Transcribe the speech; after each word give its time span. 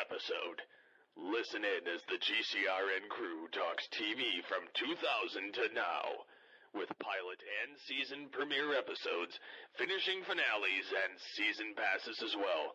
Episode. 0.00 0.64
Listen 1.12 1.60
in 1.60 1.84
as 1.84 2.00
the 2.08 2.16
GCRN 2.16 3.04
crew 3.12 3.44
talks 3.52 3.84
TV 3.92 4.40
from 4.48 4.64
2000 4.72 4.96
to 5.60 5.68
now, 5.76 6.24
with 6.72 6.88
pilot 6.96 7.40
and 7.60 7.76
season 7.84 8.32
premiere 8.32 8.72
episodes, 8.72 9.36
finishing 9.76 10.24
finales, 10.24 10.86
and 11.04 11.12
season 11.36 11.76
passes 11.76 12.16
as 12.24 12.32
well. 12.32 12.72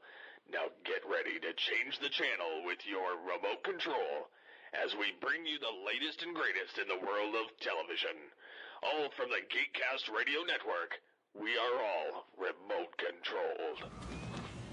Now 0.54 0.70
get 0.86 1.02
ready 1.10 1.42
to 1.42 1.58
change 1.58 1.98
the 1.98 2.14
channel 2.14 2.62
with 2.70 2.86
your 2.86 3.18
remote 3.26 3.66
control 3.66 4.30
as 4.78 4.94
we 4.94 5.18
bring 5.18 5.42
you 5.48 5.58
the 5.58 5.82
latest 5.82 6.22
and 6.22 6.38
greatest 6.38 6.78
in 6.78 6.86
the 6.86 7.02
world 7.02 7.34
of 7.34 7.50
television. 7.58 8.14
All 8.86 9.10
from 9.18 9.34
the 9.34 9.42
Geekcast 9.50 10.14
Radio 10.14 10.46
Network. 10.46 11.02
We 11.34 11.58
are 11.58 11.78
all 11.82 12.30
remote 12.38 12.94
controlled. 13.02 13.90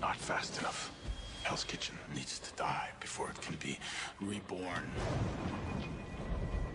Not 0.05 0.21
fast 0.21 0.61
enough. 0.61 0.93
Hell's 1.43 1.65
Kitchen 1.65 1.97
needs 2.15 2.39
to 2.39 2.53
die 2.57 2.89
before 3.01 3.29
it 3.31 3.41
can 3.41 3.57
be 3.57 3.79
reborn. 4.21 4.91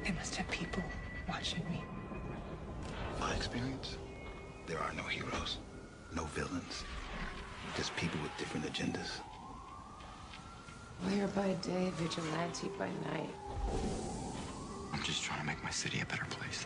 They 0.04 0.12
must 0.12 0.36
have 0.36 0.50
people 0.50 0.84
watching 1.28 1.64
me. 1.70 1.84
My 3.20 3.34
experience, 3.34 3.98
there 4.68 4.80
are 4.80 4.94
no 4.94 5.04
heroes, 5.04 5.58
no 6.16 6.26
villains, 6.26 6.84
just 7.76 7.96
people 7.96 8.20
with 8.22 8.36
different 8.38 8.66
agendas. 8.66 9.20
Lawyer 11.06 11.28
by 11.28 11.54
day, 11.62 11.92
vigilante 11.96 12.70
by 12.78 12.90
night. 13.12 13.30
I'm 14.94 15.04
just 15.04 15.24
trying 15.24 15.40
to 15.40 15.46
make 15.46 15.64
my 15.64 15.70
city 15.70 16.02
a 16.02 16.06
better 16.06 16.26
place. 16.30 16.66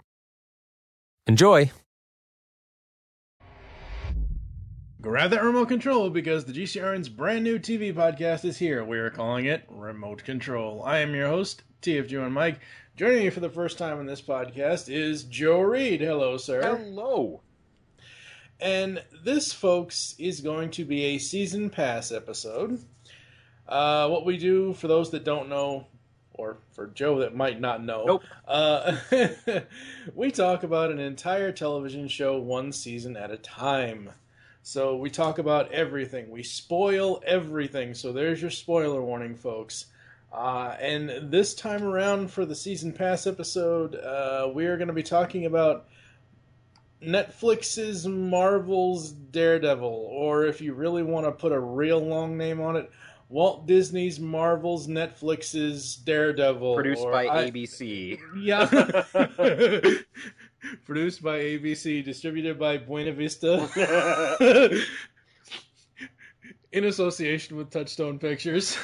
Enjoy! 1.27 1.69
Grab 5.01 5.31
that 5.31 5.43
remote 5.43 5.67
control 5.67 6.09
because 6.09 6.45
the 6.45 6.53
GCRN's 6.53 7.09
brand 7.09 7.43
new 7.43 7.59
TV 7.59 7.93
podcast 7.93 8.43
is 8.43 8.57
here. 8.57 8.83
We 8.83 8.97
are 8.97 9.11
calling 9.11 9.45
it 9.45 9.63
Remote 9.69 10.23
Control. 10.23 10.83
I 10.83 10.99
am 10.99 11.13
your 11.13 11.27
host, 11.27 11.61
TFG 11.83 12.23
and 12.23 12.33
Mike. 12.33 12.59
Joining 12.95 13.23
me 13.23 13.29
for 13.29 13.39
the 13.39 13.49
first 13.49 13.77
time 13.77 13.99
on 13.99 14.07
this 14.07 14.21
podcast 14.21 14.93
is 14.93 15.23
Joe 15.23 15.61
Reed. 15.61 16.01
Hello, 16.01 16.37
sir. 16.37 16.61
Hello! 16.61 17.41
And 18.59 19.03
this, 19.23 19.53
folks, 19.53 20.15
is 20.17 20.41
going 20.41 20.71
to 20.71 20.85
be 20.85 21.03
a 21.03 21.17
season 21.19 21.69
pass 21.69 22.11
episode. 22.11 22.79
Uh, 23.67 24.07
what 24.09 24.25
we 24.25 24.37
do, 24.37 24.73
for 24.73 24.87
those 24.87 25.11
that 25.11 25.23
don't 25.23 25.49
know, 25.49 25.87
or 26.41 26.57
for 26.71 26.87
Joe 26.87 27.19
that 27.19 27.35
might 27.35 27.61
not 27.61 27.83
know, 27.83 28.03
Nope. 28.05 28.23
uh, 28.47 28.97
we 30.15 30.31
talk 30.31 30.63
about 30.63 30.91
an 30.91 30.99
entire 30.99 31.51
television 31.51 32.07
show 32.07 32.39
one 32.39 32.71
season 32.71 33.15
at 33.15 33.31
a 33.31 33.37
time. 33.37 34.09
So 34.63 34.95
we 34.97 35.09
talk 35.09 35.39
about 35.39 35.71
everything. 35.71 36.29
We 36.29 36.43
spoil 36.43 37.21
everything. 37.25 37.93
So 37.93 38.11
there's 38.11 38.41
your 38.41 38.51
spoiler 38.51 39.01
warning, 39.01 39.35
folks. 39.35 39.85
Uh, 40.31 40.75
and 40.79 41.31
this 41.31 41.53
time 41.53 41.83
around 41.83 42.31
for 42.31 42.45
the 42.45 42.55
season 42.55 42.93
pass 42.93 43.27
episode, 43.27 43.95
uh, 43.95 44.49
we 44.53 44.65
are 44.65 44.77
going 44.77 44.87
to 44.87 44.93
be 44.93 45.03
talking 45.03 45.45
about 45.45 45.87
Netflix's 47.03 48.07
Marvel's 48.07 49.11
Daredevil, 49.11 49.87
or 50.11 50.45
if 50.45 50.61
you 50.61 50.73
really 50.73 51.03
want 51.03 51.25
to 51.25 51.31
put 51.31 51.51
a 51.51 51.59
real 51.59 51.99
long 51.99 52.37
name 52.37 52.61
on 52.61 52.75
it, 52.75 52.91
Walt 53.31 53.65
Disney's 53.65 54.19
Marvel's 54.19 54.87
Netflix's 54.87 55.95
Daredevil. 55.95 56.75
Produced 56.75 57.05
by 57.05 57.27
I- 57.27 57.49
ABC. 57.49 58.19
Yeah. 58.37 58.65
Produced 60.85 61.23
by 61.23 61.39
ABC, 61.39 62.03
distributed 62.03 62.59
by 62.59 62.77
Buena 62.77 63.13
Vista. 63.13 63.67
In 66.73 66.83
association 66.85 67.57
with 67.57 67.69
Touchstone 67.69 68.19
Pictures. 68.19 68.77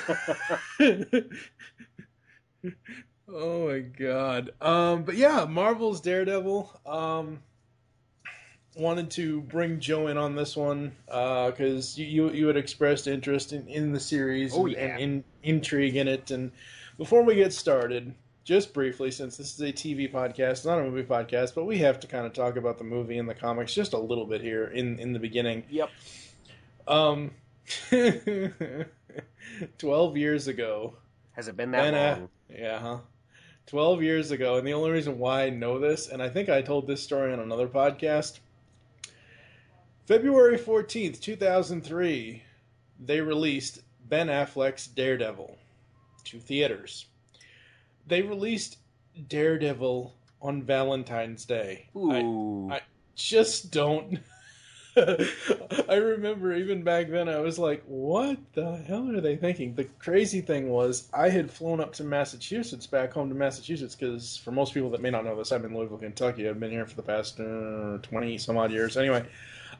oh 3.30 3.68
my 3.68 3.80
god. 3.80 4.52
Um 4.62 5.04
but 5.04 5.16
yeah, 5.16 5.46
Marvel's 5.46 6.00
Daredevil. 6.02 6.82
Um 6.86 7.44
wanted 8.78 9.10
to 9.12 9.42
bring 9.42 9.80
Joe 9.80 10.08
in 10.08 10.18
on 10.18 10.36
this 10.36 10.56
one 10.56 10.92
because 11.08 11.98
you, 11.98 12.06
you 12.06 12.32
you 12.32 12.48
had 12.48 12.58
expressed 12.58 13.08
interest 13.08 13.54
in, 13.54 13.68
in 13.68 13.92
the 13.92 14.00
series 14.00 14.54
Oh, 14.56 14.66
and, 14.66 14.76
yeah. 14.76 14.80
and 14.98 15.02
in, 15.02 15.24
intrigue 15.44 15.96
in 15.96 16.08
it. 16.08 16.32
And 16.32 16.52
before 16.98 17.24
we 17.24 17.36
get 17.36 17.54
started, 17.54 18.14
just 18.44 18.74
briefly, 18.74 19.12
since 19.12 19.36
this 19.38 19.54
is 19.54 19.60
a 19.62 19.74
TV 19.74 20.12
podcast, 20.12 20.66
not 20.66 20.80
a 20.80 20.84
movie 20.84 21.04
podcast, 21.04 21.54
but 21.56 21.66
we 21.66 21.78
have 21.80 22.00
to 22.00 22.08
kind 22.08 22.26
of 22.26 22.34
talk 22.34 22.56
about 22.56 22.78
the 22.78 22.84
movie 22.84 23.18
and 23.18 23.28
the 23.30 23.34
comics 23.36 23.74
just 23.74 23.94
a 23.94 23.98
little 24.00 24.26
bit 24.26 24.42
here 24.42 24.68
in 24.68 25.00
in 25.00 25.12
the 25.14 25.20
beginning. 25.20 25.64
Yep. 25.70 25.90
Um, 26.88 27.32
twelve 29.78 30.18
years 30.18 30.48
ago, 30.48 30.96
Has 31.34 31.48
it 31.48 31.58
been 31.58 31.72
that 31.72 31.94
Aff- 31.94 32.20
long? 32.20 32.30
yeah, 32.50 32.80
huh? 32.80 32.98
12 33.68 34.02
years 34.02 34.32
ago, 34.32 34.56
and 34.58 34.66
the 34.66 34.72
only 34.72 34.92
reason 34.92 35.20
why 35.20 35.44
I 35.44 35.50
know 35.50 35.78
this, 35.78 36.08
and 36.08 36.24
I 36.24 36.30
think 36.30 36.48
I 36.48 36.62
told 36.62 36.88
this 36.88 37.04
story 37.04 37.34
on 37.34 37.40
another 37.42 37.68
podcast. 37.68 38.40
February 40.08 40.58
14th, 40.58 41.20
2003, 41.20 42.42
they 43.06 43.20
released 43.20 43.82
Ben 44.08 44.28
Affleck's 44.28 44.88
Daredevil 44.88 45.58
to 46.24 46.40
theaters. 46.40 47.08
They 48.08 48.22
released 48.22 48.78
Daredevil 49.28 50.16
on 50.42 50.64
Valentine's 50.64 51.44
Day. 51.44 51.90
I- 52.72 52.76
I 52.78 52.82
just 53.16 53.72
don't. 53.72 54.20
I 54.98 55.96
remember 55.96 56.54
even 56.54 56.84
back 56.84 57.10
then, 57.10 57.28
I 57.28 57.40
was 57.40 57.60
like, 57.60 57.84
what 57.86 58.38
the 58.54 58.78
hell 58.78 59.12
are 59.16 59.20
they 59.22 59.36
thinking? 59.36 59.76
The 59.76 59.84
crazy 60.00 60.40
thing 60.42 60.70
was, 60.70 61.10
I 61.14 61.30
had 61.30 61.52
flown 61.52 61.82
up 61.82 61.92
to 61.96 62.04
Massachusetts, 62.04 62.88
back 62.88 63.12
home 63.14 63.28
to 63.30 63.36
Massachusetts, 63.36 63.94
because 63.94 64.38
for 64.38 64.52
most 64.52 64.74
people 64.74 64.90
that 64.92 65.02
may 65.02 65.10
not 65.12 65.26
know 65.26 65.36
this, 65.36 65.52
I'm 65.52 65.66
in 65.66 65.76
Louisville, 65.78 65.98
Kentucky. 65.98 66.48
I've 66.48 66.60
been 66.60 66.72
here 66.72 66.86
for 66.88 66.96
the 66.96 67.04
past 67.04 67.40
uh, 67.40 67.98
20 68.02 68.38
some 68.40 68.58
odd 68.58 68.72
years. 68.72 68.98
Anyway, 68.98 69.24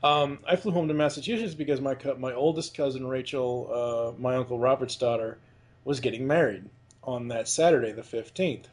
um, 0.04 0.40
I 0.48 0.56
flew 0.56 0.72
home 0.72 0.88
to 0.88 0.94
Massachusetts 0.94 1.54
because 1.54 1.82
my, 1.82 1.96
co- 1.96 2.18
my 2.18 2.34
oldest 2.34 2.76
cousin, 2.76 3.08
Rachel, 3.08 4.16
uh, 4.18 4.22
my 4.22 4.36
uncle 4.36 4.60
Robert's 4.60 4.96
daughter, 4.96 5.38
was 5.84 6.00
getting 6.00 6.28
married 6.28 6.66
on 7.04 7.30
that 7.30 7.48
Saturday, 7.48 7.92
the 7.92 8.02
15th. 8.02 8.66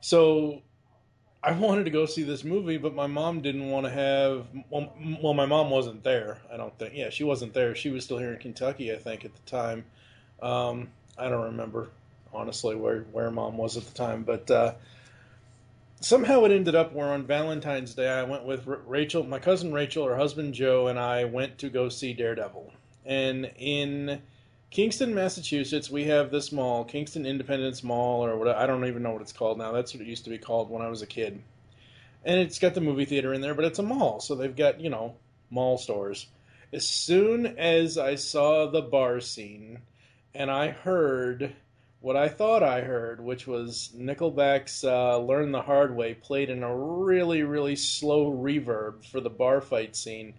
So 0.00 0.62
I 1.42 1.52
wanted 1.52 1.84
to 1.84 1.90
go 1.90 2.06
see 2.06 2.22
this 2.22 2.44
movie, 2.44 2.76
but 2.76 2.94
my 2.94 3.06
mom 3.06 3.40
didn't 3.40 3.68
want 3.68 3.86
to 3.86 3.90
have. 3.90 4.46
Well, 4.70 4.92
well, 5.20 5.34
my 5.34 5.46
mom 5.46 5.70
wasn't 5.70 6.04
there. 6.04 6.38
I 6.52 6.56
don't 6.56 6.76
think. 6.78 6.94
Yeah, 6.94 7.10
she 7.10 7.24
wasn't 7.24 7.54
there. 7.54 7.74
She 7.74 7.90
was 7.90 8.04
still 8.04 8.18
here 8.18 8.32
in 8.32 8.38
Kentucky, 8.38 8.92
I 8.92 8.96
think, 8.96 9.24
at 9.24 9.34
the 9.34 9.50
time. 9.50 9.84
Um, 10.40 10.88
I 11.18 11.28
don't 11.28 11.44
remember 11.46 11.88
honestly 12.34 12.74
where 12.76 13.00
where 13.12 13.30
mom 13.30 13.56
was 13.56 13.76
at 13.76 13.84
the 13.84 13.94
time, 13.94 14.22
but 14.22 14.50
uh, 14.50 14.74
somehow 16.04 16.44
it 16.44 16.52
ended 16.52 16.74
up 16.74 16.92
where 16.92 17.12
on 17.12 17.26
Valentine's 17.26 17.94
Day 17.94 18.08
I 18.08 18.24
went 18.24 18.44
with 18.44 18.66
Rachel, 18.66 19.24
my 19.24 19.38
cousin 19.38 19.72
Rachel, 19.72 20.06
her 20.06 20.16
husband 20.16 20.54
Joe, 20.54 20.88
and 20.88 20.98
I 20.98 21.24
went 21.24 21.58
to 21.58 21.68
go 21.68 21.88
see 21.88 22.12
Daredevil. 22.12 22.72
And 23.04 23.50
in 23.56 24.22
Kingston, 24.70 25.14
Massachusetts, 25.14 25.90
we 25.90 26.04
have 26.04 26.30
this 26.30 26.52
mall, 26.52 26.84
Kingston 26.84 27.26
Independence 27.26 27.82
Mall, 27.82 28.24
or 28.24 28.36
what 28.36 28.48
I 28.48 28.66
don't 28.66 28.86
even 28.86 29.02
know 29.02 29.10
what 29.10 29.22
it's 29.22 29.32
called 29.32 29.58
now. 29.58 29.72
That's 29.72 29.92
what 29.92 30.02
it 30.02 30.08
used 30.08 30.24
to 30.24 30.30
be 30.30 30.38
called 30.38 30.70
when 30.70 30.82
I 30.82 30.88
was 30.88 31.02
a 31.02 31.06
kid. 31.06 31.42
And 32.24 32.40
it's 32.40 32.58
got 32.58 32.74
the 32.74 32.80
movie 32.80 33.04
theater 33.04 33.34
in 33.34 33.40
there, 33.40 33.54
but 33.54 33.64
it's 33.64 33.78
a 33.78 33.82
mall, 33.82 34.20
so 34.20 34.34
they've 34.34 34.54
got, 34.54 34.80
you 34.80 34.90
know, 34.90 35.16
mall 35.50 35.78
stores. 35.78 36.26
As 36.72 36.88
soon 36.88 37.46
as 37.58 37.98
I 37.98 38.14
saw 38.14 38.66
the 38.66 38.80
bar 38.80 39.20
scene 39.20 39.80
and 40.34 40.50
I 40.50 40.70
heard 40.70 41.54
what 42.02 42.16
I 42.16 42.28
thought 42.28 42.62
I 42.62 42.82
heard, 42.82 43.24
which 43.24 43.46
was 43.46 43.90
Nickelback's 43.96 44.84
uh, 44.84 45.18
Learn 45.18 45.52
the 45.52 45.62
Hard 45.62 45.96
Way, 45.96 46.14
played 46.14 46.50
in 46.50 46.62
a 46.62 46.76
really, 46.76 47.42
really 47.42 47.76
slow 47.76 48.30
reverb 48.30 49.04
for 49.06 49.20
the 49.20 49.30
bar 49.30 49.60
fight 49.60 49.96
scene 49.96 50.34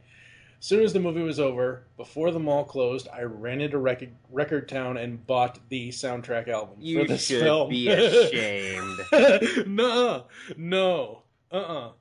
as 0.64 0.68
soon 0.68 0.82
as 0.86 0.94
the 0.94 1.00
movie 1.02 1.22
was 1.22 1.42
over, 1.42 1.84
before 1.98 2.32
the 2.32 2.40
mall 2.40 2.64
closed, 2.64 3.10
I 3.14 3.24
ran 3.24 3.60
into 3.60 3.78
Record, 3.80 4.16
Record 4.32 4.70
Town 4.70 4.96
and 4.96 5.28
bought 5.28 5.60
the 5.68 5.90
soundtrack 5.90 6.48
album 6.48 6.78
you 6.80 7.02
for 7.02 7.08
this 7.10 7.26
should 7.26 7.42
film. 7.42 7.68
be 7.68 7.90
ashamed. 7.90 9.68
no, 9.68 10.24
no, 10.56 11.24
uh, 11.52 11.56
uh 11.56 11.92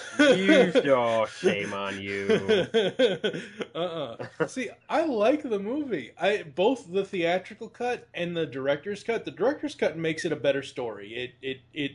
you 0.18 0.72
oh, 0.86 1.26
shame 1.26 1.72
on 1.72 2.00
you. 2.00 2.66
uh 3.74 3.78
uh 3.78 4.46
See, 4.46 4.70
I 4.88 5.04
like 5.04 5.42
the 5.42 5.58
movie. 5.58 6.12
I 6.20 6.44
both 6.54 6.90
the 6.92 7.04
theatrical 7.04 7.68
cut 7.68 8.08
and 8.14 8.36
the 8.36 8.46
director's 8.46 9.04
cut. 9.04 9.24
The 9.24 9.30
director's 9.30 9.74
cut 9.74 9.96
makes 9.96 10.24
it 10.24 10.32
a 10.32 10.36
better 10.36 10.62
story. 10.62 11.14
It 11.14 11.32
it 11.42 11.60
it 11.72 11.92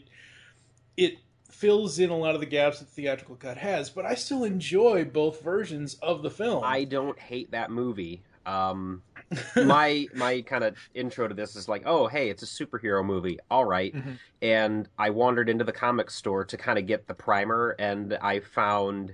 it 0.96 1.18
fills 1.50 1.98
in 1.98 2.10
a 2.10 2.18
lot 2.18 2.36
of 2.36 2.40
the 2.40 2.46
gaps 2.46 2.80
that 2.80 2.86
the 2.86 2.92
theatrical 2.92 3.36
cut 3.36 3.58
has, 3.58 3.90
but 3.90 4.06
I 4.06 4.16
still 4.16 4.44
enjoy 4.44 5.06
both 5.06 5.42
versions 5.42 5.96
of 5.96 6.22
the 6.22 6.30
film. 6.30 6.64
I 6.64 6.84
don't 6.84 7.18
hate 7.18 7.52
that 7.52 7.72
movie. 7.72 8.22
Um, 8.46 9.02
my 9.56 10.08
my 10.16 10.42
kind 10.42 10.64
of 10.64 10.76
intro 10.94 11.28
to 11.28 11.34
this 11.34 11.56
is 11.56 11.68
like, 11.68 11.84
oh, 11.86 12.08
hey, 12.08 12.30
it's 12.30 12.44
a 12.44 12.46
superhero 12.46 13.04
movie. 13.06 13.40
All 13.52 13.66
right. 13.66 13.94
Mm-hmm. 13.94 14.12
And 14.42 14.90
I 14.98 15.10
wandered 15.10 15.50
into 15.50 15.64
the 15.64 15.74
comic 15.74 16.10
store 16.10 16.46
to 16.46 16.58
kind 16.58 16.80
of 16.80 16.86
get 16.86 17.08
the 17.08 17.14
primer, 17.14 17.76
and 17.78 18.18
I 18.22 18.40
found 18.40 19.14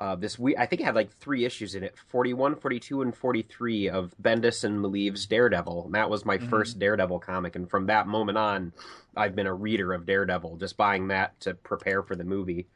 uh, 0.00 0.14
this 0.14 0.38
we 0.38 0.56
I 0.56 0.66
think 0.66 0.80
it 0.80 0.84
had 0.84 0.94
like 0.94 1.10
three 1.18 1.44
issues 1.44 1.74
in 1.74 1.82
it 1.82 1.96
41, 2.08 2.56
42, 2.56 3.02
and 3.02 3.16
43 3.16 3.88
of 3.88 4.14
Bendis 4.22 4.62
and 4.64 4.78
Maleev's 4.78 5.26
Daredevil. 5.26 5.86
And 5.86 5.94
that 5.94 6.08
was 6.10 6.24
my 6.24 6.38
Mhm. 6.38 6.48
first 6.50 6.78
Daredevil 6.78 7.18
comic. 7.20 7.56
And 7.56 7.68
from 7.68 7.86
that 7.86 8.06
moment 8.06 8.38
on, 8.38 8.72
I've 9.16 9.34
been 9.34 9.46
a 9.48 9.54
reader 9.54 9.92
of 9.92 10.06
Daredevil, 10.06 10.58
just 10.58 10.76
buying 10.76 11.08
that 11.08 11.40
to 11.40 11.54
prepare 11.54 12.02
for 12.04 12.14
the 12.14 12.22
movie. 12.24 12.68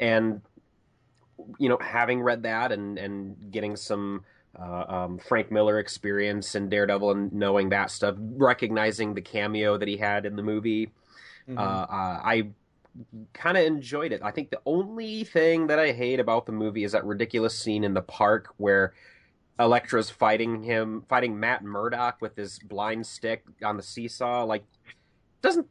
And, 0.00 0.42
you 1.58 1.68
know, 1.68 1.78
having 1.80 2.20
read 2.20 2.42
that 2.42 2.72
and, 2.72 2.98
and 2.98 3.52
getting 3.52 3.76
some 3.76 4.24
uh, 4.58 4.84
um, 4.88 5.18
Frank 5.18 5.50
Miller 5.50 5.78
experience 5.78 6.54
in 6.54 6.68
Daredevil 6.68 7.10
and 7.10 7.32
knowing 7.32 7.68
that 7.70 7.90
stuff, 7.90 8.14
recognizing 8.18 9.14
the 9.14 9.20
cameo 9.22 9.76
that 9.78 9.88
he 9.88 9.96
had 9.96 10.26
in 10.26 10.36
the 10.36 10.42
movie, 10.42 10.90
Mhm. 11.48 11.58
uh, 11.58 11.60
uh, 11.60 12.20
I 12.24 12.48
kind 13.34 13.56
of 13.58 13.64
enjoyed 13.64 14.12
it. 14.12 14.22
I 14.22 14.30
think 14.30 14.50
the 14.50 14.60
only 14.66 15.24
thing 15.24 15.66
that 15.66 15.78
I 15.78 15.92
hate 15.92 16.18
about 16.20 16.46
the 16.46 16.52
movie 16.52 16.84
is 16.84 16.92
that 16.92 17.04
ridiculous 17.04 17.56
scene 17.58 17.84
in 17.84 17.92
the 17.94 18.02
park 18.02 18.54
where 18.56 18.94
Elektra's 19.58 20.10
fighting 20.10 20.62
him, 20.62 21.02
fighting 21.08 21.38
Matt 21.38 21.62
Murdock 21.62 22.20
with 22.20 22.36
his 22.36 22.58
blind 22.58 23.06
stick 23.06 23.44
on 23.64 23.76
the 23.76 23.82
seesaw. 23.82 24.44
Like, 24.44 24.64
doesn't 25.42 25.66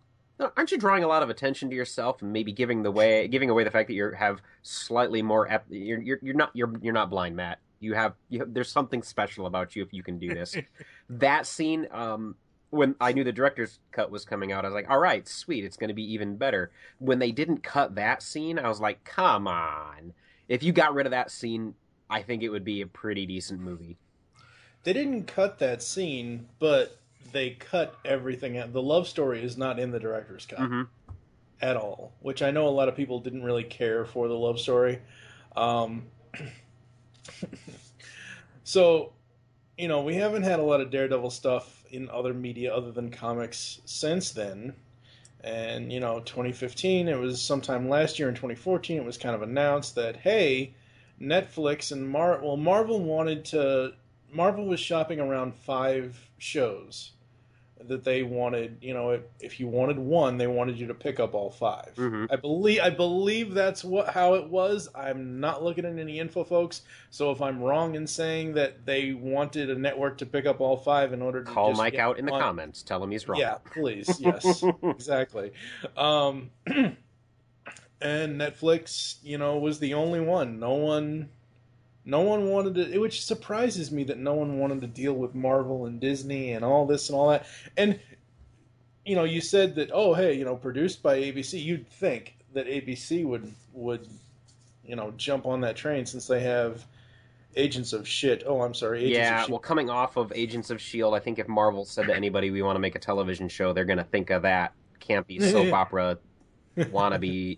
aren't 0.57 0.71
you 0.71 0.77
drawing 0.77 1.03
a 1.03 1.07
lot 1.07 1.23
of 1.23 1.29
attention 1.29 1.69
to 1.69 1.75
yourself 1.75 2.21
and 2.21 2.33
maybe 2.33 2.51
giving 2.51 2.83
the 2.83 2.91
way 2.91 3.25
giving 3.27 3.49
away 3.49 3.63
the 3.63 3.71
fact 3.71 3.87
that 3.87 3.93
you 3.93 4.11
have 4.11 4.41
slightly 4.63 5.21
more 5.21 5.47
ep- 5.51 5.65
you're, 5.69 6.01
you're 6.01 6.19
you're 6.21 6.35
not 6.35 6.51
you're 6.53 6.73
you're 6.81 6.93
not 6.93 7.09
blind, 7.09 7.35
Matt. 7.35 7.59
You 7.85 7.93
have, 7.93 8.13
you 8.29 8.39
have 8.39 8.53
there's 8.53 8.71
something 8.71 9.03
special 9.03 9.45
about 9.45 9.75
you 9.75 9.83
if 9.83 9.93
you 9.93 10.03
can 10.03 10.17
do 10.19 10.33
this. 10.33 10.55
that 11.09 11.45
scene 11.45 11.87
um 11.91 12.35
when 12.71 12.95
I 12.99 13.13
knew 13.13 13.23
the 13.23 13.31
director's 13.31 13.79
cut 13.91 14.11
was 14.11 14.25
coming 14.25 14.51
out, 14.51 14.65
I 14.65 14.67
was 14.67 14.73
like, 14.73 14.89
all 14.89 14.99
right, 14.99 15.25
sweet, 15.27 15.63
it's 15.63 15.77
going 15.77 15.87
to 15.87 15.93
be 15.93 16.11
even 16.13 16.35
better. 16.35 16.71
When 16.99 17.19
they 17.19 17.31
didn't 17.31 17.63
cut 17.63 17.95
that 17.95 18.21
scene, 18.21 18.59
I 18.59 18.67
was 18.67 18.81
like, 18.81 19.03
come 19.05 19.47
on. 19.47 20.13
If 20.49 20.61
you 20.61 20.73
got 20.73 20.93
rid 20.93 21.05
of 21.05 21.11
that 21.11 21.31
scene, 21.31 21.75
I 22.09 22.21
think 22.21 22.43
it 22.43 22.49
would 22.49 22.65
be 22.65 22.81
a 22.81 22.87
pretty 22.87 23.25
decent 23.25 23.61
movie. 23.61 23.97
They 24.83 24.91
didn't 24.91 25.23
cut 25.25 25.59
that 25.59 25.81
scene, 25.81 26.47
but 26.59 26.99
they 27.31 27.51
cut 27.51 27.95
everything 28.03 28.57
out. 28.57 28.73
The 28.73 28.81
love 28.81 29.07
story 29.07 29.41
is 29.43 29.57
not 29.57 29.79
in 29.79 29.91
the 29.91 29.99
director's 29.99 30.45
cut 30.45 30.59
Mm-hmm. 30.59 30.81
at 31.61 31.77
all, 31.77 32.11
which 32.19 32.41
I 32.41 32.51
know 32.51 32.67
a 32.67 32.69
lot 32.69 32.89
of 32.89 32.95
people 32.95 33.19
didn't 33.19 33.43
really 33.43 33.63
care 33.63 34.03
for 34.05 34.27
the 34.27 34.35
love 34.37 34.59
story. 34.59 35.01
Um, 35.55 36.07
so, 38.63 39.13
you 39.77 39.87
know, 39.87 40.01
we 40.01 40.15
haven't 40.15 40.43
had 40.43 40.59
a 40.59 40.63
lot 40.63 40.81
of 40.81 40.91
Daredevil 40.91 41.29
stuff 41.29 41.83
in 41.91 42.09
other 42.09 42.33
media 42.33 42.73
other 42.73 42.91
than 42.91 43.11
comics 43.11 43.81
since 43.85 44.31
then. 44.31 44.73
And, 45.43 45.91
you 45.93 45.99
know, 45.99 46.21
2015, 46.21 47.07
it 47.07 47.19
was 47.19 47.41
sometime 47.41 47.87
last 47.87 48.17
year 48.17 48.29
in 48.29 48.35
2014, 48.35 48.97
it 48.97 49.05
was 49.05 49.17
kind 49.17 49.35
of 49.35 49.43
announced 49.43 49.95
that, 49.95 50.17
hey, 50.17 50.73
Netflix 51.21 51.91
and 51.91 52.07
Mar 52.07 52.39
well, 52.41 52.57
Marvel 52.57 53.01
wanted 53.01 53.45
to 53.45 53.93
Marvel 54.31 54.65
was 54.65 54.79
shopping 54.79 55.19
around 55.19 55.55
five 55.55 56.29
shows 56.37 57.11
that 57.87 58.03
they 58.03 58.23
wanted. 58.23 58.77
You 58.81 58.93
know, 58.93 59.11
if, 59.11 59.21
if 59.39 59.59
you 59.59 59.67
wanted 59.67 59.99
one, 59.99 60.37
they 60.37 60.47
wanted 60.47 60.79
you 60.79 60.87
to 60.87 60.93
pick 60.93 61.19
up 61.19 61.33
all 61.33 61.51
5 61.51 61.93
Mhm. 61.95 62.27
I 62.31 62.35
believe 62.37 62.79
I 62.81 62.89
believe 62.89 63.53
that's 63.53 63.83
what 63.83 64.09
how 64.09 64.35
it 64.35 64.49
was. 64.49 64.87
I'm 64.95 65.39
not 65.39 65.63
looking 65.63 65.85
at 65.85 65.97
any 65.97 66.19
info, 66.19 66.43
folks. 66.43 66.81
So 67.09 67.31
if 67.31 67.41
I'm 67.41 67.61
wrong 67.61 67.95
in 67.95 68.07
saying 68.07 68.53
that 68.53 68.85
they 68.85 69.13
wanted 69.13 69.69
a 69.69 69.75
network 69.75 70.17
to 70.19 70.25
pick 70.25 70.45
up 70.45 70.61
all 70.61 70.77
five 70.77 71.13
in 71.13 71.21
order 71.21 71.43
to 71.43 71.51
Call 71.51 71.73
Mike 71.73 71.95
out 71.95 72.17
in 72.17 72.25
the 72.25 72.31
comments. 72.31 72.81
Tell 72.81 73.03
him 73.03 73.11
he's 73.11 73.27
wrong. 73.27 73.39
yeah, 73.39 73.57
please. 73.71 74.19
Yes, 74.19 74.63
exactly. 74.83 75.51
Um, 75.97 76.49
and 78.01 78.39
Netflix, 78.39 79.15
you 79.23 79.37
know, 79.37 79.57
was 79.57 79.79
the 79.79 79.93
only 79.93 80.19
one. 80.19 80.59
No 80.59 80.73
one, 80.73 81.29
no 82.05 82.21
one 82.21 82.49
wanted 82.49 82.75
to. 82.75 82.99
Which 82.99 83.25
surprises 83.25 83.91
me 83.91 84.03
that 84.05 84.17
no 84.17 84.33
one 84.35 84.59
wanted 84.59 84.81
to 84.81 84.87
deal 84.87 85.13
with 85.13 85.33
Marvel 85.33 85.87
and 85.87 85.99
Disney 85.99 86.51
and 86.53 86.63
all 86.63 86.85
this 86.85 87.09
and 87.09 87.17
all 87.17 87.29
that. 87.29 87.47
And 87.75 87.99
you 89.05 89.15
know, 89.15 89.23
you 89.23 89.41
said 89.41 89.75
that, 89.75 89.91
oh, 89.93 90.13
hey, 90.13 90.33
you 90.33 90.45
know, 90.45 90.55
produced 90.55 91.03
by 91.03 91.17
ABC. 91.19 91.61
You'd 91.61 91.87
think 91.87 92.37
that 92.53 92.67
ABC 92.67 93.25
would 93.25 93.51
would, 93.73 94.07
you 94.85 94.95
know, 94.95 95.11
jump 95.17 95.45
on 95.45 95.61
that 95.61 95.75
train 95.75 96.05
since 96.05 96.27
they 96.27 96.41
have. 96.41 96.85
Agents 97.57 97.93
of 97.93 98.05
shit. 98.05 98.43
Oh, 98.45 98.63
I'm 98.63 98.73
sorry. 98.73 98.99
Agents 99.05 99.17
yeah, 99.17 99.45
well, 99.47 99.59
coming 99.59 99.89
off 99.89 100.17
of 100.17 100.33
Agents 100.35 100.71
of 100.71 100.75
S.H.I.E.L.D., 100.75 101.15
I 101.15 101.21
think 101.21 101.39
if 101.39 101.47
Marvel 101.47 101.85
said 101.85 102.07
to 102.07 102.13
anybody, 102.13 102.51
we 102.51 102.61
want 102.61 102.75
to 102.75 102.81
make 102.81 102.95
a 102.95 102.99
television 102.99 103.47
show, 103.47 103.71
they're 103.71 103.85
going 103.85 103.97
to 103.97 104.03
think 104.03 104.29
of 104.29 104.41
that 104.41 104.73
campy 104.99 105.41
soap 105.41 105.71
opera 105.73 106.17
wannabe. 106.77 107.57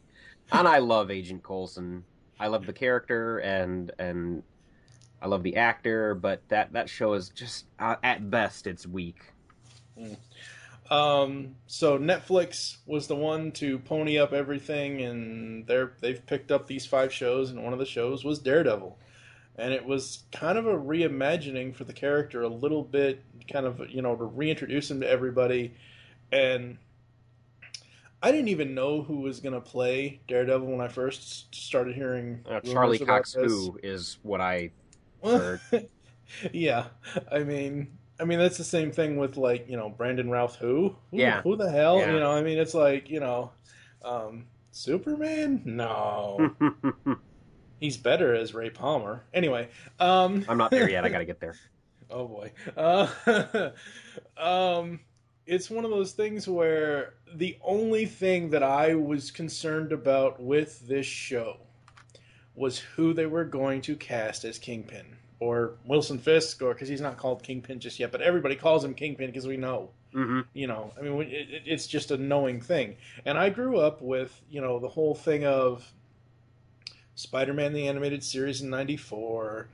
And 0.51 0.67
I 0.67 0.77
love 0.77 1.09
Agent 1.09 1.41
Coulson. 1.41 2.03
I 2.39 2.47
love 2.47 2.65
the 2.65 2.73
character 2.73 3.39
and 3.39 3.91
and 3.99 4.43
I 5.21 5.27
love 5.27 5.43
the 5.43 5.55
actor, 5.55 6.13
but 6.13 6.47
that, 6.49 6.73
that 6.73 6.89
show 6.89 7.13
is 7.13 7.29
just, 7.29 7.65
uh, 7.79 7.95
at 8.03 8.29
best, 8.29 8.67
it's 8.67 8.85
weak. 8.85 9.17
Um, 10.91 11.55
so 11.65 11.97
Netflix 11.97 12.77
was 12.85 13.07
the 13.07 13.15
one 13.15 13.51
to 13.53 13.79
pony 13.79 14.19
up 14.19 14.31
everything, 14.31 15.01
and 15.01 15.65
they're 15.65 15.93
they've 16.01 16.23
picked 16.25 16.51
up 16.51 16.67
these 16.67 16.85
five 16.85 17.11
shows, 17.11 17.49
and 17.49 17.63
one 17.63 17.73
of 17.73 17.79
the 17.79 17.85
shows 17.85 18.23
was 18.23 18.39
Daredevil, 18.39 18.97
and 19.57 19.73
it 19.73 19.85
was 19.85 20.23
kind 20.31 20.57
of 20.57 20.67
a 20.67 20.77
reimagining 20.77 21.75
for 21.75 21.83
the 21.83 21.93
character, 21.93 22.43
a 22.43 22.47
little 22.47 22.83
bit, 22.83 23.21
kind 23.51 23.65
of 23.65 23.89
you 23.89 24.01
know 24.01 24.15
to 24.15 24.23
reintroduce 24.23 24.89
him 24.89 25.01
to 25.01 25.09
everybody, 25.09 25.73
and 26.31 26.77
I 28.21 28.31
didn't 28.31 28.47
even 28.47 28.73
know 28.73 29.03
who 29.03 29.21
was 29.21 29.39
gonna 29.39 29.61
play 29.61 30.19
Daredevil 30.27 30.67
when 30.67 30.81
I 30.81 30.87
first 30.87 31.53
started 31.53 31.95
hearing 31.95 32.43
Uh, 32.49 32.59
Charlie 32.61 32.99
Cox. 32.99 33.33
Fu 33.33 33.77
is 33.83 34.17
what 34.23 34.41
I 34.41 34.71
heard. 35.23 35.59
yeah, 36.51 36.87
I 37.31 37.39
mean, 37.39 37.87
I 38.19 38.25
mean 38.25 38.39
that's 38.39 38.57
the 38.57 38.63
same 38.63 38.91
thing 38.91 39.17
with 39.17 39.37
like 39.37 39.69
you 39.69 39.77
know 39.77 39.89
Brandon 39.89 40.29
Routh. 40.29 40.55
Who? 40.55 40.95
who 41.11 41.17
Yeah. 41.17 41.41
Who 41.41 41.55
the 41.55 41.69
hell? 41.69 41.99
Yeah. 41.99 42.13
You 42.13 42.19
know, 42.19 42.31
I 42.31 42.41
mean, 42.41 42.57
it's 42.57 42.73
like 42.73 43.09
you 43.09 43.19
know, 43.19 43.51
um, 44.03 44.47
Superman. 44.71 45.61
No, 45.65 46.55
he's 47.79 47.97
better 47.97 48.33
as 48.33 48.53
Ray 48.53 48.71
Palmer. 48.71 49.23
Anyway, 49.33 49.69
um, 49.99 50.43
I'm 50.49 50.57
not 50.57 50.71
there 50.71 50.89
yet. 50.89 51.05
I 51.05 51.09
got 51.09 51.19
to 51.19 51.25
get 51.31 51.39
there. 51.39 51.55
oh 52.09 52.27
boy. 52.27 52.51
Uh, 52.75 53.69
um, 54.37 54.99
it's 55.47 55.69
one 55.69 55.85
of 55.85 55.91
those 55.91 56.11
things 56.11 56.47
where 56.47 57.13
the 57.33 57.57
only 57.63 58.05
thing 58.05 58.49
that 58.51 58.63
I 58.63 58.95
was 58.95 59.31
concerned 59.31 59.91
about 59.91 60.41
with 60.41 60.85
this 60.87 61.05
show 61.05 61.57
was 62.55 62.79
who 62.79 63.13
they 63.13 63.25
were 63.25 63.45
going 63.45 63.81
to 63.81 63.95
cast 63.95 64.43
as 64.43 64.59
Kingpin 64.59 65.05
or 65.39 65.75
Wilson 65.85 66.17
Fisk, 66.17 66.61
or 66.61 66.73
because 66.73 66.89
he's 66.89 67.01
not 67.01 67.17
called 67.17 67.43
Kingpin 67.43 67.79
just 67.79 67.99
yet, 67.99 68.11
but 68.11 68.21
everybody 68.21 68.55
calls 68.55 68.83
him 68.83 68.93
Kingpin 68.93 69.27
because 69.27 69.47
we 69.47 69.57
know. 69.57 69.89
Mm-hmm. 70.13 70.41
You 70.53 70.67
know, 70.67 70.91
I 70.97 71.01
mean, 71.01 71.21
it, 71.21 71.63
it's 71.65 71.85
just 71.85 72.11
a 72.11 72.17
knowing 72.17 72.59
thing. 72.59 72.95
And 73.25 73.37
I 73.37 73.49
grew 73.49 73.77
up 73.77 74.01
with 74.01 74.41
you 74.49 74.61
know 74.61 74.79
the 74.79 74.87
whole 74.87 75.13
thing 75.13 75.45
of 75.45 75.91
Spider-Man 77.15 77.73
the 77.73 77.87
animated 77.87 78.23
series 78.23 78.61
in 78.61 78.69
'94. 78.69 79.67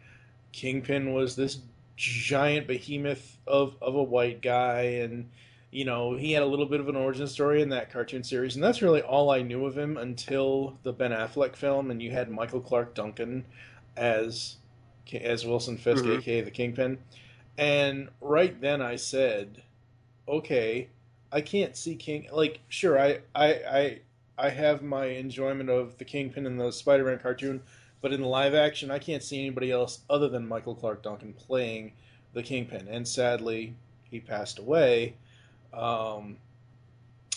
Kingpin 0.51 1.13
was 1.13 1.35
this 1.35 1.59
giant 1.95 2.67
behemoth 2.67 3.37
of 3.47 3.75
of 3.81 3.95
a 3.95 4.03
white 4.03 4.41
guy, 4.41 4.81
and 4.81 5.29
you 5.73 5.85
know 5.85 6.15
he 6.15 6.31
had 6.31 6.43
a 6.43 6.47
little 6.47 6.65
bit 6.65 6.79
of 6.79 6.87
an 6.89 6.95
origin 6.95 7.27
story 7.27 7.61
in 7.61 7.69
that 7.69 7.91
cartoon 7.91 8.23
series, 8.23 8.55
and 8.55 8.63
that's 8.63 8.81
really 8.81 9.01
all 9.01 9.29
I 9.31 9.41
knew 9.41 9.65
of 9.65 9.77
him 9.77 9.97
until 9.97 10.77
the 10.83 10.93
Ben 10.93 11.11
Affleck 11.11 11.55
film, 11.55 11.91
and 11.91 12.01
you 12.01 12.11
had 12.11 12.29
Michael 12.29 12.61
Clarke 12.61 12.93
Duncan 12.93 13.45
as 13.97 14.57
as 15.13 15.45
Wilson 15.45 15.77
Fisk, 15.77 16.05
Mhm. 16.05 16.17
aka 16.19 16.41
the 16.41 16.51
Kingpin, 16.51 16.97
and 17.57 18.09
right 18.21 18.59
then 18.61 18.81
I 18.81 18.95
said, 18.95 19.61
okay, 20.27 20.87
I 21.31 21.41
can't 21.41 21.75
see 21.75 21.95
King 21.95 22.27
like 22.31 22.59
sure 22.69 22.97
I 22.99 23.19
I 23.35 23.47
I 23.53 23.99
I 24.37 24.49
have 24.49 24.81
my 24.81 25.05
enjoyment 25.05 25.69
of 25.69 25.97
the 25.97 26.05
Kingpin 26.05 26.45
in 26.45 26.57
the 26.57 26.71
Spider-Man 26.71 27.19
cartoon, 27.19 27.61
but 28.01 28.13
in 28.13 28.21
the 28.21 28.27
live 28.27 28.53
action 28.53 28.89
I 28.91 28.99
can't 28.99 29.23
see 29.23 29.39
anybody 29.39 29.71
else 29.71 29.99
other 30.09 30.29
than 30.29 30.47
Michael 30.47 30.75
Clarke 30.75 31.03
Duncan 31.03 31.33
playing 31.33 31.93
the 32.33 32.43
Kingpin, 32.43 32.87
and 32.87 33.07
sadly 33.07 33.75
he 34.09 34.19
passed 34.19 34.57
away. 34.59 35.15
Um, 35.73 36.37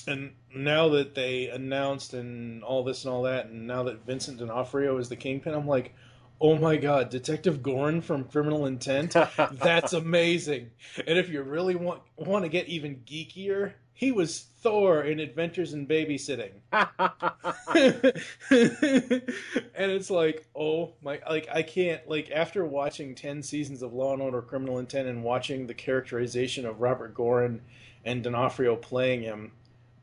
and 0.07 0.33
now 0.55 0.89
that 0.91 1.15
they 1.15 1.49
announced 1.49 2.15
and 2.15 2.63
all 2.63 2.85
this 2.85 3.05
and 3.05 3.13
all 3.13 3.23
that, 3.23 3.47
and 3.47 3.67
now 3.67 3.83
that 3.85 4.07
Vincent 4.07 4.39
D'Onofrio 4.39 4.97
is 4.99 5.09
the 5.09 5.17
Kingpin, 5.17 5.55
I'm 5.55 5.67
like, 5.67 5.95
oh 6.41 6.57
my 6.57 6.77
god, 6.77 7.11
Detective 7.11 7.63
Goren 7.63 8.01
from 8.01 8.25
Criminal 8.25 8.67
Intent, 8.67 9.17
that's 9.53 9.93
amazing. 9.93 10.71
And 11.07 11.19
if 11.19 11.29
you 11.29 11.43
really 11.43 11.75
want 11.75 12.03
want 12.17 12.45
to 12.45 12.49
get 12.49 12.69
even 12.69 13.03
geekier, 13.07 13.73
he 13.93 14.13
was 14.13 14.47
Thor 14.61 15.03
in 15.03 15.21
Adventures 15.21 15.73
in 15.73 15.87
Babysitting. 15.87 16.53
and 19.75 19.91
it's 19.91 20.11
like, 20.11 20.47
oh 20.55 20.93
my, 21.03 21.21
like 21.29 21.49
I 21.53 21.63
can't 21.63 22.07
like 22.09 22.31
after 22.31 22.65
watching 22.65 23.15
ten 23.15 23.43
seasons 23.43 23.83
of 23.83 23.93
Law 23.93 24.13
and 24.13 24.23
Order: 24.23 24.43
Criminal 24.43 24.79
Intent 24.79 25.09
and 25.09 25.25
watching 25.25 25.67
the 25.67 25.75
characterization 25.75 26.67
of 26.67 26.81
Robert 26.81 27.15
Goren 27.15 27.63
and 28.07 28.23
D'Onofrio 28.23 28.77
playing 28.77 29.21
him, 29.23 29.53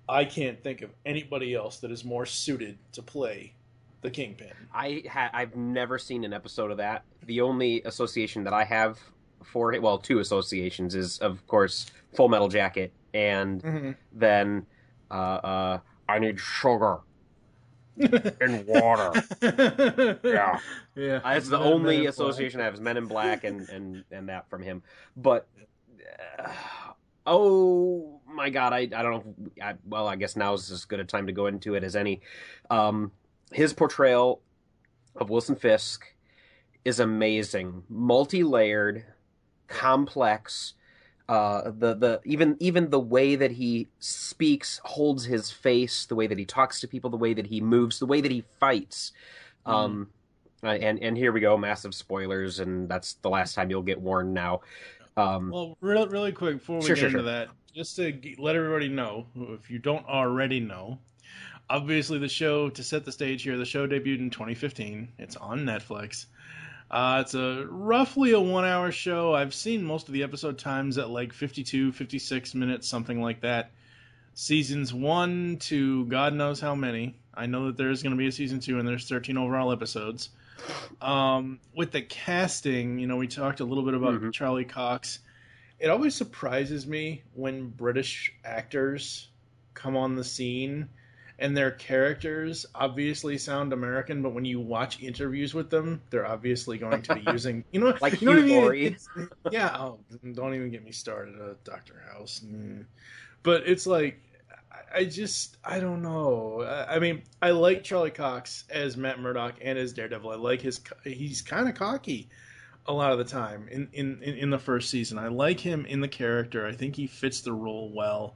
I 0.07 0.25
can't 0.25 0.61
think 0.61 0.81
of 0.83 0.91
anybody 1.05 1.55
else 1.55 1.79
that 1.79 1.89
is 1.91 2.03
more 2.05 2.25
suited 2.27 2.77
to 2.91 3.01
play 3.01 3.53
the 4.01 4.11
Kingpin. 4.11 4.51
I 4.73 5.03
ha- 5.09 5.31
I've 5.33 5.55
never 5.55 5.97
seen 5.97 6.23
an 6.25 6.33
episode 6.33 6.69
of 6.69 6.77
that. 6.77 7.03
The 7.25 7.41
only 7.41 7.81
association 7.83 8.43
that 8.43 8.53
I 8.53 8.65
have 8.65 8.99
for 9.43 9.73
it, 9.73 9.81
well, 9.81 9.97
two 9.97 10.19
associations 10.19 10.93
is 10.93 11.17
of 11.19 11.45
course 11.47 11.87
Full 12.15 12.29
Metal 12.29 12.49
Jacket, 12.49 12.91
and 13.13 13.61
Mhm. 13.63 13.95
then 14.11 14.65
uh, 15.09 15.13
uh, 15.13 15.79
I 16.09 16.19
need 16.19 16.39
sugar 16.39 16.99
and 17.97 18.65
water. 18.67 19.11
Yeah. 20.23 20.59
yeah. 20.95 21.21
Uh, 21.23 21.29
It's 21.37 21.47
the 21.49 21.59
Men- 21.59 21.67
only 21.73 21.95
in 21.97 22.01
Black. 22.03 22.09
association 22.13 22.59
I 22.61 22.65
have 22.65 22.73
is 22.73 22.81
Men 22.81 22.97
in 22.97 23.05
Black 23.07 23.43
and 23.45 23.69
and 23.69 24.03
and 24.11 24.27
that 24.29 24.49
from 24.49 24.63
him. 24.63 24.81
But 25.15 25.47
uh, 26.39 26.51
oh 27.25 28.21
my 28.27 28.49
god, 28.49 28.73
I 28.73 28.79
I 28.79 29.01
don't 29.01 29.25
know. 29.25 29.35
I, 29.61 29.73
well, 29.85 30.07
I 30.07 30.15
guess 30.15 30.35
now 30.35 30.53
is 30.53 30.71
as 30.71 30.85
good 30.85 30.99
a 30.99 31.05
time 31.05 31.27
to 31.27 31.33
go 31.33 31.47
into 31.47 31.75
it 31.75 31.83
as 31.83 31.95
any. 31.95 32.21
Um, 32.69 33.11
his 33.51 33.73
portrayal 33.73 34.41
of 35.15 35.29
Wilson 35.29 35.55
Fisk 35.55 36.05
is 36.85 36.99
amazing, 36.99 37.83
multi-layered, 37.89 39.05
complex. 39.67 40.73
Uh, 41.29 41.71
the 41.71 41.95
the 41.95 42.21
even 42.25 42.57
even 42.59 42.89
the 42.89 42.99
way 42.99 43.35
that 43.35 43.51
he 43.51 43.87
speaks, 43.99 44.81
holds 44.83 45.25
his 45.25 45.51
face, 45.51 46.05
the 46.05 46.15
way 46.15 46.27
that 46.27 46.37
he 46.37 46.45
talks 46.45 46.81
to 46.81 46.87
people, 46.87 47.09
the 47.09 47.17
way 47.17 47.33
that 47.33 47.47
he 47.47 47.61
moves, 47.61 47.99
the 47.99 48.05
way 48.05 48.19
that 48.19 48.31
he 48.31 48.43
fights. 48.59 49.13
Um, 49.65 50.09
uh, 50.63 50.67
and 50.67 51.01
and 51.01 51.17
here 51.17 51.31
we 51.31 51.39
go, 51.39 51.57
massive 51.57 51.93
spoilers, 51.93 52.59
and 52.59 52.89
that's 52.89 53.13
the 53.15 53.29
last 53.29 53.53
time 53.53 53.69
you'll 53.69 53.81
get 53.81 54.01
warned 54.01 54.33
now. 54.33 54.61
Um, 55.17 55.49
Well, 55.49 55.77
really, 55.81 56.07
really 56.07 56.31
quick 56.31 56.57
before 56.57 56.79
we 56.79 56.85
Sure, 56.87 56.95
get 56.95 56.99
sure, 57.01 57.09
into 57.09 57.19
sure. 57.19 57.31
that, 57.31 57.49
just 57.73 57.95
to 57.97 58.13
let 58.37 58.55
everybody 58.55 58.87
know, 58.89 59.27
if 59.35 59.69
you 59.69 59.79
don't 59.79 60.05
already 60.07 60.59
know, 60.59 60.99
obviously 61.69 62.19
the 62.19 62.29
show 62.29 62.69
to 62.69 62.83
set 62.83 63.05
the 63.05 63.11
stage 63.11 63.43
here, 63.43 63.57
the 63.57 63.65
show 63.65 63.87
debuted 63.87 64.19
in 64.19 64.29
2015. 64.29 65.09
It's 65.19 65.35
on 65.37 65.61
Netflix. 65.65 66.25
Uh, 66.91 67.19
it's 67.21 67.33
a 67.33 67.65
roughly 67.69 68.33
a 68.33 68.39
one-hour 68.39 68.91
show. 68.91 69.33
I've 69.33 69.53
seen 69.53 69.83
most 69.83 70.07
of 70.07 70.13
the 70.13 70.21
episode 70.23 70.59
times 70.59 70.97
at 70.97 71.09
like 71.09 71.33
52, 71.33 71.91
56 71.91 72.53
minutes, 72.55 72.87
something 72.87 73.21
like 73.21 73.41
that. 73.41 73.71
Seasons 74.35 74.93
one 74.93 75.57
to 75.61 76.05
God 76.05 76.33
knows 76.33 76.59
how 76.59 76.75
many. 76.75 77.15
I 77.33 77.45
know 77.47 77.67
that 77.67 77.77
there's 77.77 78.03
going 78.03 78.11
to 78.11 78.17
be 78.17 78.27
a 78.27 78.31
season 78.31 78.59
two, 78.59 78.77
and 78.79 78.87
there's 78.87 79.07
13 79.07 79.37
overall 79.37 79.71
episodes. 79.71 80.29
Um, 81.01 81.59
with 81.75 81.91
the 81.91 82.01
casting, 82.01 82.97
you 82.99 83.07
know, 83.07 83.17
we 83.17 83.27
talked 83.27 83.59
a 83.59 83.65
little 83.65 83.83
bit 83.83 83.93
about 83.93 84.21
Mhm. 84.21 84.31
Charlie 84.33 84.65
Cox. 84.65 85.19
It 85.79 85.89
always 85.89 86.15
surprises 86.15 86.87
me 86.87 87.23
when 87.33 87.69
British 87.69 88.33
actors 88.45 89.29
come 89.73 89.97
on 89.97 90.15
the 90.15 90.23
scene 90.23 90.87
and 91.39 91.57
their 91.57 91.71
characters 91.71 92.65
obviously 92.75 93.37
sound 93.37 93.73
American, 93.73 94.21
but 94.21 94.33
when 94.33 94.45
you 94.45 94.59
watch 94.59 95.01
interviews 95.01 95.53
with 95.53 95.69
them, 95.69 96.01
they're 96.09 96.27
obviously 96.27 96.77
going 96.77 97.01
to 97.01 97.15
be 97.15 97.21
using, 97.31 97.65
you 97.71 97.79
know, 97.81 97.97
Like 97.99 98.13
you 98.21 98.27
know 98.27 98.35
what 98.35 98.43
I 98.43 98.47
Hugh 98.47 98.71
mean? 98.71 99.29
Yeah. 99.51 99.75
Oh, 99.77 99.99
don't 100.33 100.53
even 100.53 100.69
get 100.71 100.83
me 100.85 100.91
started. 100.91 101.35
Uh, 101.41 101.55
Doctor 101.63 102.01
House. 102.13 102.41
Mm. 102.45 102.85
But 103.41 103.63
it's 103.67 103.85
like, 103.87 104.21
I- 104.93 105.05
just, 105.05 105.57
I 105.63 105.79
don't 105.79 106.01
know. 106.01 106.61
I 106.61 106.95
I 106.95 106.99
mean, 106.99 107.23
I 107.41 107.51
like 107.51 107.83
Charlie 107.83 108.11
Cox 108.11 108.63
as 108.69 108.97
Matt 108.97 109.19
Murdock 109.19 109.55
and 109.61 109.77
as 109.77 109.93
Daredevil. 109.93 110.29
I 110.29 110.35
like 110.35 110.61
his, 110.61 110.81
he's 111.03 111.41
kind 111.41 111.67
of 111.67 111.75
cocky 111.75 112.29
a 112.85 112.93
lot 112.93 113.11
of 113.11 113.17
the 113.17 113.23
time 113.23 113.67
in, 113.71 113.87
in, 113.93 114.21
in 114.21 114.49
the 114.49 114.59
first 114.59 114.89
season. 114.89 115.17
I 115.17 115.29
like 115.29 115.59
him 115.59 115.85
in 115.85 116.01
the 116.01 116.07
character. 116.07 116.65
I 116.67 116.73
think 116.73 116.95
he 116.95 117.07
fits 117.07 117.41
the 117.41 117.53
role 117.53 117.91
well. 117.93 118.35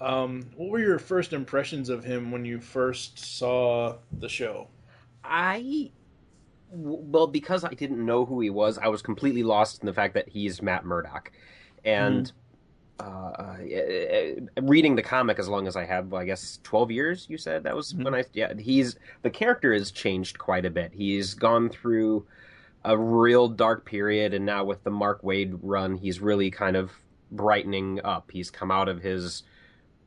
Um, 0.00 0.50
what 0.56 0.70
were 0.70 0.78
your 0.78 0.98
first 0.98 1.32
impressions 1.32 1.88
of 1.88 2.04
him 2.04 2.30
when 2.30 2.44
you 2.44 2.60
first 2.60 3.18
saw 3.18 3.96
the 4.12 4.28
show? 4.28 4.68
I 5.24 5.90
well 6.70 7.26
because 7.26 7.64
I 7.64 7.70
didn't 7.74 8.04
know 8.04 8.24
who 8.24 8.40
he 8.40 8.50
was, 8.50 8.76
I 8.78 8.88
was 8.88 9.02
completely 9.02 9.42
lost 9.42 9.80
in 9.80 9.86
the 9.86 9.92
fact 9.92 10.14
that 10.14 10.28
he's 10.28 10.60
Matt 10.60 10.84
Murdock, 10.84 11.32
and 11.84 12.26
uh, 12.28 12.32
uh, 12.98 13.56
reading 14.62 14.96
the 14.96 15.02
comic 15.02 15.38
as 15.38 15.48
long 15.48 15.66
as 15.66 15.76
I 15.76 15.84
have, 15.84 16.08
well, 16.08 16.22
I 16.22 16.24
guess 16.24 16.58
twelve 16.62 16.90
years. 16.90 17.26
You 17.28 17.36
said 17.36 17.64
that 17.64 17.76
was 17.76 17.94
when 17.94 18.14
I 18.14 18.24
yeah. 18.32 18.54
He's 18.58 18.96
the 19.22 19.30
character 19.30 19.72
has 19.72 19.90
changed 19.90 20.38
quite 20.38 20.64
a 20.64 20.70
bit. 20.70 20.92
He's 20.94 21.34
gone 21.34 21.68
through 21.68 22.26
a 22.84 22.96
real 22.96 23.48
dark 23.48 23.84
period, 23.84 24.32
and 24.32 24.46
now 24.46 24.64
with 24.64 24.82
the 24.84 24.90
Mark 24.90 25.22
Waid 25.22 25.58
run, 25.62 25.96
he's 25.96 26.20
really 26.20 26.50
kind 26.50 26.76
of 26.76 26.92
brightening 27.30 28.00
up. 28.04 28.30
He's 28.30 28.50
come 28.50 28.70
out 28.70 28.88
of 28.88 29.02
his 29.02 29.42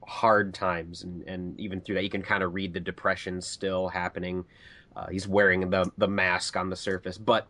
hard 0.08 0.54
times, 0.54 1.04
and, 1.04 1.22
and 1.28 1.60
even 1.60 1.82
through 1.82 1.96
that, 1.96 2.04
you 2.04 2.10
can 2.10 2.24
kind 2.24 2.42
of 2.42 2.54
read 2.56 2.74
the 2.74 2.80
depression 2.80 3.42
still 3.42 3.90
happening. 3.90 4.46
Uh, 4.96 5.08
he's 5.08 5.28
wearing 5.28 5.70
the 5.70 5.92
the 5.98 6.08
mask 6.08 6.58
on 6.58 6.70
the 6.70 6.76
surface, 6.76 7.18
but 7.20 7.48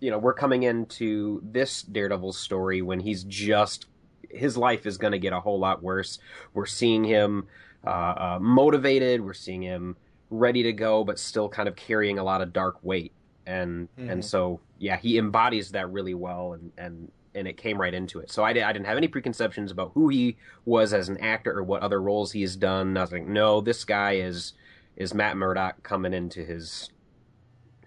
you 0.00 0.10
know 0.10 0.18
we're 0.18 0.34
coming 0.34 0.64
into 0.64 1.40
this 1.44 1.82
Daredevil 1.82 2.32
story 2.32 2.82
when 2.82 2.98
he's 2.98 3.22
just 3.24 3.86
his 4.32 4.56
life 4.56 4.86
is 4.86 4.98
going 4.98 5.12
to 5.12 5.18
get 5.18 5.32
a 5.32 5.40
whole 5.40 5.58
lot 5.58 5.82
worse. 5.82 6.18
We're 6.54 6.66
seeing 6.66 7.04
him 7.04 7.46
uh, 7.86 7.88
uh, 7.90 8.38
motivated. 8.40 9.20
We're 9.20 9.32
seeing 9.32 9.62
him 9.62 9.96
ready 10.30 10.62
to 10.62 10.72
go, 10.72 11.04
but 11.04 11.18
still 11.18 11.48
kind 11.48 11.68
of 11.68 11.76
carrying 11.76 12.18
a 12.18 12.24
lot 12.24 12.40
of 12.40 12.52
dark 12.52 12.78
weight. 12.82 13.12
And 13.46 13.88
Mhm. 13.98 14.10
and 14.12 14.24
so 14.24 14.60
yeah, 14.78 14.96
he 14.96 15.18
embodies 15.18 15.72
that 15.72 15.90
really 15.90 16.14
well, 16.14 16.52
and 16.52 16.70
and 16.78 17.10
and 17.34 17.48
it 17.48 17.56
came 17.56 17.80
right 17.80 17.94
into 17.94 18.20
it. 18.20 18.30
So 18.30 18.44
I, 18.44 18.52
di- 18.52 18.62
I 18.62 18.72
didn't 18.72 18.84
have 18.86 18.98
any 18.98 19.08
preconceptions 19.08 19.70
about 19.72 19.92
who 19.94 20.10
he 20.10 20.36
was 20.66 20.92
as 20.92 21.08
an 21.08 21.16
actor 21.18 21.56
or 21.58 21.62
what 21.62 21.80
other 21.82 22.00
roles 22.00 22.30
he's 22.32 22.56
done. 22.56 22.94
I 22.96 23.00
was 23.00 23.10
like, 23.10 23.26
no, 23.26 23.60
this 23.60 23.84
guy 23.84 24.12
is 24.16 24.52
is 24.96 25.12
Matt 25.14 25.36
Murdock 25.36 25.82
coming 25.82 26.12
into 26.14 26.44
his 26.44 26.90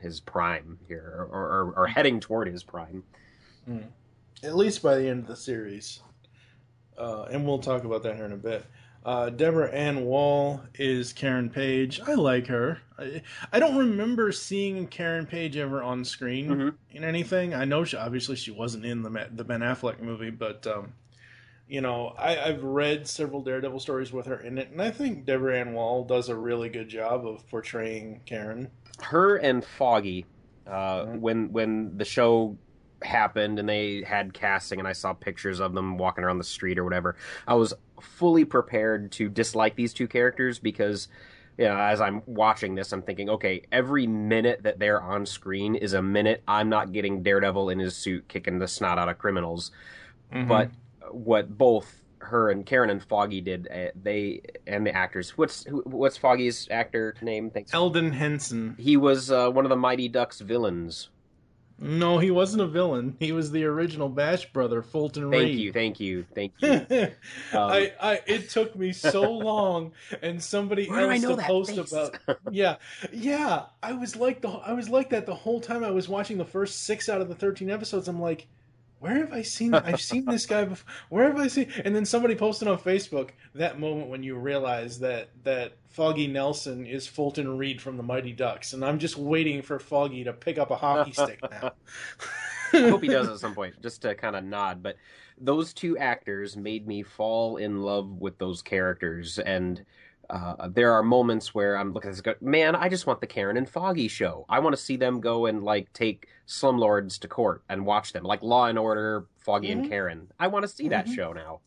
his 0.02 0.20
prime 0.20 0.78
here, 0.88 1.26
or, 1.32 1.38
or, 1.38 1.74
or 1.78 1.88
heading 1.88 2.20
toward 2.20 2.48
his 2.48 2.64
prime. 2.64 3.04
At 4.44 4.56
least 4.56 4.84
by 4.84 4.96
the 4.98 5.08
end 5.08 5.22
of 5.22 5.28
the 5.28 5.36
series. 5.36 6.02
Uh, 6.98 7.24
and 7.32 7.46
we'll 7.46 7.60
talk 7.60 7.84
about 7.84 8.04
that 8.04 8.16
here 8.16 8.26
in 8.26 8.32
a 8.32 8.38
bit. 8.38 8.66
Uh, 9.04 9.30
Deborah 9.30 9.70
Ann 9.70 10.04
Woll 10.06 10.62
is 10.76 11.14
Karen 11.14 11.50
Page. 11.50 12.02
I 12.08 12.16
like 12.16 12.48
her. 12.48 12.80
I, 12.98 13.22
I 13.54 13.60
don't 13.60 13.78
remember 13.78 14.32
seeing 14.32 14.88
Karen 14.88 15.28
Page 15.28 15.58
ever 15.58 15.84
on 15.84 16.04
screen 16.04 16.50
Mhm. 16.50 16.74
in 16.92 17.04
anything. 17.04 17.54
I 17.54 17.66
know 17.66 17.84
she 17.84 17.98
obviously 17.98 18.36
she 18.36 18.50
wasn't 18.50 18.86
in 18.86 19.04
the 19.04 19.30
the 19.32 19.44
Ben 19.44 19.60
Affleck 19.62 20.00
movie, 20.02 20.32
but 20.32 20.66
um, 20.66 20.94
you 21.68 21.82
know, 21.82 22.16
I, 22.18 22.38
I've 22.50 22.64
read 22.64 23.08
several 23.08 23.42
Daredevil 23.44 23.80
stories 23.80 24.12
with 24.12 24.26
her 24.26 24.40
in 24.40 24.58
it, 24.58 24.70
and 24.72 24.82
I 24.82 24.90
think 24.90 25.26
Deborah 25.26 25.60
Ann 25.60 25.74
Woll 25.74 26.06
does 26.06 26.30
a 26.30 26.36
really 26.36 26.70
good 26.70 26.90
job 26.90 27.28
of 27.28 27.48
portraying 27.50 28.22
Karen. 28.26 28.72
Her 29.02 29.36
and 29.36 29.64
Foggy, 29.64 30.26
uh, 30.66 31.06
when 31.06 31.52
when 31.52 31.96
the 31.98 32.06
show 32.06 32.58
happened 33.06 33.60
and 33.60 33.68
they 33.70 34.04
had 34.04 34.34
casting 34.34 34.80
and 34.80 34.88
I 34.88 34.94
saw 34.94 35.14
pictures 35.14 35.60
of 35.60 35.74
them 35.74 35.98
walking 35.98 36.24
around 36.24 36.38
the 36.40 36.44
street 36.44 36.78
or 36.78 36.84
whatever, 36.84 37.16
I 37.48 37.54
was 37.54 37.74
fully 38.02 38.44
prepared 38.46 39.12
to 39.14 39.30
dislike 39.30 39.76
these 39.76 39.94
two 39.94 40.08
characters 40.08 40.60
because 40.60 41.08
you 41.58 41.64
know, 41.66 41.78
as 41.78 42.02
I'm 42.02 42.22
watching 42.26 42.76
this, 42.76 42.92
I'm 42.92 43.02
thinking, 43.02 43.30
okay, 43.30 43.62
every 43.72 44.08
minute 44.08 44.64
that 44.64 44.78
they're 44.78 45.02
on 45.02 45.26
screen 45.26 45.76
is 45.76 45.94
a 45.94 46.02
minute 46.02 46.44
I'm 46.48 46.68
not 46.68 46.92
getting 46.92 47.24
Daredevil 47.24 47.70
in 47.70 47.80
his 47.80 47.96
suit 47.96 48.28
kicking 48.28 48.60
the 48.60 48.68
snot 48.68 49.00
out 49.00 49.08
of 49.08 49.18
criminals. 49.18 49.72
Mhm. 50.34 50.50
But 50.50 50.72
what 51.12 51.58
both 51.58 52.02
her 52.20 52.50
and 52.50 52.66
Karen 52.66 52.90
and 52.90 53.02
Foggy 53.02 53.40
did, 53.40 53.68
uh, 53.72 53.92
they 54.02 54.42
and 54.68 54.86
the 54.86 54.94
actors. 54.94 55.38
What's 55.38 55.64
who, 55.64 55.82
what's 55.86 56.18
Foggy's 56.18 56.68
actor 56.70 57.16
name? 57.22 57.50
Thanks. 57.52 57.74
Elden 57.74 58.12
Henson. 58.12 58.76
He 58.78 58.98
was 58.98 59.32
uh, 59.32 59.50
one 59.50 59.64
of 59.64 59.70
the 59.70 59.76
Mighty 59.78 60.10
Ducks 60.10 60.42
villains. 60.42 61.10
No, 61.78 62.20
he 62.20 62.32
wasn't 62.32 62.62
a 62.62 62.68
villain. 62.68 63.18
He 63.20 63.34
was 63.34 63.52
the 63.52 63.66
original 63.66 64.08
Bash 64.08 64.46
brother, 64.54 64.82
Fulton 64.82 65.30
Thank 65.30 65.44
Reed. 65.44 65.60
you, 65.60 65.74
thank 65.74 66.00
you, 66.00 66.26
thank 66.34 66.54
you. 66.60 66.70
Um, 67.52 67.70
I, 67.70 67.94
I, 68.02 68.22
it 68.26 68.50
took 68.50 68.76
me 68.78 68.94
so 68.94 69.30
long, 69.34 69.92
and 70.22 70.42
somebody 70.42 70.88
Where 70.88 71.12
else 71.12 71.22
to 71.22 71.36
post 71.38 71.76
face? 71.76 71.92
about. 71.92 72.18
Yeah, 72.50 72.78
yeah. 73.12 73.64
I 73.84 73.92
was 73.92 74.16
like 74.16 74.42
the, 74.42 74.50
I 74.50 74.72
was 74.74 74.90
like 74.90 75.10
that 75.10 75.26
the 75.26 75.36
whole 75.36 75.60
time 75.60 75.84
I 75.84 75.92
was 75.92 76.08
watching 76.08 76.38
the 76.38 76.46
first 76.46 76.84
six 76.84 77.10
out 77.10 77.20
of 77.20 77.28
the 77.28 77.36
thirteen 77.36 77.70
episodes. 77.70 78.08
I'm 78.08 78.22
like, 78.22 78.48
where 79.00 79.16
have 79.16 79.34
I 79.34 79.42
seen? 79.42 79.74
I've 79.74 80.02
seen 80.02 80.26
this 80.26 80.46
guy 80.46 80.66
before. 80.66 80.92
Where 81.10 81.26
have 81.26 81.40
I 81.40 81.48
seen? 81.48 81.72
And 81.84 81.96
then 81.96 82.06
somebody 82.06 82.36
posted 82.36 82.68
on 82.68 82.78
Facebook 82.78 83.32
that 83.54 83.80
moment 83.80 84.10
when 84.10 84.24
you 84.24 84.36
realize 84.36 85.00
that 85.00 85.30
that 85.44 85.74
Foggy 85.90 86.28
Nelson 86.28 86.86
is 86.86 87.08
Fulton 87.08 87.58
Reed 87.58 87.82
from 87.82 87.98
the 87.98 88.04
Mighty 88.04 88.32
Ducks, 88.32 88.74
and 88.74 88.84
I'm 88.84 89.00
just 89.00 89.18
waiting 89.18 89.62
for 89.62 89.80
Foggy 89.80 90.24
to 90.24 90.34
pick 90.34 90.58
up 90.58 90.72
a 90.72 90.76
hockey 90.76 91.12
stick 91.12 91.40
now. 91.52 91.72
I 92.74 92.90
hope 92.90 93.04
he 93.04 93.08
does 93.08 93.30
at 93.30 93.40
some 93.40 93.54
point, 93.54 93.82
just 93.82 94.02
to 94.02 94.16
kind 94.16 94.36
of 94.36 94.44
nod. 94.44 94.82
But 94.82 94.98
those 95.38 95.74
two 95.74 95.98
actors 95.98 96.58
made 96.58 96.88
me 96.88 97.04
fall 97.04 97.58
in 97.58 97.82
love 97.82 98.10
with 98.10 98.38
those 98.38 98.62
characters, 98.62 99.40
and 99.40 99.86
uh, 100.30 100.70
there 100.70 100.94
are 100.94 101.04
moments 101.04 101.54
where 101.54 101.78
I'm 101.78 101.94
looking 101.94 102.10
at 102.10 102.14
this, 102.14 102.22
go, 102.22 102.36
man, 102.42 102.76
I 102.76 102.90
just 102.90 103.08
want 103.08 103.22
the 103.22 103.28
Karen 103.28 103.58
and 103.58 103.70
Foggy 103.70 104.08
show. 104.08 104.46
I 104.50 104.60
want 104.60 104.76
to 104.76 104.82
see 104.82 104.98
them 104.98 105.20
go 105.22 105.46
and 105.46 105.64
like 105.64 105.92
take 105.94 106.28
slumlords 106.48 107.20
to 107.20 107.28
court 107.28 107.64
and 107.70 107.86
watch 107.86 108.14
them, 108.14 108.24
like 108.24 108.42
Law 108.42 108.66
and 108.68 108.78
Order, 108.80 109.28
Foggy 109.38 109.72
and 109.72 109.84
Mhm. 109.84 109.90
Karen. 109.90 110.32
I 110.40 110.48
want 110.48 110.64
to 110.64 110.70
see 110.70 110.90
that 110.90 111.08
Mhm. 111.08 111.16
show 111.16 111.34
now. 111.34 111.62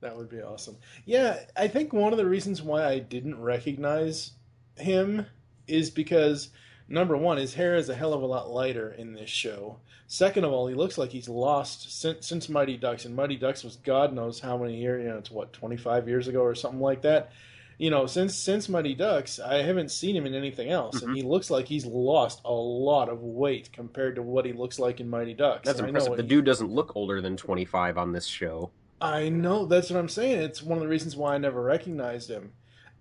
That 0.00 0.16
would 0.16 0.28
be 0.28 0.40
awesome. 0.42 0.76
Yeah, 1.04 1.44
I 1.56 1.68
think 1.68 1.92
one 1.92 2.12
of 2.12 2.18
the 2.18 2.26
reasons 2.26 2.60
why 2.60 2.84
I 2.86 2.98
didn't 2.98 3.40
recognize 3.40 4.32
him 4.76 5.26
is 5.68 5.90
because 5.90 6.50
number 6.88 7.16
one, 7.16 7.36
his 7.36 7.54
hair 7.54 7.74
is 7.76 7.88
a 7.88 7.94
hell 7.94 8.12
of 8.12 8.22
a 8.22 8.26
lot 8.26 8.50
lighter 8.50 8.90
in 8.90 9.14
this 9.14 9.30
show. 9.30 9.78
Second 10.06 10.44
of 10.44 10.52
all, 10.52 10.66
he 10.66 10.74
looks 10.74 10.98
like 10.98 11.10
he's 11.10 11.28
lost 11.28 12.00
since 12.00 12.26
since 12.26 12.48
Mighty 12.48 12.76
Ducks, 12.76 13.04
and 13.04 13.16
Mighty 13.16 13.36
Ducks 13.36 13.64
was 13.64 13.76
God 13.76 14.12
knows 14.12 14.40
how 14.40 14.58
many 14.58 14.76
years. 14.76 15.02
You 15.02 15.10
know, 15.10 15.18
it's 15.18 15.30
what 15.30 15.52
twenty 15.52 15.76
five 15.76 16.08
years 16.08 16.28
ago 16.28 16.42
or 16.42 16.54
something 16.54 16.80
like 16.80 17.02
that. 17.02 17.32
You 17.78 17.90
know, 17.90 18.06
since 18.06 18.34
since 18.34 18.68
Mighty 18.68 18.94
Ducks, 18.94 19.40
I 19.40 19.62
haven't 19.62 19.90
seen 19.90 20.14
him 20.14 20.26
in 20.26 20.34
anything 20.34 20.70
else, 20.70 20.96
and 20.96 21.04
mm-hmm. 21.08 21.14
he 21.14 21.22
looks 21.22 21.50
like 21.50 21.66
he's 21.66 21.86
lost 21.86 22.42
a 22.44 22.52
lot 22.52 23.08
of 23.08 23.22
weight 23.22 23.72
compared 23.72 24.16
to 24.16 24.22
what 24.22 24.44
he 24.44 24.52
looks 24.52 24.78
like 24.78 25.00
in 25.00 25.08
Mighty 25.08 25.34
Ducks. 25.34 25.66
That's 25.66 25.78
And 25.78 25.88
impressive. 25.88 26.16
The 26.16 26.22
he- 26.22 26.28
dude 26.28 26.44
doesn't 26.44 26.70
look 26.70 26.94
older 26.94 27.20
than 27.20 27.36
25 27.36 27.98
on 27.98 28.12
this 28.12 28.26
show. 28.26 28.70
I 29.00 29.30
know 29.30 29.66
that's 29.66 29.90
what 29.90 29.98
I'm 29.98 30.08
saying. 30.08 30.40
It's 30.42 30.62
one 30.62 30.78
of 30.78 30.82
the 30.82 30.88
reasons 30.88 31.16
why 31.16 31.34
I 31.34 31.38
never 31.38 31.60
recognized 31.60 32.30
him. 32.30 32.52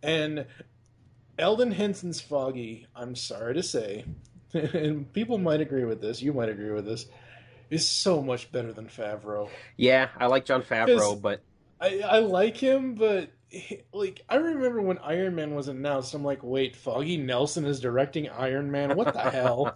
And 0.01 0.47
Elden 1.41 1.71
Henson's 1.71 2.21
Foggy, 2.21 2.87
I'm 2.95 3.15
sorry 3.15 3.55
to 3.55 3.63
say, 3.63 4.05
and 4.53 5.11
people 5.11 5.37
might 5.37 5.59
agree 5.59 5.85
with 5.85 5.99
this, 6.01 6.21
you 6.21 6.33
might 6.33 6.49
agree 6.49 6.71
with 6.71 6.85
this, 6.85 7.07
is 7.69 7.89
so 7.89 8.21
much 8.21 8.51
better 8.51 8.71
than 8.71 8.87
Favreau. 8.87 9.49
Yeah, 9.75 10.09
I 10.17 10.27
like 10.27 10.45
Jon 10.45 10.61
Favreau, 10.61 11.19
but 11.19 11.41
I, 11.79 12.01
I 12.01 12.19
like 12.19 12.55
him, 12.55 12.93
but 12.95 13.29
like 13.91 14.21
I 14.29 14.35
remember 14.35 14.81
when 14.81 14.99
Iron 14.99 15.35
Man 15.35 15.55
was 15.55 15.67
announced, 15.67 16.13
I'm 16.13 16.23
like, 16.23 16.43
wait, 16.43 16.75
Foggy 16.75 17.17
Nelson 17.17 17.65
is 17.65 17.79
directing 17.79 18.29
Iron 18.29 18.71
Man? 18.71 18.95
What 18.95 19.13
the 19.13 19.19
hell? 19.19 19.75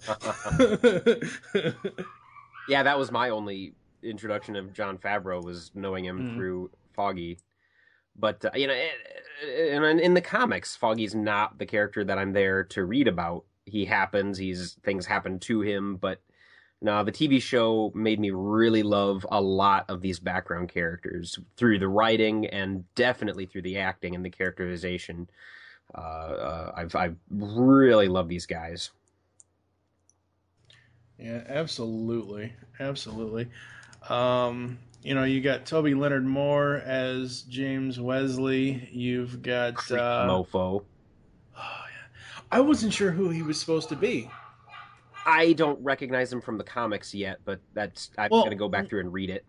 yeah, 2.70 2.84
that 2.84 2.98
was 2.98 3.12
my 3.12 3.30
only 3.30 3.74
introduction 4.04 4.56
of 4.56 4.72
Jon 4.72 4.98
Favreau 5.00 5.44
was 5.44 5.72
knowing 5.74 6.06
him 6.06 6.20
Mhm. 6.20 6.36
through 6.36 6.72
Foggy. 6.94 7.39
But 8.16 8.46
uh, 8.46 8.52
you 8.56 8.68
know, 8.68 8.74
eh, 8.74 8.89
in, 9.43 10.00
in 10.00 10.13
the 10.13 10.21
comics, 10.21 10.76
Foggy's 10.76 11.15
not 11.15 11.58
the 11.58 11.65
character 11.65 12.04
that 12.04 12.17
I'm 12.17 12.34
there 12.34 12.63
to 12.65 12.86
read 12.86 13.08
about. 13.08 13.45
He 13.65 13.86
happens, 13.86 14.38
he's 14.38 14.74
things 14.84 15.06
happen 15.06 15.39
to 15.39 15.62
him, 15.62 15.98
but 15.98 16.21
no, 16.82 17.04
the 17.04 17.12
TV 17.12 17.41
show 17.41 17.91
made 17.95 18.19
me 18.19 18.32
really 18.32 18.84
love 18.84 19.26
a 19.32 19.41
lot 19.41 19.86
of 19.89 20.02
these 20.02 20.19
background 20.19 20.69
characters 20.69 21.39
through 21.58 21.80
the 21.80 21.88
writing 21.88 22.45
and 22.48 22.84
definitely 22.95 23.45
through 23.45 23.63
the 23.63 23.80
acting 23.80 24.13
and 24.13 24.24
the 24.24 24.30
characterization. 24.30 25.30
Uh, 25.93 25.98
uh, 25.98 26.71
I've 26.76 26.95
I 26.95 27.12
really 27.30 28.08
love 28.08 28.28
these 28.28 28.45
guys. 28.45 28.91
Yeah, 31.17 31.43
absolutely, 31.48 32.54
absolutely. 32.80 33.48
Um, 34.10 34.78
you 35.06 35.13
know, 35.13 35.24
you 35.24 35.39
got 35.39 35.65
Toby 35.68 35.94
Leonard 35.94 36.26
Moore 36.26 36.78
as 36.78 37.44
James 37.44 38.00
Wesley. 38.00 38.89
You've 38.91 39.41
got. 39.44 39.76
Uh, 39.91 40.28
mofo. 40.28 40.84
Oh, 40.84 40.84
yeah. 41.58 42.41
I 42.52 42.60
wasn't 42.60 42.91
sure 42.91 43.12
who 43.12 43.30
he 43.30 43.44
was 43.44 43.60
supposed 43.60 43.89
to 43.89 43.96
be. 43.96 44.30
I 45.28 45.54
don't 45.54 45.82
recognize 45.84 46.34
him 46.34 46.41
from 46.41 46.58
the 46.58 46.63
comics 46.63 47.13
yet, 47.13 47.39
but 47.46 47.60
that's 47.74 48.10
I'm 48.18 48.30
Well- 48.32 48.44
gonna 48.44 48.56
go 48.56 48.68
back 48.68 48.89
through 48.89 49.02
and 49.02 49.13
read 49.13 49.30
it. 49.30 49.46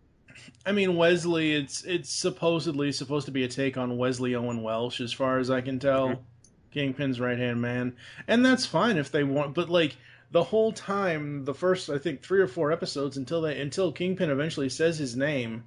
I 0.66 0.72
mean, 0.72 0.96
Wesley. 0.96 1.54
It's 1.54 1.84
it's 1.84 2.10
supposedly 2.10 2.92
supposed 2.92 3.24
to 3.24 3.32
be 3.32 3.44
a 3.44 3.48
take 3.48 3.78
on 3.78 3.96
Wesley 3.96 4.34
Owen 4.34 4.62
Welch, 4.62 5.00
as 5.00 5.10
far 5.12 5.38
as 5.38 5.50
I 5.50 5.62
can 5.62 5.78
tell. 5.78 6.22
Kingpin's 6.70 7.18
right 7.18 7.38
hand 7.38 7.62
man, 7.62 7.96
and 8.28 8.44
that's 8.44 8.66
fine 8.66 8.98
if 8.98 9.10
they 9.10 9.24
want. 9.24 9.54
But 9.54 9.70
like 9.70 9.96
the 10.30 10.42
whole 10.42 10.72
time, 10.72 11.44
the 11.44 11.54
first 11.54 11.88
I 11.90 11.98
think 11.98 12.22
three 12.22 12.40
or 12.40 12.48
four 12.48 12.72
episodes 12.72 13.16
until 13.16 13.40
they 13.42 13.60
until 13.60 13.92
Kingpin 13.92 14.30
eventually 14.30 14.68
says 14.68 14.98
his 14.98 15.16
name, 15.16 15.64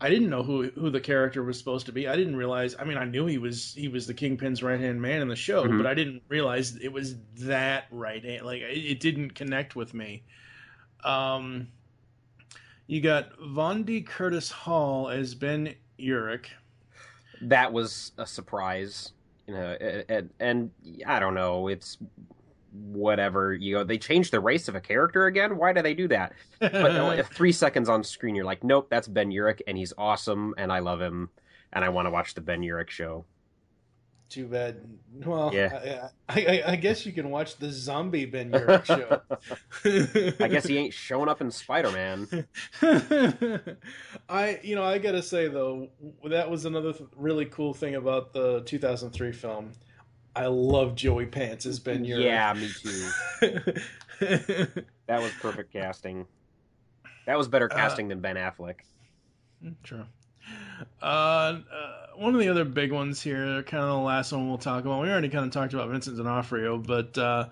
I 0.00 0.10
didn't 0.10 0.30
know 0.30 0.42
who 0.42 0.70
who 0.70 0.90
the 0.90 1.00
character 1.00 1.42
was 1.42 1.58
supposed 1.58 1.86
to 1.86 1.92
be. 1.92 2.08
I 2.08 2.16
didn't 2.16 2.36
realize. 2.36 2.74
I 2.78 2.84
mean, 2.84 2.98
I 2.98 3.04
knew 3.04 3.26
he 3.26 3.38
was 3.38 3.72
he 3.74 3.88
was 3.88 4.06
the 4.06 4.14
Kingpin's 4.14 4.62
right 4.62 4.80
hand 4.80 5.00
man 5.00 5.22
in 5.22 5.28
the 5.28 5.36
show, 5.36 5.64
Mhm. 5.64 5.78
but 5.78 5.86
I 5.86 5.94
didn't 5.94 6.22
realize 6.28 6.76
it 6.76 6.92
was 6.92 7.16
that 7.40 7.86
right 7.90 8.24
hand. 8.24 8.44
Like 8.44 8.62
it, 8.62 8.78
it 8.78 9.00
didn't 9.00 9.30
connect 9.34 9.76
with 9.76 9.94
me. 9.94 10.24
Um, 11.04 11.68
you 12.86 13.00
got 13.00 13.38
Vondie 13.38 14.04
Curtis 14.04 14.50
Hall 14.50 15.08
as 15.08 15.34
Ben 15.34 15.74
Urich. 15.98 16.46
That 17.42 17.72
was 17.72 18.12
a 18.18 18.26
surprise, 18.26 19.12
you 19.46 19.54
know, 19.54 19.72
and, 20.08 20.30
and 20.40 20.70
I 21.06 21.20
don't 21.20 21.34
know, 21.34 21.68
it's 21.68 21.98
whatever. 22.74 23.54
You 23.54 23.76
know, 23.76 23.84
they 23.84 23.98
changed 23.98 24.32
the 24.32 24.40
race 24.40 24.68
of 24.68 24.74
a 24.74 24.80
character 24.80 25.26
again. 25.26 25.56
Why 25.56 25.72
do 25.72 25.80
they 25.82 25.94
do 25.94 26.08
that? 26.08 26.32
But 26.58 26.72
no, 26.72 27.22
three 27.32 27.52
seconds 27.52 27.88
on 27.88 28.02
screen, 28.04 28.34
you're 28.34 28.44
like, 28.44 28.64
nope, 28.64 28.88
that's 28.90 29.08
Ben 29.08 29.30
Urich, 29.30 29.60
and 29.66 29.78
he's 29.78 29.92
awesome, 29.96 30.54
and 30.58 30.72
I 30.72 30.80
love 30.80 31.00
him, 31.00 31.30
and 31.72 31.84
I 31.84 31.88
want 31.90 32.06
to 32.06 32.10
watch 32.10 32.34
the 32.34 32.40
Ben 32.40 32.60
Urich 32.62 32.90
show. 32.90 33.24
Too 34.30 34.46
bad. 34.48 34.80
Well, 35.24 35.52
Yeah. 35.54 36.08
I, 36.28 36.46
I, 36.46 36.62
I 36.72 36.76
guess 36.76 37.04
you 37.06 37.12
can 37.12 37.30
watch 37.30 37.58
the 37.58 37.70
zombie 37.70 38.24
Ben 38.24 38.50
Urich 38.52 38.86
show. 38.86 39.20
I 40.44 40.48
guess 40.48 40.66
he 40.66 40.76
ain't 40.78 40.94
showing 40.94 41.28
up 41.28 41.40
in 41.40 41.50
Spider 41.50 41.92
Man. 41.92 42.46
I, 44.28 44.58
you 44.62 44.74
know, 44.74 44.82
I 44.82 44.98
gotta 44.98 45.22
say 45.22 45.48
though, 45.48 45.88
that 46.24 46.50
was 46.50 46.64
another 46.64 46.92
th- 46.92 47.08
really 47.14 47.44
cool 47.44 47.74
thing 47.74 47.94
about 47.96 48.32
the 48.32 48.62
2003 48.62 49.30
film. 49.32 49.72
I 50.36 50.46
love 50.46 50.94
Joey 50.96 51.26
Pants 51.26 51.64
as 51.66 51.78
Ben 51.78 52.04
Urich. 52.04 52.24
Yeah, 52.24 52.52
me 52.54 52.68
too. 52.70 53.74
That 55.06 55.20
was 55.20 55.32
perfect 55.42 55.70
casting. 55.72 56.26
That 57.26 57.36
was 57.36 57.46
better 57.48 57.70
Uh, 57.70 57.74
casting 57.76 58.08
than 58.08 58.20
Ben 58.20 58.36
Affleck. 58.36 58.76
True. 59.82 60.04
Uh, 61.02 61.04
uh, 61.04 61.60
one 62.16 62.34
of 62.34 62.40
the 62.40 62.48
other 62.48 62.64
big 62.64 62.90
ones 62.92 63.20
here, 63.20 63.62
kind 63.64 63.82
of 63.82 63.90
the 63.90 63.96
last 63.96 64.32
one 64.32 64.48
we'll 64.48 64.56
talk 64.58 64.84
about. 64.84 65.02
We 65.02 65.10
already 65.10 65.28
kind 65.28 65.44
of 65.44 65.50
talked 65.50 65.74
about 65.74 65.90
Vincent 65.90 66.16
D'Onofrio, 66.16 66.78
but 66.78 67.16
uh, 67.18 67.48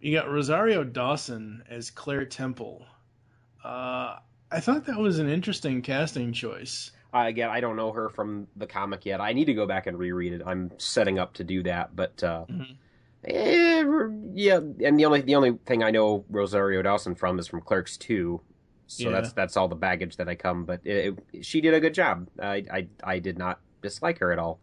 you 0.00 0.16
got 0.16 0.30
Rosario 0.30 0.82
Dawson 0.84 1.62
as 1.68 1.90
Claire 1.90 2.24
Temple. 2.24 2.86
Uh, 3.62 4.16
I 4.50 4.60
thought 4.60 4.86
that 4.86 4.98
was 4.98 5.18
an 5.18 5.28
interesting 5.28 5.82
casting 5.82 6.32
choice. 6.32 6.90
I 7.14 7.28
again, 7.28 7.48
I 7.48 7.60
don't 7.60 7.76
know 7.76 7.92
her 7.92 8.08
from 8.10 8.48
the 8.56 8.66
comic 8.66 9.06
yet. 9.06 9.20
I 9.20 9.32
need 9.32 9.44
to 9.46 9.54
go 9.54 9.66
back 9.66 9.86
and 9.86 9.98
reread 9.98 10.32
it. 10.32 10.42
I'm 10.44 10.72
setting 10.78 11.18
up 11.18 11.34
to 11.34 11.44
do 11.44 11.62
that, 11.62 11.94
but 11.94 12.22
uh, 12.24 12.44
Mhm. 12.50 12.76
eh, 13.24 13.84
yeah. 14.34 14.56
And 14.56 14.98
the 14.98 15.04
only 15.04 15.20
the 15.22 15.36
only 15.36 15.52
thing 15.64 15.82
I 15.82 15.90
know 15.90 16.24
Rosario 16.28 16.82
Dawson 16.82 17.14
from 17.14 17.38
is 17.38 17.46
from 17.46 17.60
Clerks 17.60 17.96
Two, 17.96 18.40
So 18.86 19.04
Yeah. 19.08 19.12
that's 19.12 19.32
that's 19.32 19.56
all 19.56 19.68
the 19.68 19.76
baggage 19.76 20.16
that 20.18 20.28
I 20.28 20.34
come. 20.34 20.64
But 20.64 20.80
it, 20.84 21.16
it- 21.32 21.44
she 21.46 21.60
did 21.60 21.72
a 21.72 21.80
good 21.80 21.94
job. 21.94 22.28
I, 22.42 22.64
I 22.70 22.88
I 23.02 23.18
did 23.20 23.38
not 23.38 23.60
dislike 23.80 24.18
her 24.18 24.32
at 24.32 24.38
all. 24.38 24.58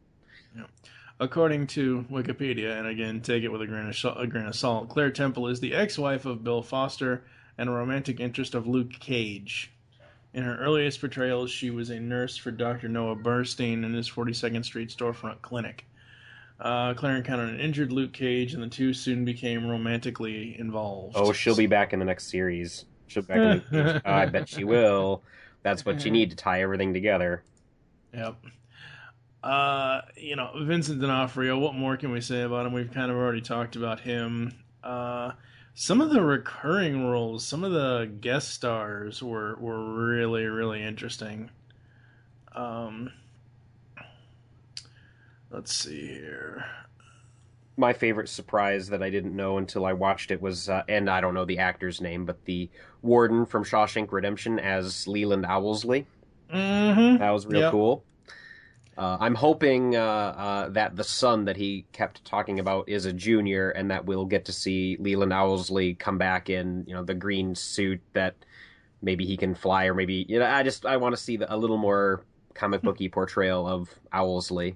According 1.19 1.67
to 1.67 2.03
Wikipedia, 2.09 2.79
and 2.79 2.87
again, 2.87 3.21
take 3.21 3.43
it 3.43 3.49
with 3.51 3.61
a 3.61 3.67
grain 3.67 3.87
of 3.87 3.95
salt, 3.95 4.17
a 4.19 4.25
grain 4.25 4.47
of 4.47 4.55
salt, 4.55 4.89
Claire 4.89 5.11
Temple 5.11 5.47
is 5.49 5.59
the 5.59 5.75
ex-wife 5.75 6.25
of 6.25 6.43
Bill 6.43 6.63
Foster 6.63 7.23
and 7.59 7.69
a 7.69 7.71
romantic 7.71 8.19
interest 8.19 8.55
of 8.55 8.65
Luke 8.65 8.89
Cage. 8.99 9.71
In 10.33 10.43
her 10.43 10.57
earliest 10.57 10.99
portrayals, 11.01 11.51
she 11.51 11.71
was 11.71 11.89
a 11.89 11.99
nurse 11.99 12.37
for 12.37 12.51
Dr. 12.51 12.87
Noah 12.87 13.15
Burstein 13.15 13.83
in 13.83 13.93
his 13.93 14.09
42nd 14.09 14.63
Street 14.63 14.89
storefront 14.89 15.41
clinic. 15.41 15.85
Uh, 16.59 16.93
Claire 16.93 17.17
encountered 17.17 17.49
an 17.49 17.59
injured 17.59 17.91
Luke 17.91 18.13
Cage, 18.13 18.53
and 18.53 18.63
the 18.63 18.67
two 18.67 18.93
soon 18.93 19.25
became 19.25 19.67
romantically 19.67 20.57
involved. 20.59 21.15
Oh, 21.17 21.33
she'll 21.33 21.55
be 21.55 21.67
back 21.67 21.91
in 21.91 21.99
the 21.99 22.05
next 22.05 22.29
series. 22.29 22.85
She'll 23.07 23.23
be 23.23 23.27
back. 23.27 23.37
In 23.37 23.63
the, 23.71 24.01
I 24.09 24.25
bet 24.27 24.47
she 24.47 24.63
will. 24.63 25.23
That's 25.63 25.85
what 25.85 26.05
you 26.05 26.11
need 26.11 26.29
to 26.29 26.35
tie 26.35 26.61
everything 26.61 26.93
together. 26.93 27.43
Yep. 28.13 28.35
Uh, 29.43 30.01
you 30.15 30.35
know, 30.35 30.51
Vincent 30.61 31.01
D'Onofrio, 31.01 31.57
what 31.57 31.73
more 31.73 31.97
can 31.97 32.11
we 32.11 32.21
say 32.21 32.43
about 32.43 32.65
him? 32.65 32.73
We've 32.73 32.91
kind 32.91 33.11
of 33.11 33.17
already 33.17 33.41
talked 33.41 33.75
about 33.75 33.99
him. 33.99 34.53
Uh, 34.83 35.31
some 35.73 36.01
of 36.01 36.09
the 36.09 36.21
recurring 36.21 37.07
roles, 37.07 37.45
some 37.45 37.63
of 37.63 37.71
the 37.71 38.11
guest 38.21 38.49
stars 38.51 39.21
were, 39.23 39.55
were 39.55 39.93
really, 39.93 40.45
really 40.45 40.83
interesting. 40.83 41.49
Um, 42.53 43.11
let's 45.49 45.73
see 45.73 46.07
here. 46.07 46.65
My 47.77 47.93
favorite 47.93 48.29
surprise 48.29 48.89
that 48.89 49.01
I 49.01 49.09
didn't 49.09 49.35
know 49.35 49.57
until 49.57 49.85
I 49.85 49.93
watched 49.93 50.29
it 50.29 50.41
was, 50.41 50.69
uh, 50.69 50.83
and 50.89 51.09
I 51.09 51.21
don't 51.21 51.33
know 51.33 51.45
the 51.45 51.59
actor's 51.59 52.01
name, 52.01 52.25
but 52.25 52.43
the 52.45 52.69
warden 53.01 53.45
from 53.45 53.63
Shawshank 53.63 54.11
Redemption 54.11 54.59
as 54.59 55.07
Leland 55.07 55.45
Owlsley. 55.45 56.05
Mm-hmm. 56.53 57.17
That 57.19 57.31
was 57.31 57.47
real 57.47 57.61
Yep. 57.61 57.71
cool. 57.71 58.03
Uh, 58.97 59.17
I'm 59.19 59.35
hoping 59.35 59.95
uh, 59.95 59.99
uh, 59.99 60.69
that 60.69 60.95
the 60.95 61.03
son 61.03 61.45
that 61.45 61.55
he 61.55 61.85
kept 61.91 62.23
talking 62.25 62.59
about 62.59 62.89
is 62.89 63.05
a 63.05 63.13
junior, 63.13 63.69
and 63.71 63.89
that 63.89 64.05
we'll 64.05 64.25
get 64.25 64.45
to 64.45 64.51
see 64.51 64.97
Leland 64.99 65.31
Owlsley 65.31 65.97
come 65.97 66.17
back 66.17 66.49
in, 66.49 66.83
you 66.87 66.93
know, 66.93 67.03
the 67.03 67.13
green 67.13 67.55
suit 67.55 68.01
that 68.13 68.35
maybe 69.01 69.25
he 69.25 69.37
can 69.37 69.55
fly, 69.55 69.85
or 69.85 69.93
maybe 69.93 70.25
you 70.27 70.39
know, 70.39 70.45
I 70.45 70.63
just 70.63 70.85
I 70.85 70.97
want 70.97 71.15
to 71.15 71.21
see 71.21 71.37
the, 71.37 71.53
a 71.53 71.57
little 71.57 71.77
more 71.77 72.23
comic 72.53 72.81
booky 72.81 73.09
portrayal 73.09 73.67
of 73.67 73.89
Owlsley. 74.13 74.75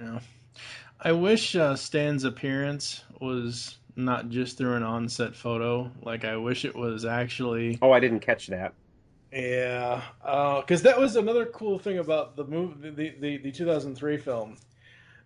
Yeah. 0.00 0.20
I 1.00 1.12
wish 1.12 1.56
uh, 1.56 1.76
Stan's 1.76 2.24
appearance 2.24 3.04
was 3.20 3.78
not 3.96 4.28
just 4.28 4.58
through 4.58 4.74
an 4.74 4.82
on-set 4.82 5.36
photo. 5.36 5.90
Like, 6.02 6.24
I 6.24 6.36
wish 6.36 6.64
it 6.64 6.74
was 6.74 7.04
actually 7.04 7.78
Oh, 7.82 7.92
I 7.92 8.00
didn't 8.00 8.20
catch 8.20 8.48
that. 8.48 8.74
Yeah, 9.34 10.02
because 10.60 10.82
that 10.82 10.98
was 10.98 11.16
another 11.16 11.46
cool 11.46 11.78
thing 11.78 11.98
about 11.98 12.36
the 12.36 12.44
movie, 12.44 12.90
the, 12.90 13.14
the 13.18 13.36
the 13.38 13.52
2003 13.52 14.16
film. 14.18 14.56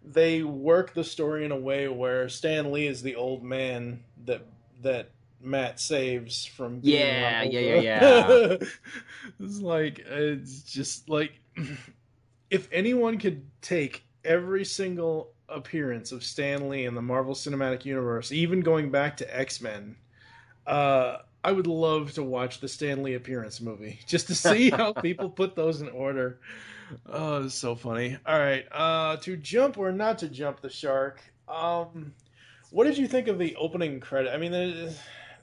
They 0.03 0.43
work 0.43 0.95
the 0.95 1.05
story 1.05 1.45
in 1.45 1.53
a 1.53 1.57
way 1.57 1.89
where 1.89 2.29
Stan 2.31 2.73
Lee 2.73 2.87
is 2.87 3.03
the 3.03 3.17
old 3.17 3.43
man 3.43 4.03
that 4.25 4.47
that 4.83 5.11
Matt 5.43 5.79
saves 5.79 6.47
from. 6.47 6.81
being 6.81 6.97
Yeah, 6.97 7.43
yeah, 7.43 7.61
yeah, 7.61 7.81
yeah. 7.81 8.57
it's 9.41 9.61
like 9.61 9.99
it's 9.99 10.63
just 10.63 11.11
like 11.11 11.41
if 12.51 12.69
anyone 12.73 13.19
could 13.19 13.43
take 13.61 14.05
every 14.25 14.65
single 14.65 15.33
appearance 15.51 16.13
of 16.13 16.25
Stan 16.25 16.71
Lee 16.71 16.87
in 16.87 16.95
the 16.95 17.03
Marvel 17.03 17.35
Cinematic 17.35 17.85
Universe, 17.85 18.33
even 18.33 18.61
going 18.61 18.91
back 18.91 19.19
to 19.19 19.39
X 19.39 19.61
Men, 19.61 19.97
uh, 20.67 21.19
I 21.45 21.53
would 21.53 21.67
love 21.67 22.13
to 22.15 22.23
watch 22.23 22.61
the 22.61 22.69
Stan 22.69 23.03
Lee 23.03 23.15
appearance 23.15 23.61
movie 23.61 24.01
just 24.07 24.27
to 24.29 24.35
see 24.35 24.71
how 24.71 24.93
people 25.03 25.31
put 25.31 25.55
those 25.55 25.81
in 25.81 25.89
order. 25.89 26.39
Oh, 27.07 27.45
it's 27.45 27.55
so 27.55 27.75
funny. 27.75 28.17
All 28.27 28.39
right, 28.39 28.67
uh, 28.73 29.17
to 29.19 29.37
jump 29.37 29.79
or 29.79 29.93
not 29.93 30.19
to 30.19 30.29
jump 30.29 30.61
the 30.61 30.71
shark. 30.71 31.21
Um, 31.47 32.15
what 32.71 32.85
did 32.85 32.99
you 32.99 33.07
think 33.07 33.29
of 33.29 33.39
the 33.39 33.57
opening 33.57 34.01
credit? 34.01 34.33
I 34.33 34.39
mean, 34.39 34.53
they're, 34.53 34.91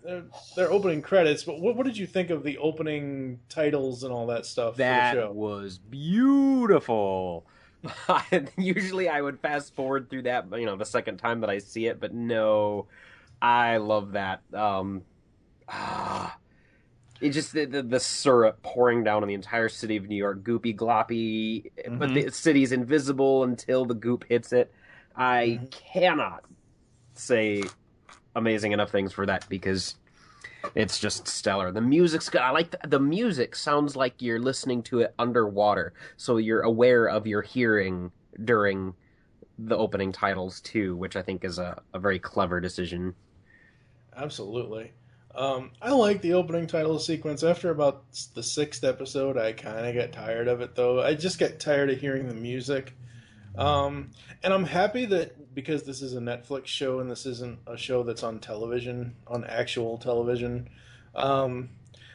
they're, 0.04 0.24
they're 0.56 0.72
opening 0.72 1.02
credits, 1.02 1.44
but 1.44 1.60
what, 1.60 1.76
what 1.76 1.86
did 1.86 1.98
you 1.98 2.08
think 2.08 2.30
of 2.30 2.44
the 2.44 2.58
opening 2.58 3.40
titles 3.50 4.04
and 4.04 4.12
all 4.14 4.28
that 4.28 4.46
stuff 4.46 4.78
That 4.78 5.12
for 5.14 5.22
the 5.22 5.28
show? 5.28 5.32
was 5.32 5.78
beautiful. 5.78 7.46
Usually 8.58 9.08
I 9.10 9.22
would 9.22 9.40
fast 9.40 9.76
forward 9.76 10.10
through 10.10 10.24
that, 10.24 10.46
you 10.54 10.66
know, 10.66 10.76
the 10.76 10.86
second 10.86 11.18
time 11.18 11.42
that 11.42 11.50
I 11.50 11.60
see 11.60 11.86
it, 11.88 12.00
but 12.00 12.14
no, 12.14 12.88
I 13.42 13.78
love 13.78 14.14
that. 14.14 14.42
Um, 14.54 15.04
ah, 15.70 16.38
it 17.22 17.30
just 17.30 17.54
the, 17.54 17.66
the 17.66 17.82
the 17.82 18.00
syrup 18.00 18.62
pouring 18.62 19.04
down 19.04 19.22
on 19.22 19.28
the 19.28 19.34
entire 19.34 19.70
city 19.70 19.98
of 19.98 20.08
New 20.08 20.16
York, 20.16 20.44
goopy 20.44 20.76
gloppy, 20.76 21.72
but 21.98 22.14
the 22.14 22.30
city's 22.30 22.72
invisible 22.72 23.44
until 23.44 23.86
the 23.86 23.94
goop 23.94 24.26
hits 24.28 24.54
it. 24.54 24.72
I 25.16 25.62
cannot 25.72 26.44
say 27.14 27.64
amazing 28.36 28.74
enough 28.74 28.92
things 28.92 29.14
for 29.14 29.26
that 29.26 29.48
because 29.48 29.96
it's 30.74 31.00
just 31.00 31.28
stellar. 31.28 31.72
The 31.72 31.82
music's 31.82 32.30
good. 32.30 32.42
I 32.42 32.50
like 32.52 32.72
the, 32.72 32.88
the 32.88 33.00
music. 33.00 33.56
Sounds 33.56 33.96
like 33.96 34.22
you're 34.22 34.40
listening 34.40 34.84
to 34.84 35.00
it 35.02 35.14
underwater, 35.18 35.94
so 36.18 36.38
you're 36.38 36.62
aware 36.62 37.08
of 37.08 37.28
your 37.28 37.42
hearing 37.42 38.12
during 38.44 38.94
the 39.58 39.78
opening 39.78 40.12
titles 40.12 40.60
too, 40.62 40.98
which 40.98 41.16
I 41.16 41.22
think 41.22 41.46
is 41.46 41.60
a, 41.60 41.82
a 41.94 42.00
very 42.00 42.20
clever 42.20 42.60
decision. 42.60 43.16
Absolutely. 44.16 44.92
Um, 45.36 45.72
I 45.82 45.92
like 45.92 46.22
the 46.22 46.34
opening 46.34 46.68
title 46.68 46.98
sequence. 46.98 47.44
After 47.44 47.70
about 47.70 48.04
the 48.34 48.44
sixth 48.44 48.84
episode, 48.84 49.38
I 49.38 49.52
kind 49.52 49.86
of 49.86 49.94
got 49.94 50.12
tired 50.14 50.48
of 50.48 50.62
it, 50.62 50.76
though. 50.76 51.02
I 51.02 51.14
just 51.14 51.40
got 51.40 51.60
tired 51.60 51.90
of 51.90 52.00
hearing 52.00 52.28
the 52.28 52.34
music. 52.34 52.94
Um, 53.58 54.12
and 54.44 54.54
I'm 54.54 54.66
happy 54.66 55.06
that 55.06 55.54
because 55.54 55.84
this 55.84 56.02
is 56.02 56.14
a 56.14 56.20
Netflix 56.20 56.68
show 56.68 57.00
and 57.00 57.10
this 57.10 57.26
isn't 57.26 57.60
a 57.68 57.78
show 57.78 58.04
that's 58.04 58.24
on 58.24 58.40
television, 58.40 59.16
on 59.28 59.46
actual 59.46 59.98
television, 59.98 60.70
um, 61.16 61.70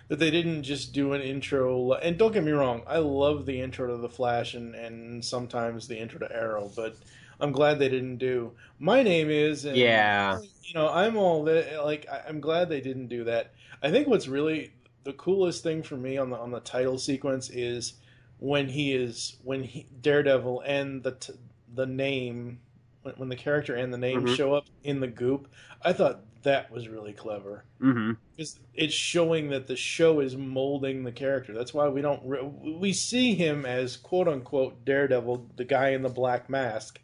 that 0.09 0.19
they 0.19 0.31
didn't 0.31 0.63
just 0.63 0.93
do 0.93 1.13
an 1.13 1.23
intro. 1.23 1.93
And 1.93 2.19
don't 2.19 2.33
get 2.33 2.45
me 2.45 2.53
wrong, 2.53 2.83
I 2.87 2.99
love 2.99 3.47
the 3.47 3.61
intro 3.61 3.87
to 3.87 3.97
The 3.97 4.09
Flash 4.09 4.55
and, 4.55 4.75
and 4.75 5.25
sometimes 5.25 5.89
the 5.89 5.99
intro 5.99 6.19
to 6.19 6.35
Arrow, 6.35 6.71
but 6.77 6.97
I'm 7.41 7.53
glad 7.53 7.79
they 7.79 7.89
didn't 7.89 8.19
do. 8.19 8.53
My 8.79 9.03
name 9.03 9.31
is. 9.31 9.65
And, 9.65 9.77
Yeah. 9.77 10.41
You 10.63 10.75
know, 10.75 10.89
I'm 10.89 11.17
all. 11.17 11.45
Like, 11.45 12.07
I'm 12.29 12.41
glad 12.41 12.69
they 12.69 12.81
didn't 12.81 13.09
do 13.09 13.25
that. 13.25 13.53
I 13.83 13.91
think 13.91 14.07
what's 14.09 14.29
really 14.29 14.73
the 15.05 15.13
coolest 15.15 15.63
thing 15.63 15.83
for 15.83 15.97
me 15.97 16.17
on 16.19 16.31
the 16.31 16.37
on 16.37 16.51
the 16.51 16.61
title 16.61 16.99
sequence 16.99 17.51
is 17.51 17.95
when 18.39 18.69
he 18.69 18.93
is 18.95 19.37
when 19.43 19.65
he 19.65 19.87
Daredevil 20.01 20.63
and 20.67 21.03
the 21.03 21.13
t- 21.13 21.33
the 21.75 21.87
name 21.87 22.61
when, 23.03 23.15
when 23.15 23.29
the 23.29 23.37
character 23.37 23.75
and 23.75 23.93
the 23.93 23.99
name 23.99 24.23
Mhm. 24.25 24.37
show 24.37 24.55
up 24.55 24.67
in 24.85 25.01
the 25.01 25.09
goop. 25.09 25.49
I 25.83 25.93
thought 25.93 26.21
that 26.43 26.71
was 26.71 26.89
really 26.89 27.13
clever 27.15 27.65
Mm-hmm. 27.83 28.13
because 28.37 28.59
it's 28.75 28.95
showing 28.95 29.51
that 29.51 29.67
the 29.67 29.77
show 29.77 30.21
is 30.21 30.37
molding 30.37 31.03
the 31.05 31.13
character. 31.13 31.53
That's 31.53 31.75
why 31.75 31.89
we 31.89 32.01
don't 32.03 32.23
re- 32.25 32.43
we 32.79 32.93
see 32.93 33.35
him 33.35 33.67
as 33.67 33.97
quote 33.97 34.29
unquote 34.29 34.85
Daredevil, 34.85 35.49
the 35.57 35.65
guy 35.65 35.91
in 35.91 36.03
the 36.03 36.09
black 36.11 36.49
mask, 36.49 37.01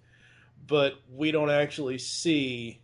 but 0.67 0.95
we 1.11 1.31
don't 1.31 1.51
actually 1.51 1.99
see 1.99 2.81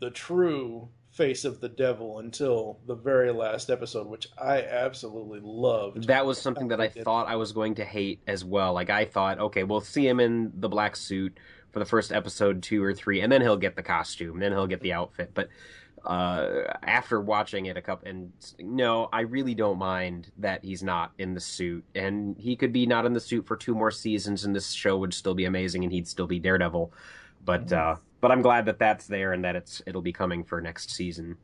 the 0.00 0.10
true 0.10 0.88
face 1.10 1.46
of 1.46 1.60
the 1.60 1.68
devil 1.68 2.18
until 2.18 2.78
the 2.86 2.94
very 2.94 3.32
last 3.32 3.70
episode, 3.70 4.06
which 4.06 4.28
I 4.36 4.62
absolutely 4.62 5.40
loved. 5.42 6.06
That 6.08 6.26
was 6.26 6.38
something 6.38 6.68
that 6.68 6.80
I 6.80 6.88
thought 6.88 7.26
I 7.26 7.36
was 7.36 7.52
going 7.52 7.76
to 7.76 7.84
hate 7.84 8.20
as 8.26 8.44
well. 8.44 8.74
Like 8.74 8.90
I 8.90 9.06
thought, 9.06 9.38
okay, 9.38 9.64
we'll 9.64 9.80
see 9.80 10.06
him 10.06 10.20
in 10.20 10.52
the 10.54 10.68
black 10.68 10.94
suit 10.94 11.38
for 11.72 11.78
the 11.78 11.86
first 11.86 12.12
episode 12.12 12.62
two 12.62 12.82
or 12.82 12.92
three, 12.92 13.22
and 13.22 13.32
then 13.32 13.40
he'll 13.40 13.56
get 13.56 13.76
the 13.76 13.82
costume, 13.82 14.40
then 14.40 14.52
he'll 14.52 14.66
get 14.66 14.80
the 14.80 14.92
outfit. 14.92 15.30
But 15.32 15.48
uh, 16.06 16.62
after 16.84 17.20
watching 17.20 17.66
it 17.66 17.76
a 17.76 17.82
couple, 17.82 18.08
and 18.08 18.32
no, 18.60 19.08
I 19.12 19.22
really 19.22 19.54
don't 19.54 19.78
mind 19.78 20.30
that 20.38 20.64
he's 20.64 20.82
not 20.82 21.12
in 21.18 21.34
the 21.34 21.40
suit, 21.40 21.84
and 21.94 22.36
he 22.38 22.54
could 22.56 22.72
be 22.72 22.86
not 22.86 23.06
in 23.06 23.12
the 23.12 23.20
suit 23.20 23.46
for 23.46 23.56
two 23.56 23.74
more 23.74 23.90
seasons, 23.90 24.44
and 24.44 24.54
this 24.54 24.70
show 24.70 24.96
would 24.98 25.12
still 25.12 25.34
be 25.34 25.46
amazing, 25.46 25.82
and 25.82 25.92
he'd 25.92 26.06
still 26.06 26.26
be 26.26 26.38
Daredevil. 26.38 26.92
But 27.44 27.72
uh, 27.72 27.96
but 28.20 28.30
I'm 28.30 28.42
glad 28.42 28.66
that 28.66 28.78
that's 28.78 29.06
there 29.06 29.32
and 29.32 29.44
that 29.44 29.56
it's 29.56 29.82
it'll 29.86 30.02
be 30.02 30.12
coming 30.12 30.44
for 30.44 30.60
next 30.60 30.90
season. 30.90 31.36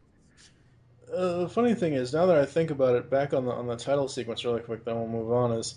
Uh, 1.12 1.38
the 1.40 1.48
funny 1.48 1.74
thing 1.74 1.92
is, 1.92 2.14
now 2.14 2.24
that 2.26 2.38
I 2.38 2.46
think 2.46 2.70
about 2.70 2.94
it, 2.94 3.10
back 3.10 3.34
on 3.34 3.44
the 3.44 3.52
on 3.52 3.66
the 3.66 3.76
title 3.76 4.08
sequence, 4.08 4.44
really 4.44 4.60
quick, 4.60 4.84
then 4.84 4.94
we'll 4.94 5.08
move 5.08 5.32
on. 5.32 5.52
Is 5.52 5.76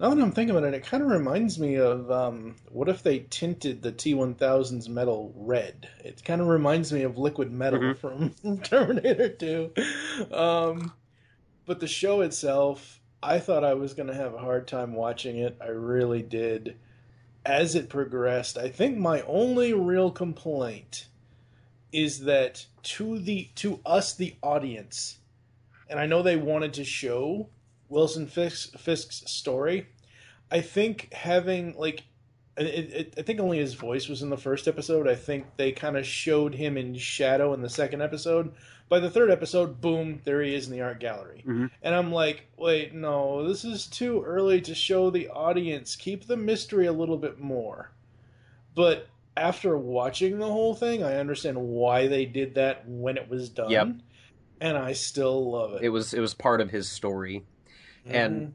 now 0.00 0.14
that 0.14 0.22
I'm 0.22 0.32
thinking 0.32 0.56
about 0.56 0.66
it, 0.66 0.74
it 0.74 0.84
kind 0.86 1.02
of 1.02 1.10
reminds 1.10 1.58
me 1.58 1.76
of 1.76 2.10
um, 2.10 2.56
what 2.70 2.88
if 2.88 3.02
they 3.02 3.20
tinted 3.30 3.82
the 3.82 3.92
T1000's 3.92 4.88
metal 4.88 5.32
red? 5.36 5.88
It 6.02 6.24
kind 6.24 6.40
of 6.40 6.46
reminds 6.46 6.92
me 6.92 7.02
of 7.02 7.18
liquid 7.18 7.52
metal 7.52 7.80
Mhm. 7.80 7.98
from, 7.98 8.30
from 8.30 8.58
Terminator 8.62 9.28
2. 9.28 9.72
Um, 10.32 10.92
but 11.66 11.80
the 11.80 11.86
show 11.86 12.22
itself, 12.22 13.00
I 13.22 13.38
thought 13.38 13.62
I 13.62 13.74
was 13.74 13.92
going 13.92 14.08
to 14.08 14.14
have 14.14 14.32
a 14.32 14.38
hard 14.38 14.66
time 14.66 14.94
watching 14.94 15.36
it. 15.38 15.58
I 15.60 15.68
really 15.68 16.22
did. 16.22 16.78
As 17.44 17.74
it 17.74 17.88
progressed, 17.90 18.56
I 18.56 18.68
think 18.70 18.96
my 18.96 19.20
only 19.22 19.72
real 19.74 20.10
complaint 20.10 21.08
is 21.92 22.20
that 22.20 22.66
to 22.82 23.18
the 23.18 23.50
to 23.56 23.80
us 23.84 24.14
the 24.14 24.36
audience 24.42 25.18
and 25.88 25.98
I 25.98 26.06
know 26.06 26.22
they 26.22 26.36
wanted 26.36 26.74
to 26.74 26.84
show 26.84 27.48
Wilson 27.90 28.26
Fisk, 28.26 28.78
Fisk's 28.78 29.30
story. 29.30 29.86
I 30.50 30.62
think 30.62 31.12
having 31.12 31.74
like, 31.76 32.04
it, 32.56 32.64
it, 32.64 33.14
I 33.18 33.22
think 33.22 33.40
only 33.40 33.58
his 33.58 33.74
voice 33.74 34.08
was 34.08 34.22
in 34.22 34.30
the 34.30 34.36
first 34.36 34.66
episode. 34.66 35.06
I 35.06 35.14
think 35.14 35.44
they 35.56 35.72
kind 35.72 35.96
of 35.96 36.06
showed 36.06 36.54
him 36.54 36.76
in 36.76 36.94
shadow 36.94 37.52
in 37.52 37.60
the 37.60 37.68
second 37.68 38.00
episode. 38.00 38.52
By 38.88 38.98
the 38.98 39.10
third 39.10 39.30
episode, 39.30 39.80
boom, 39.80 40.20
there 40.24 40.42
he 40.42 40.54
is 40.54 40.66
in 40.66 40.72
the 40.72 40.80
art 40.80 40.98
gallery, 40.98 41.44
mm-hmm. 41.46 41.66
and 41.80 41.94
I'm 41.94 42.10
like, 42.10 42.48
wait, 42.56 42.92
no, 42.92 43.46
this 43.46 43.64
is 43.64 43.86
too 43.86 44.20
early 44.26 44.60
to 44.62 44.74
show 44.74 45.10
the 45.10 45.28
audience. 45.28 45.94
Keep 45.94 46.26
the 46.26 46.36
mystery 46.36 46.86
a 46.86 46.92
little 46.92 47.16
bit 47.16 47.38
more. 47.38 47.92
But 48.74 49.06
after 49.36 49.78
watching 49.78 50.38
the 50.38 50.46
whole 50.46 50.74
thing, 50.74 51.04
I 51.04 51.18
understand 51.18 51.56
why 51.56 52.08
they 52.08 52.24
did 52.24 52.56
that 52.56 52.82
when 52.88 53.16
it 53.16 53.28
was 53.28 53.48
done. 53.48 53.70
Yep. 53.70 53.88
And 54.60 54.76
I 54.76 54.92
still 54.92 55.52
love 55.52 55.74
it. 55.74 55.82
It 55.82 55.90
was 55.90 56.12
it 56.12 56.20
was 56.20 56.34
part 56.34 56.60
of 56.60 56.70
his 56.70 56.88
story. 56.88 57.44
Mm-hmm. 58.10 58.16
And 58.16 58.54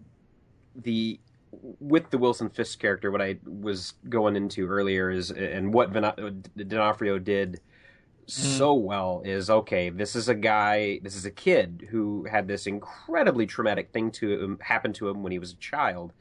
the 0.75 1.19
with 1.79 2.09
the 2.09 2.17
Wilson 2.17 2.49
Fisk 2.49 2.79
character, 2.79 3.11
what 3.11 3.21
I 3.21 3.37
was 3.45 3.93
going 4.09 4.35
into 4.35 4.67
earlier 4.67 5.09
is, 5.09 5.31
and 5.31 5.73
what 5.73 5.93
D'Onofrio 5.93 7.17
did 7.17 7.61
so 8.27 8.73
well 8.73 9.21
is 9.23 9.49
okay. 9.49 9.89
This 9.89 10.15
is 10.15 10.27
a 10.27 10.35
guy. 10.35 10.99
This 11.03 11.15
is 11.15 11.25
a 11.25 11.31
kid 11.31 11.87
who 11.91 12.25
had 12.29 12.47
this 12.47 12.67
incredibly 12.67 13.45
traumatic 13.45 13.91
thing 13.93 14.11
to 14.11 14.43
him 14.43 14.59
happen 14.61 14.93
to 14.93 15.07
him 15.07 15.23
when 15.23 15.31
he 15.31 15.39
was 15.39 15.53
a 15.53 15.57
child, 15.57 16.11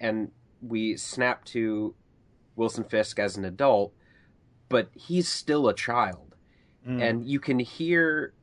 and 0.00 0.30
we 0.60 0.96
snap 0.96 1.44
to 1.46 1.94
Wilson 2.56 2.84
Fisk 2.84 3.18
as 3.18 3.36
an 3.36 3.44
adult, 3.44 3.92
but 4.68 4.88
he's 4.94 5.28
still 5.28 5.68
a 5.68 5.74
child. 5.74 6.34
Mm. 6.86 7.02
And 7.02 7.26
you 7.26 7.40
can 7.40 7.58
hear 7.58 8.34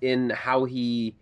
in 0.00 0.30
how 0.30 0.64
he 0.64 1.14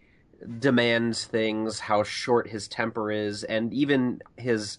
demands 0.58 1.24
things, 1.24 1.80
how 1.80 2.02
short 2.02 2.48
his 2.48 2.68
temper 2.68 3.10
is, 3.10 3.44
and 3.44 3.72
even 3.72 4.22
his 4.36 4.78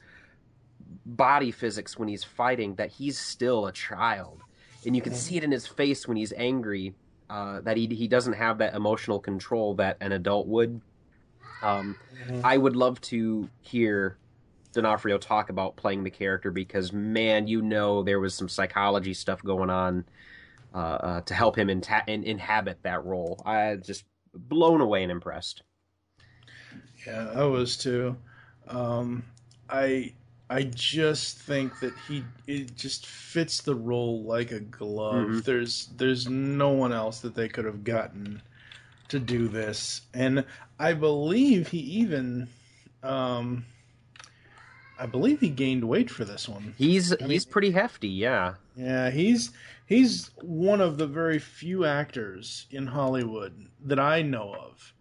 body 1.05 1.51
physics 1.51 1.97
when 1.97 2.07
he's 2.07 2.23
fighting 2.23 2.75
that 2.75 2.91
he's 2.91 3.17
still 3.17 3.67
a 3.67 3.71
child. 3.71 4.41
And 4.85 4.95
you 4.95 5.01
can 5.01 5.13
see 5.13 5.35
it 5.37 5.43
in 5.43 5.51
his 5.51 5.67
face 5.67 6.07
when 6.07 6.15
he's 6.17 6.33
angry 6.33 6.93
uh, 7.29 7.61
that 7.61 7.77
he 7.77 7.87
he 7.87 8.07
doesn't 8.07 8.33
have 8.33 8.57
that 8.59 8.73
emotional 8.73 9.19
control 9.19 9.75
that 9.75 9.97
an 10.01 10.11
adult 10.11 10.47
would. 10.47 10.81
Um, 11.61 11.97
mm-hmm. 12.27 12.41
I 12.43 12.57
would 12.57 12.75
love 12.75 13.01
to 13.01 13.49
hear 13.61 14.17
D'Onofrio 14.71 15.17
talk 15.17 15.49
about 15.49 15.75
playing 15.75 16.03
the 16.03 16.09
character 16.09 16.51
because 16.51 16.93
man, 16.93 17.47
you 17.47 17.61
know 17.61 18.03
there 18.03 18.19
was 18.19 18.33
some 18.33 18.49
psychology 18.49 19.13
stuff 19.13 19.43
going 19.43 19.69
on 19.69 20.05
uh, 20.73 20.77
uh, 20.77 21.21
to 21.21 21.33
help 21.33 21.57
him 21.57 21.69
in- 21.69 21.83
inhabit 22.07 22.81
that 22.83 23.03
role. 23.03 23.41
I 23.45 23.75
just 23.75 24.05
blown 24.47 24.81
away 24.81 25.03
and 25.03 25.11
impressed. 25.11 25.63
Yeah, 27.05 27.31
I 27.33 27.43
was 27.43 27.77
too. 27.77 28.15
Um, 28.67 29.23
I 29.69 30.13
I 30.49 30.63
just 30.63 31.37
think 31.37 31.79
that 31.79 31.93
he 32.07 32.23
it 32.47 32.75
just 32.75 33.05
fits 33.05 33.61
the 33.61 33.75
role 33.75 34.23
like 34.23 34.51
a 34.51 34.59
glove. 34.59 35.15
Mm-hmm. 35.27 35.39
There's 35.39 35.89
there's 35.97 36.27
no 36.27 36.69
one 36.69 36.91
else 36.91 37.19
that 37.19 37.35
they 37.35 37.47
could 37.47 37.65
have 37.65 37.83
gotten 37.83 38.41
to 39.09 39.19
do 39.19 39.47
this, 39.47 40.01
and 40.13 40.45
I 40.79 40.93
believe 40.93 41.67
he 41.67 41.79
even. 41.79 42.47
Um, 43.01 43.65
I 44.99 45.05
believe 45.05 45.39
he 45.39 45.49
gained 45.49 45.85
weight 45.85 46.09
for 46.09 46.25
this 46.25 46.49
one. 46.49 46.73
He's 46.77 47.13
I 47.13 47.25
he's 47.25 47.45
pretty 47.45 47.71
hefty, 47.71 48.09
yeah. 48.09 48.55
Yeah, 48.75 49.09
he's 49.09 49.51
he's 49.89 50.29
one 50.43 50.79
of 50.79 50.99
the 50.99 51.07
very 51.07 51.39
few 51.39 51.83
actors 51.83 52.67
in 52.69 52.85
Hollywood 52.85 53.69
that 53.83 53.99
I 53.99 54.21
know 54.21 54.53
of 54.53 54.93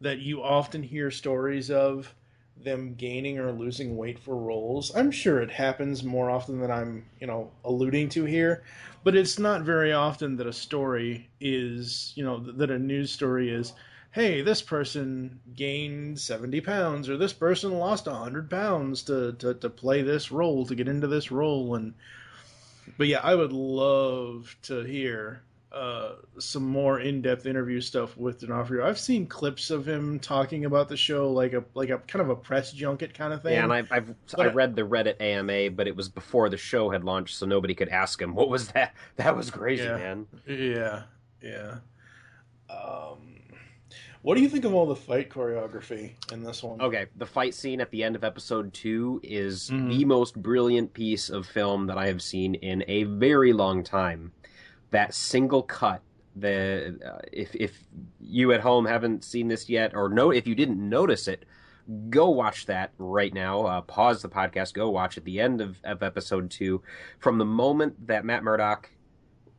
that 0.00 0.18
you 0.18 0.42
often 0.42 0.82
hear 0.82 1.12
stories 1.12 1.70
of 1.70 2.12
them 2.56 2.94
gaining 2.94 3.38
or 3.38 3.52
losing 3.52 3.96
weight 3.96 4.18
for 4.18 4.36
roles. 4.36 4.94
I'm 4.96 5.12
sure 5.12 5.40
it 5.40 5.50
happens 5.52 6.02
more 6.02 6.28
often 6.28 6.58
than 6.58 6.72
I'm, 6.72 7.06
you 7.20 7.26
know, 7.28 7.52
alluding 7.64 8.08
to 8.10 8.24
here, 8.24 8.64
but 9.04 9.14
it's 9.14 9.38
not 9.38 9.62
very 9.62 9.92
often 9.92 10.36
that 10.38 10.46
a 10.48 10.52
story 10.52 11.30
is, 11.40 12.12
you 12.16 12.24
know, 12.24 12.40
that 12.40 12.70
a 12.72 12.78
news 12.80 13.12
story 13.12 13.48
is 13.48 13.72
hey, 14.10 14.42
this 14.42 14.60
person 14.60 15.40
gained 15.54 16.18
70 16.18 16.60
pounds 16.62 17.08
or 17.08 17.16
this 17.16 17.32
person 17.32 17.78
lost 17.78 18.06
100 18.06 18.50
pounds 18.50 19.04
to, 19.04 19.32
to, 19.34 19.54
to 19.54 19.70
play 19.70 20.02
this 20.02 20.30
role, 20.30 20.66
to 20.66 20.74
get 20.74 20.86
into 20.88 21.06
this 21.06 21.30
role. 21.30 21.76
And, 21.76 21.94
but 22.98 23.06
yeah, 23.06 23.20
I 23.22 23.34
would 23.34 23.52
love 23.52 24.56
to 24.62 24.82
hear 24.82 25.42
uh, 25.72 26.16
some 26.38 26.64
more 26.64 27.00
in-depth 27.00 27.46
interview 27.46 27.80
stuff 27.80 28.16
with 28.16 28.40
D'Onofrio. 28.40 28.86
I've 28.86 28.98
seen 28.98 29.26
clips 29.26 29.70
of 29.70 29.88
him 29.88 30.18
talking 30.18 30.66
about 30.66 30.88
the 30.88 30.96
show, 30.96 31.32
like 31.32 31.54
a 31.54 31.64
like 31.74 31.88
a 31.88 31.98
kind 31.98 32.20
of 32.20 32.28
a 32.28 32.36
press 32.36 32.72
junket 32.72 33.14
kind 33.14 33.32
of 33.32 33.42
thing. 33.42 33.54
Yeah, 33.54 33.64
and 33.64 33.72
I've, 33.72 33.90
I've 33.90 34.14
I 34.38 34.46
read 34.48 34.76
the 34.76 34.82
Reddit 34.82 35.20
AMA, 35.20 35.70
but 35.70 35.88
it 35.88 35.96
was 35.96 36.08
before 36.08 36.48
the 36.50 36.58
show 36.58 36.90
had 36.90 37.04
launched, 37.04 37.36
so 37.36 37.46
nobody 37.46 37.74
could 37.74 37.88
ask 37.88 38.20
him 38.20 38.34
what 38.34 38.48
was 38.50 38.68
that. 38.68 38.94
That 39.16 39.36
was 39.36 39.50
crazy, 39.50 39.84
yeah, 39.84 39.96
man. 39.96 40.26
Yeah, 40.46 41.02
yeah. 41.42 41.76
Um, 42.68 43.31
what 44.22 44.36
do 44.36 44.40
you 44.40 44.48
think 44.48 44.64
of 44.64 44.72
all 44.72 44.86
the 44.86 44.96
fight 44.96 45.30
choreography 45.30 46.12
in 46.32 46.44
this 46.44 46.62
one? 46.62 46.80
Okay, 46.80 47.06
the 47.16 47.26
fight 47.26 47.54
scene 47.54 47.80
at 47.80 47.90
the 47.90 48.04
end 48.04 48.14
of 48.14 48.22
episode 48.22 48.72
two 48.72 49.20
is 49.24 49.68
mm-hmm. 49.68 49.88
the 49.88 50.04
most 50.04 50.40
brilliant 50.40 50.94
piece 50.94 51.28
of 51.28 51.44
film 51.44 51.88
that 51.88 51.98
I 51.98 52.06
have 52.06 52.22
seen 52.22 52.54
in 52.54 52.84
a 52.86 53.04
very 53.04 53.52
long 53.52 53.82
time. 53.82 54.32
That 54.90 55.12
single 55.12 55.62
cut, 55.62 56.02
the 56.36 56.98
uh, 57.04 57.18
if 57.32 57.54
if 57.56 57.84
you 58.20 58.52
at 58.52 58.60
home 58.60 58.86
haven't 58.86 59.24
seen 59.24 59.48
this 59.48 59.68
yet, 59.68 59.94
or 59.94 60.08
no, 60.08 60.30
if 60.30 60.46
you 60.46 60.54
didn't 60.54 60.78
notice 60.88 61.26
it, 61.26 61.44
go 62.08 62.30
watch 62.30 62.66
that 62.66 62.92
right 62.98 63.34
now. 63.34 63.66
Uh, 63.66 63.80
pause 63.80 64.22
the 64.22 64.28
podcast, 64.28 64.72
go 64.72 64.88
watch 64.88 65.18
at 65.18 65.24
the 65.24 65.40
end 65.40 65.60
of, 65.60 65.78
of 65.82 66.02
episode 66.02 66.48
two. 66.48 66.80
From 67.18 67.38
the 67.38 67.44
moment 67.44 68.06
that 68.06 68.24
Matt 68.24 68.44
Murdock 68.44 68.90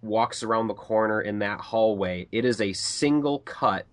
walks 0.02 0.42
around 0.42 0.68
the 0.68 0.74
corner 0.74 1.22
in 1.22 1.40
that 1.40 1.60
hallway, 1.60 2.28
it 2.32 2.46
is 2.46 2.62
a 2.62 2.72
single 2.74 3.40
cut 3.40 3.88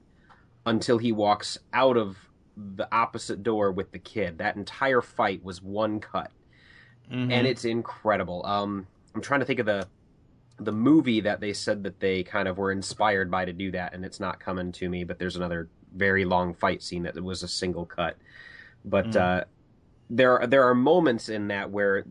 until 0.67 0.99
he 0.99 1.13
walks 1.13 1.59
out 1.73 1.97
of 1.97 2.17
the 2.57 2.89
opposite 2.93 3.43
door 3.43 3.73
with 3.73 3.93
the 3.93 3.99
kid. 3.99 4.39
That 4.39 4.57
entire 4.57 5.01
fight 5.01 5.43
was 5.45 5.63
one 5.63 6.01
cut, 6.01 6.31
mm-hmm. 7.11 7.31
and 7.31 7.47
it's 7.47 7.65
incredible. 7.65 8.45
Um, 8.45 8.87
I'm 9.15 9.23
trying 9.23 9.41
to 9.41 9.47
think 9.47 9.61
of 9.61 9.67
the 9.67 9.87
the 10.59 10.73
movie 10.73 11.21
that 11.21 11.41
they 11.41 11.55
said 11.55 11.85
that 11.85 12.01
they 12.01 12.23
kind 12.23 12.47
of 12.47 12.59
were 12.59 12.71
inspired 12.71 13.31
by 13.31 13.47
to 13.47 13.53
do 13.53 13.71
that, 13.73 13.95
and 13.95 14.05
it's 14.05 14.21
not 14.21 14.41
coming 14.41 14.73
to 14.73 14.89
me. 14.89 15.05
But 15.05 15.19
there's 15.19 15.37
another 15.37 15.69
very 15.95 16.25
long 16.25 16.55
fight 16.55 16.83
scene 16.83 17.05
that 17.05 17.23
was 17.23 17.43
a 17.43 17.49
single 17.49 17.87
cut. 17.87 18.17
But 18.85 19.11
mm. 19.11 19.17
uh, 19.17 19.45
there 20.11 20.47
there 20.47 20.65
are 20.65 20.75
moments 20.75 21.29
in 21.29 21.49
that 21.49 21.71
where 21.71 22.05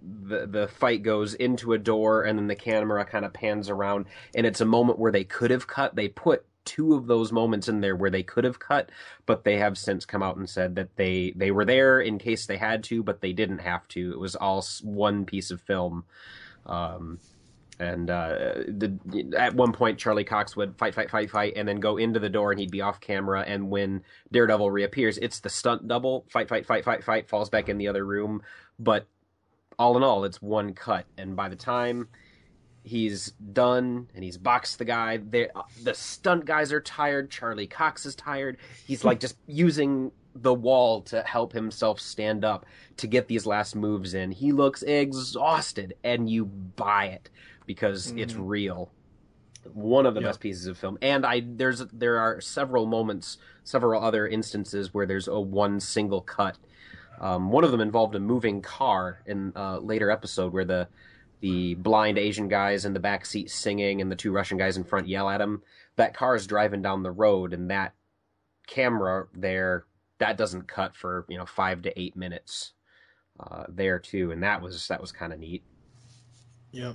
the 0.00 0.46
the 0.46 0.68
fight 0.68 1.02
goes 1.02 1.34
into 1.34 1.72
a 1.72 1.78
door 1.78 2.22
and 2.22 2.38
then 2.38 2.46
the 2.46 2.54
camera 2.54 3.04
kind 3.04 3.24
of 3.24 3.32
pans 3.32 3.68
around 3.68 4.06
and 4.34 4.46
it's 4.46 4.60
a 4.60 4.64
moment 4.64 4.98
where 4.98 5.10
they 5.10 5.24
could 5.24 5.50
have 5.50 5.66
cut 5.66 5.96
they 5.96 6.08
put 6.08 6.44
two 6.64 6.94
of 6.94 7.06
those 7.06 7.32
moments 7.32 7.68
in 7.68 7.80
there 7.80 7.96
where 7.96 8.10
they 8.10 8.22
could 8.22 8.44
have 8.44 8.58
cut, 8.58 8.90
but 9.26 9.44
they 9.44 9.58
have 9.58 9.76
since 9.78 10.04
come 10.04 10.22
out 10.22 10.36
and 10.36 10.48
said 10.48 10.74
that 10.76 10.96
they 10.96 11.32
they 11.36 11.50
were 11.50 11.64
there 11.64 12.00
in 12.00 12.18
case 12.18 12.46
they 12.46 12.56
had 12.56 12.84
to, 12.84 13.02
but 13.02 13.20
they 13.20 13.32
didn't 13.32 13.58
have 13.58 13.86
to. 13.88 14.12
It 14.12 14.18
was 14.18 14.36
all 14.36 14.64
one 14.82 15.24
piece 15.24 15.50
of 15.50 15.60
film. 15.60 16.04
Um, 16.66 17.18
and 17.78 18.10
uh, 18.10 18.54
the, 18.68 19.32
at 19.36 19.54
one 19.54 19.72
point, 19.72 19.98
Charlie 19.98 20.24
Cox 20.24 20.54
would 20.56 20.76
fight, 20.78 20.94
fight, 20.94 21.10
fight, 21.10 21.30
fight, 21.30 21.54
and 21.56 21.66
then 21.66 21.80
go 21.80 21.96
into 21.96 22.20
the 22.20 22.28
door, 22.28 22.52
and 22.52 22.60
he'd 22.60 22.70
be 22.70 22.80
off 22.80 23.00
camera. 23.00 23.42
And 23.46 23.70
when 23.70 24.02
Daredevil 24.30 24.70
reappears, 24.70 25.18
it's 25.18 25.40
the 25.40 25.48
stunt 25.50 25.88
double: 25.88 26.24
fight, 26.30 26.48
fight, 26.48 26.66
fight, 26.66 26.84
fight, 26.84 27.02
fight, 27.02 27.28
falls 27.28 27.50
back 27.50 27.68
in 27.68 27.78
the 27.78 27.88
other 27.88 28.06
room. 28.06 28.42
But 28.78 29.06
all 29.78 29.96
in 29.96 30.02
all, 30.02 30.24
it's 30.24 30.40
one 30.40 30.74
cut. 30.74 31.06
And 31.18 31.34
by 31.34 31.48
the 31.48 31.56
time 31.56 32.08
he's 32.82 33.30
done 33.52 34.08
and 34.14 34.24
he's 34.24 34.36
boxed 34.36 34.78
the 34.78 34.84
guy. 34.84 35.18
They, 35.18 35.48
the 35.82 35.94
stunt 35.94 36.44
guys 36.44 36.72
are 36.72 36.80
tired. 36.80 37.30
Charlie 37.30 37.66
Cox 37.66 38.06
is 38.06 38.14
tired. 38.14 38.58
He's 38.86 39.04
like 39.04 39.20
just 39.20 39.36
using 39.46 40.12
the 40.34 40.54
wall 40.54 41.02
to 41.02 41.22
help 41.22 41.52
himself 41.52 42.00
stand 42.00 42.44
up 42.44 42.66
to 42.96 43.06
get 43.06 43.28
these 43.28 43.46
last 43.46 43.76
moves 43.76 44.14
in. 44.14 44.30
He 44.30 44.52
looks 44.52 44.82
exhausted, 44.82 45.94
and 46.02 46.28
you 46.28 46.46
buy 46.46 47.06
it 47.06 47.30
because 47.66 48.12
mm. 48.12 48.20
it's 48.20 48.34
real. 48.34 48.90
One 49.72 50.06
of 50.06 50.14
the 50.14 50.20
yep. 50.20 50.30
best 50.30 50.40
pieces 50.40 50.66
of 50.66 50.76
film, 50.76 50.98
and 51.02 51.24
I 51.24 51.42
there's 51.44 51.84
there 51.92 52.18
are 52.18 52.40
several 52.40 52.86
moments, 52.86 53.38
several 53.62 54.02
other 54.02 54.26
instances 54.26 54.92
where 54.92 55.06
there's 55.06 55.28
a 55.28 55.38
one 55.38 55.78
single 55.78 56.20
cut. 56.20 56.56
Um, 57.20 57.50
one 57.50 57.62
of 57.62 57.70
them 57.70 57.80
involved 57.80 58.16
a 58.16 58.20
moving 58.20 58.60
car 58.62 59.20
in 59.26 59.52
a 59.54 59.78
later 59.78 60.10
episode 60.10 60.52
where 60.52 60.64
the 60.64 60.88
the 61.42 61.74
blind 61.74 62.18
Asian 62.18 62.48
guys 62.48 62.84
in 62.84 62.94
the 62.94 63.00
back 63.00 63.26
seat 63.26 63.50
singing 63.50 64.00
and 64.00 64.10
the 64.10 64.16
two 64.16 64.32
Russian 64.32 64.56
guys 64.56 64.76
in 64.76 64.84
front 64.84 65.08
yell 65.08 65.28
at 65.28 65.40
him. 65.40 65.62
That 65.96 66.14
car 66.14 66.34
is 66.36 66.46
driving 66.46 66.80
down 66.80 67.02
the 67.02 67.10
road 67.10 67.52
and 67.52 67.70
that 67.70 67.94
camera 68.66 69.26
there 69.34 69.84
that 70.18 70.36
doesn't 70.38 70.68
cut 70.68 70.94
for 70.94 71.26
you 71.28 71.36
know 71.36 71.44
five 71.44 71.82
to 71.82 72.00
eight 72.00 72.16
minutes 72.16 72.72
uh, 73.40 73.64
there 73.68 73.98
too, 73.98 74.30
and 74.30 74.42
that 74.42 74.62
was 74.62 74.86
that 74.88 75.00
was 75.00 75.10
kind 75.10 75.32
of 75.32 75.40
neat. 75.40 75.64
Yep, 76.70 76.94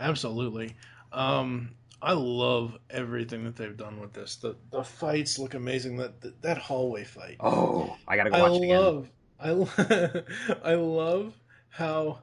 absolutely. 0.00 0.74
Um, 1.12 1.74
I 2.00 2.14
love 2.14 2.78
everything 2.88 3.44
that 3.44 3.54
they've 3.54 3.76
done 3.76 4.00
with 4.00 4.14
this. 4.14 4.36
The 4.36 4.56
the 4.70 4.82
fights 4.82 5.38
look 5.38 5.52
amazing. 5.52 5.98
That 5.98 6.22
that, 6.22 6.40
that 6.40 6.58
hallway 6.58 7.04
fight. 7.04 7.36
Oh, 7.38 7.96
I 8.08 8.16
gotta 8.16 8.30
go 8.30 8.36
I 8.38 8.42
watch 8.42 8.62
it 8.62 8.64
again. 8.64 8.80
love 8.80 9.10
I 9.38 9.50
lo- 9.50 10.22
I 10.64 10.74
love 10.74 11.34
how 11.68 12.20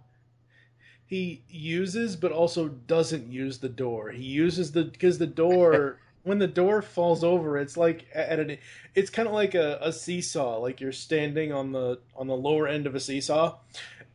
he 1.10 1.42
uses 1.50 2.16
but 2.16 2.32
also 2.32 2.68
doesn't 2.68 3.32
use 3.32 3.58
the 3.58 3.68
door. 3.68 4.12
He 4.12 4.24
uses 4.24 4.72
the 4.72 4.84
because 4.84 5.18
the 5.18 5.26
door 5.26 5.98
when 6.24 6.38
the 6.38 6.48
door 6.48 6.84
falls 6.84 7.24
over, 7.24 7.58
it's 7.58 7.76
like 7.76 8.06
at 8.14 8.40
an 8.40 8.60
it's 8.94 9.10
kind 9.10 9.28
of 9.28 9.34
like 9.34 9.56
a, 9.56 9.80
a 9.82 9.92
seesaw. 9.92 10.60
Like 10.60 10.80
you're 10.80 10.92
standing 10.92 11.52
on 11.52 11.72
the 11.72 12.00
on 12.16 12.28
the 12.28 12.36
lower 12.36 12.68
end 12.68 12.86
of 12.86 12.94
a 12.94 13.00
seesaw, 13.00 13.58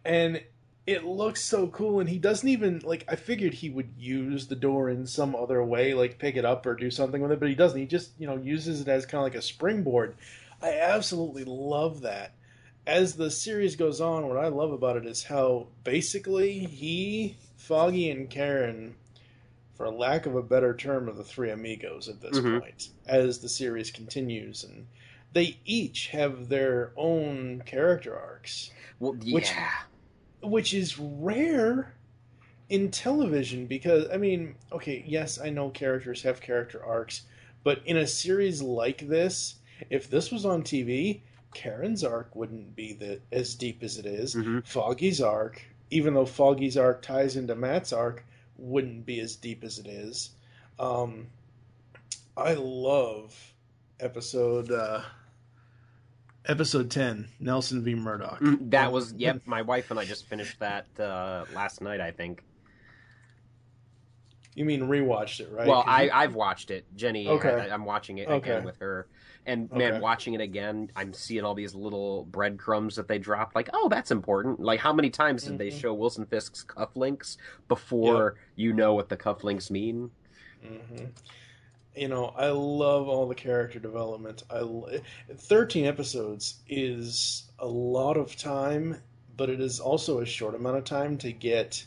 and 0.05 0.41
it 0.87 1.05
looks 1.05 1.43
so 1.43 1.67
cool. 1.67 1.99
And 1.99 2.09
he 2.09 2.19
doesn't 2.19 2.49
even 2.49 2.81
like. 2.85 3.05
I 3.09 3.17
figured 3.17 3.55
he 3.55 3.71
would 3.71 3.91
use 3.99 4.47
the 4.47 4.55
door 4.55 4.89
in 4.89 5.05
some 5.05 5.35
other 5.35 5.65
way, 5.65 5.95
like 5.95 6.21
pick 6.21 6.37
it 6.37 6.45
up 6.45 6.65
or 6.65 6.77
do 6.77 6.93
something 6.93 7.21
with 7.21 7.33
it, 7.33 7.41
but 7.41 7.49
he 7.49 7.57
doesn't. 7.57 7.81
He 7.81 7.87
just 7.87 8.13
you 8.21 8.29
know 8.29 8.37
uses 8.37 8.81
it 8.81 8.87
as 8.87 9.05
kind 9.05 9.19
of 9.19 9.25
like 9.25 9.35
a 9.35 9.43
springboard. 9.43 10.15
I 10.63 10.79
absolutely 10.79 11.43
love 11.45 12.03
that 12.03 12.35
as 12.87 13.15
the 13.17 13.31
series 13.31 13.77
goes 13.77 14.01
on, 14.01 14.29
what 14.29 14.37
I 14.37 14.49
love 14.49 14.73
about 14.73 14.97
it 14.97 15.07
is 15.07 15.25
how 15.25 15.69
basically 15.85 16.59
he, 16.61 17.37
Foggy, 17.57 18.11
and 18.11 18.29
Karen, 18.29 18.97
for 19.75 19.91
lack 19.91 20.27
of 20.27 20.37
a 20.37 20.43
better 20.43 20.75
term, 20.75 21.09
are 21.09 21.13
the 21.13 21.25
three 21.25 21.51
amigos 21.51 22.09
at 22.09 22.21
this 22.21 22.39
Mhm. 22.39 22.61
point 22.61 22.89
as 23.07 23.39
the 23.41 23.49
series 23.49 23.91
continues, 23.91 24.63
and 24.65 24.87
they 25.33 25.59
each 25.65 26.09
have 26.09 26.49
their 26.49 26.93
own 26.97 27.63
character 27.63 28.17
arcs, 28.17 28.71
Well, 29.01 29.17
yeah. 29.23 29.35
Which- 29.35 29.53
which 30.43 30.75
is 30.75 30.99
rare 30.99 31.95
in 32.69 32.91
television 32.91 33.67
because 33.67 34.09
I 34.11 34.17
mean, 34.19 34.57
okay, 34.73 35.03
yes, 35.07 35.39
I 35.39 35.51
know 35.51 35.71
characters 35.71 36.23
have 36.23 36.41
character 36.41 36.85
arcs, 36.85 37.23
but 37.63 37.83
in 37.87 37.97
a 37.97 38.07
series 38.07 38.63
like 38.63 39.09
this, 39.09 39.57
if 39.91 40.09
this 40.09 40.31
was 40.31 40.45
on 40.45 40.63
TV, 40.63 41.23
Karen's 41.55 42.05
arc 42.05 42.35
wouldn't 42.37 42.75
be 42.77 42.93
the, 42.93 43.21
as 43.33 43.55
deep 43.55 43.83
as 43.83 43.99
it 43.99 44.07
is. 44.07 44.35
Mhm. 44.35 44.67
Foggy's 44.67 45.21
arc, 45.21 45.63
even 45.91 46.13
though 46.15 46.27
Foggy's 46.27 46.77
arc 46.77 47.01
ties 47.03 47.37
into 47.37 47.55
Matt's 47.55 47.93
arc, 47.93 48.25
wouldn't 48.59 49.07
be 49.07 49.21
as 49.21 49.37
deep 49.37 49.65
as 49.65 49.79
it 49.79 49.87
is. 49.87 50.31
Um, 50.79 51.29
I 52.37 52.55
love 52.55 53.35
episode 54.01 54.71
uh, 54.71 55.03
episode 56.47 56.91
ten, 56.91 57.29
Nelson 57.41 57.83
v. 57.83 57.95
Murdock. 57.95 58.41
Mm, 58.41 58.71
That 58.71 58.93
was 58.93 59.13
yep. 59.15 59.41
My 59.47 59.63
wife 59.63 59.91
and 59.91 59.99
I 60.01 60.05
just 60.05 60.27
finished 60.27 60.59
that 60.61 60.87
uh, 60.99 61.45
last 61.55 61.81
night. 61.81 62.01
I 62.01 62.11
think. 62.11 62.43
You 64.55 64.65
mean 64.65 64.83
rewatched 64.83 65.41
it, 65.41 65.51
right? 65.51 65.67
Well, 65.67 65.83
I 65.87 66.05
you- 66.05 66.11
I've 66.13 66.35
watched 66.35 66.71
it. 66.71 66.85
Jenny, 66.95 67.27
Okay. 67.29 67.49
I, 67.51 67.75
am 67.75 67.85
watching 67.85 68.19
it 68.19 68.29
Okay. 68.29 68.51
again 68.53 68.65
with 68.65 68.79
her, 68.79 69.09
and 69.47 69.71
man, 69.73 69.95
Okay. 69.95 70.01
watching 70.01 70.35
it 70.35 70.41
again, 70.41 70.91
I'm 70.95 71.13
seeing 71.13 71.45
all 71.45 71.55
these 71.55 71.75
little 71.75 72.25
breadcrumbs 72.27 72.95
that 72.97 73.09
they 73.09 73.19
dropped. 73.19 73.57
Like, 73.57 73.69
oh, 73.73 73.89
that's 73.89 74.11
important. 74.13 74.61
Like, 74.61 74.79
how 74.81 74.93
many 74.93 75.11
times 75.11 75.43
did 75.45 75.59
they 75.59 75.71
Mhm. 75.71 75.81
show 75.81 75.95
Wilson 75.95 76.25
Fisk's 76.27 76.65
cufflinks 76.65 77.37
before 77.67 78.37
you 78.55 78.73
know 78.73 78.95
what 78.95 79.09
the 79.09 79.17
cufflinks 79.17 79.71
mean? 79.73 80.11
Mhm. 80.65 81.11
You 81.97 82.09
know, 82.09 82.27
I 82.37 82.49
love 82.49 83.09
all 83.09 83.27
the 83.29 83.35
character 83.35 83.79
development. 83.79 84.45
I 84.51 84.59
l- 84.59 84.89
13 85.37 85.85
episodes 85.85 86.63
is 86.69 87.51
a 87.59 87.67
lot 87.67 88.17
of 88.17 88.35
time, 88.37 88.97
but 89.37 89.51
it 89.51 89.61
is 89.61 89.79
also 89.81 90.21
a 90.21 90.25
short 90.27 90.55
amount 90.55 90.77
of 90.77 90.85
time 90.85 91.17
to 91.19 91.33
get 91.33 91.85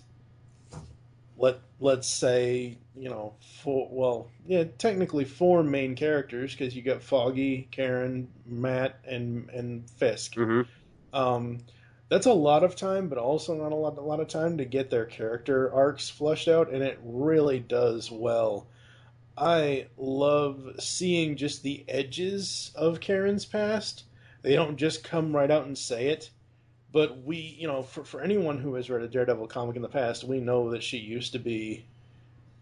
let 1.37 1.59
let's 1.79 2.07
say, 2.07 2.79
you 2.95 3.09
know, 3.09 3.35
four 3.41 3.87
well, 3.91 4.31
yeah, 4.45 4.65
technically 4.77 5.25
four 5.25 5.63
main 5.63 5.95
characters 5.95 6.53
because 6.53 6.75
you 6.75 6.81
got 6.81 7.03
Foggy, 7.03 7.69
Karen, 7.71 8.29
Matt 8.45 8.99
and 9.05 9.49
and 9.51 9.89
Fisk. 9.91 10.35
hmm 10.35 10.61
Um, 11.13 11.59
that's 12.09 12.25
a 12.27 12.33
lot 12.33 12.63
of 12.63 12.75
time, 12.75 13.09
but 13.09 13.17
also 13.17 13.55
not 13.55 13.71
a 13.71 13.75
lot, 13.75 13.97
a 13.97 14.01
lot 14.01 14.19
of 14.21 14.27
time 14.27 14.57
to 14.57 14.65
get 14.65 14.89
their 14.89 15.05
character 15.05 15.73
arcs 15.73 16.09
flushed 16.09 16.47
out, 16.47 16.71
and 16.71 16.83
it 16.83 16.99
really 17.03 17.59
does 17.59 18.11
well. 18.11 18.69
I 19.37 19.87
love 19.97 20.75
seeing 20.79 21.35
just 21.37 21.63
the 21.63 21.85
edges 21.87 22.71
of 22.75 22.99
Karen's 22.99 23.45
past. 23.45 24.05
They 24.43 24.55
don't 24.55 24.77
just 24.77 25.03
come 25.03 25.35
right 25.35 25.51
out 25.51 25.65
and 25.65 25.77
say 25.77 26.07
it, 26.09 26.31
but 26.97 27.23
we, 27.23 27.37
you 27.59 27.67
know, 27.67 27.83
for, 27.83 28.03
for 28.03 28.21
anyone 28.21 28.57
who 28.57 28.73
has 28.73 28.89
read 28.89 29.03
a 29.03 29.07
Daredevil 29.07 29.45
comic 29.45 29.75
in 29.75 29.83
the 29.83 29.87
past, 29.87 30.23
we 30.23 30.39
know 30.39 30.71
that 30.71 30.81
she 30.81 30.97
used 30.97 31.33
to 31.33 31.37
be 31.37 31.85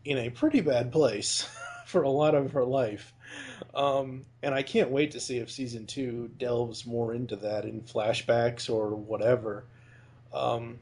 in 0.04 0.18
a 0.18 0.30
pretty 0.30 0.60
bad 0.60 0.92
place 0.92 1.48
for 1.86 2.02
a 2.02 2.10
lot 2.10 2.36
of 2.36 2.52
her 2.52 2.66
life. 2.66 3.14
Um, 3.74 4.26
and 4.44 4.54
I 4.54 4.62
can't 4.62 4.90
wait 4.90 5.12
to 5.12 5.22
see 5.22 5.38
if 5.38 5.50
season 5.50 5.86
two 5.86 6.30
delves 6.38 6.86
more 6.86 7.14
into 7.14 7.38
that 7.38 7.64
in 7.64 7.80
flashbacks 7.80 8.70
or 8.70 8.90
whatever. 8.90 9.64
Um, 10.34 10.80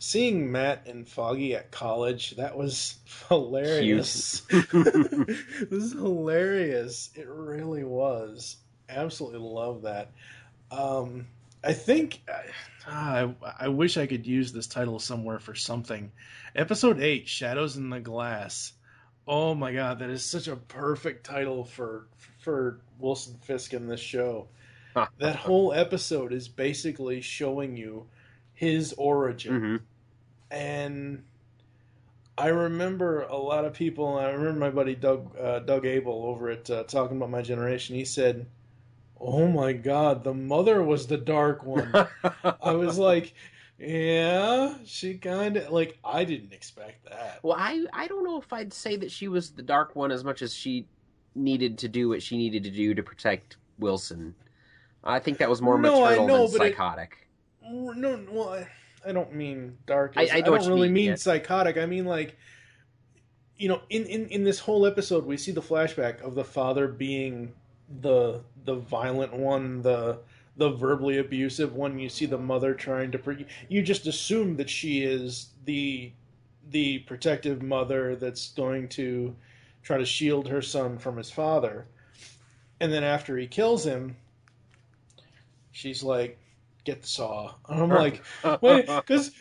seeing 0.00 0.50
Matt 0.50 0.88
and 0.88 1.08
Foggy 1.08 1.54
at 1.54 1.70
college, 1.70 2.32
that 2.32 2.56
was 2.56 2.96
hilarious. 3.28 4.42
it 4.50 5.70
was 5.70 5.92
hilarious. 5.92 7.10
It 7.14 7.28
really 7.28 7.84
was. 7.84 8.56
Absolutely 8.88 9.38
love 9.38 9.82
that. 9.82 10.10
Um, 10.72 11.26
I 11.62 11.72
think 11.72 12.22
I, 12.86 13.34
I 13.58 13.68
wish 13.68 13.96
I 13.96 14.06
could 14.06 14.26
use 14.26 14.52
this 14.52 14.66
title 14.66 14.98
somewhere 14.98 15.38
for 15.38 15.54
something. 15.54 16.12
Episode 16.54 17.00
eight, 17.00 17.28
Shadows 17.28 17.76
in 17.76 17.90
the 17.90 18.00
Glass. 18.00 18.72
Oh 19.26 19.54
my 19.54 19.72
god, 19.72 19.98
that 20.00 20.10
is 20.10 20.24
such 20.24 20.48
a 20.48 20.56
perfect 20.56 21.24
title 21.24 21.64
for 21.64 22.06
for 22.38 22.80
Wilson 22.98 23.36
Fisk 23.42 23.72
in 23.74 23.86
this 23.88 24.00
show. 24.00 24.48
that 25.18 25.36
whole 25.36 25.72
episode 25.72 26.32
is 26.32 26.48
basically 26.48 27.20
showing 27.20 27.76
you 27.76 28.06
his 28.54 28.92
origin 28.94 29.60
hmm 29.60 29.76
and 30.50 31.22
I 32.38 32.48
remember 32.48 33.22
a 33.22 33.36
lot 33.36 33.64
of 33.64 33.74
people. 33.74 34.16
I 34.18 34.30
remember 34.30 34.58
my 34.58 34.70
buddy 34.70 34.94
Doug 34.94 35.36
uh, 35.38 35.60
Doug 35.60 35.84
Abel 35.86 36.24
over 36.24 36.50
at 36.50 36.70
uh, 36.70 36.84
talking 36.84 37.16
about 37.16 37.30
my 37.30 37.42
generation. 37.42 37.96
He 37.96 38.04
said, 38.04 38.46
"Oh 39.20 39.46
my 39.48 39.72
God, 39.72 40.24
the 40.24 40.34
mother 40.34 40.82
was 40.82 41.06
the 41.06 41.16
dark 41.18 41.62
one." 41.64 41.92
I 42.62 42.72
was 42.72 42.98
like, 42.98 43.34
"Yeah, 43.78 44.74
she 44.84 45.14
kind 45.18 45.56
of 45.56 45.70
like 45.70 45.98
I 46.04 46.24
didn't 46.24 46.52
expect 46.52 47.04
that." 47.08 47.40
Well, 47.42 47.56
I 47.58 47.84
I 47.92 48.06
don't 48.06 48.24
know 48.24 48.38
if 48.40 48.52
I'd 48.52 48.72
say 48.72 48.96
that 48.96 49.10
she 49.10 49.28
was 49.28 49.50
the 49.50 49.62
dark 49.62 49.94
one 49.96 50.10
as 50.10 50.24
much 50.24 50.42
as 50.42 50.54
she 50.54 50.86
needed 51.34 51.78
to 51.78 51.88
do 51.88 52.08
what 52.08 52.22
she 52.22 52.36
needed 52.36 52.64
to 52.64 52.70
do 52.70 52.94
to 52.94 53.02
protect 53.02 53.56
Wilson. 53.78 54.34
I 55.04 55.18
think 55.18 55.38
that 55.38 55.48
was 55.48 55.62
more 55.62 55.78
No, 55.78 56.04
I 56.04 56.10
maternal 56.10 56.26
know, 56.26 56.46
than 56.48 56.58
but 56.58 56.66
it- 56.66 56.72
psychotic. 56.72 57.28
No, 57.72 58.18
well, 58.30 58.66
I, 59.06 59.12
don't 59.12 59.32
mean 59.34 59.78
dark. 59.86 60.14
I- 60.16 60.22
I 60.24 60.30
I, 60.36 60.40
don't 60.40 60.66
really 60.66 60.88
mean, 60.88 61.08
mean 61.10 61.16
psychotic. 61.16 61.78
I 61.78 61.86
mean 61.86 62.04
like, 62.04 62.36
you 63.56 63.68
know, 63.68 63.80
in, 63.90 64.04
in 64.06 64.26
in 64.28 64.44
this 64.44 64.58
whole 64.58 64.86
episode, 64.86 65.24
we 65.24 65.36
see 65.36 65.52
the 65.52 65.62
flashback 65.62 66.20
of 66.20 66.34
the 66.34 66.42
father 66.44 66.88
being 66.88 67.52
the 68.00 68.42
the 68.64 68.76
violent 68.76 69.32
one, 69.32 69.82
the 69.82 70.18
the 70.56 70.70
verbally 70.70 71.18
abusive 71.18 71.74
one. 71.74 71.98
You 71.98 72.08
see 72.08 72.26
the 72.26 72.38
mother 72.38 72.74
trying 72.74 73.10
to. 73.12 73.18
Pre- 73.18 73.46
you 73.68 73.82
just 73.82 74.06
assume 74.06 74.56
that 74.56 74.70
she 74.70 75.02
is 75.02 75.48
the 75.64 76.12
the 76.70 76.98
protective 77.00 77.62
mother 77.62 78.16
that's 78.16 78.52
going 78.52 78.88
to 78.88 79.34
try 79.82 79.98
to 79.98 80.04
shield 80.04 80.48
her 80.48 80.62
son 80.62 80.98
from 80.98 81.16
his 81.16 81.30
father. 81.30 81.86
And 82.80 82.92
then 82.92 83.04
after 83.04 83.36
he 83.36 83.46
kills 83.46 83.84
him, 83.84 84.16
she's 85.72 86.02
like, 86.02 86.38
"Get 86.84 87.02
the 87.02 87.08
saw." 87.08 87.54
And 87.68 87.82
I'm 87.82 87.88
like, 87.88 88.22
"Wait," 88.60 88.86
because 88.86 89.32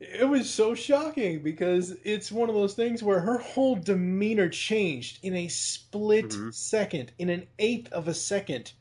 it 0.00 0.28
was 0.28 0.52
so 0.52 0.74
shocking 0.74 1.42
because 1.42 1.92
it's 2.04 2.32
one 2.32 2.48
of 2.48 2.54
those 2.54 2.74
things 2.74 3.02
where 3.02 3.20
her 3.20 3.38
whole 3.38 3.76
demeanor 3.76 4.48
changed 4.48 5.18
in 5.22 5.34
a 5.34 5.48
split 5.48 6.30
Mhm. 6.30 6.54
second, 6.54 7.12
in 7.18 7.28
an 7.30 7.46
eighth 7.58 7.92
of 7.92 8.08
a 8.08 8.14
second. 8.14 8.72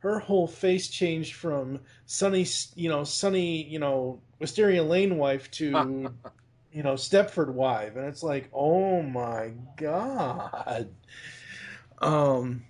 Her 0.00 0.18
whole 0.20 0.46
face 0.46 0.88
changed 0.88 1.34
from 1.34 1.80
sunny, 2.06 2.46
you 2.74 2.88
know, 2.88 3.04
sunny, 3.04 3.64
you 3.64 3.78
know, 3.78 4.20
Wisteria 4.38 4.82
Lane 4.84 5.18
wife 5.18 5.50
to, 5.52 6.12
you 6.72 6.82
know, 6.82 6.94
Stepford 6.94 7.52
wife, 7.52 7.96
and 7.96 8.06
it's 8.06 8.22
like, 8.22 8.48
oh 8.52 9.02
my 9.02 9.52
god. 9.76 10.90
Um, 11.98 12.64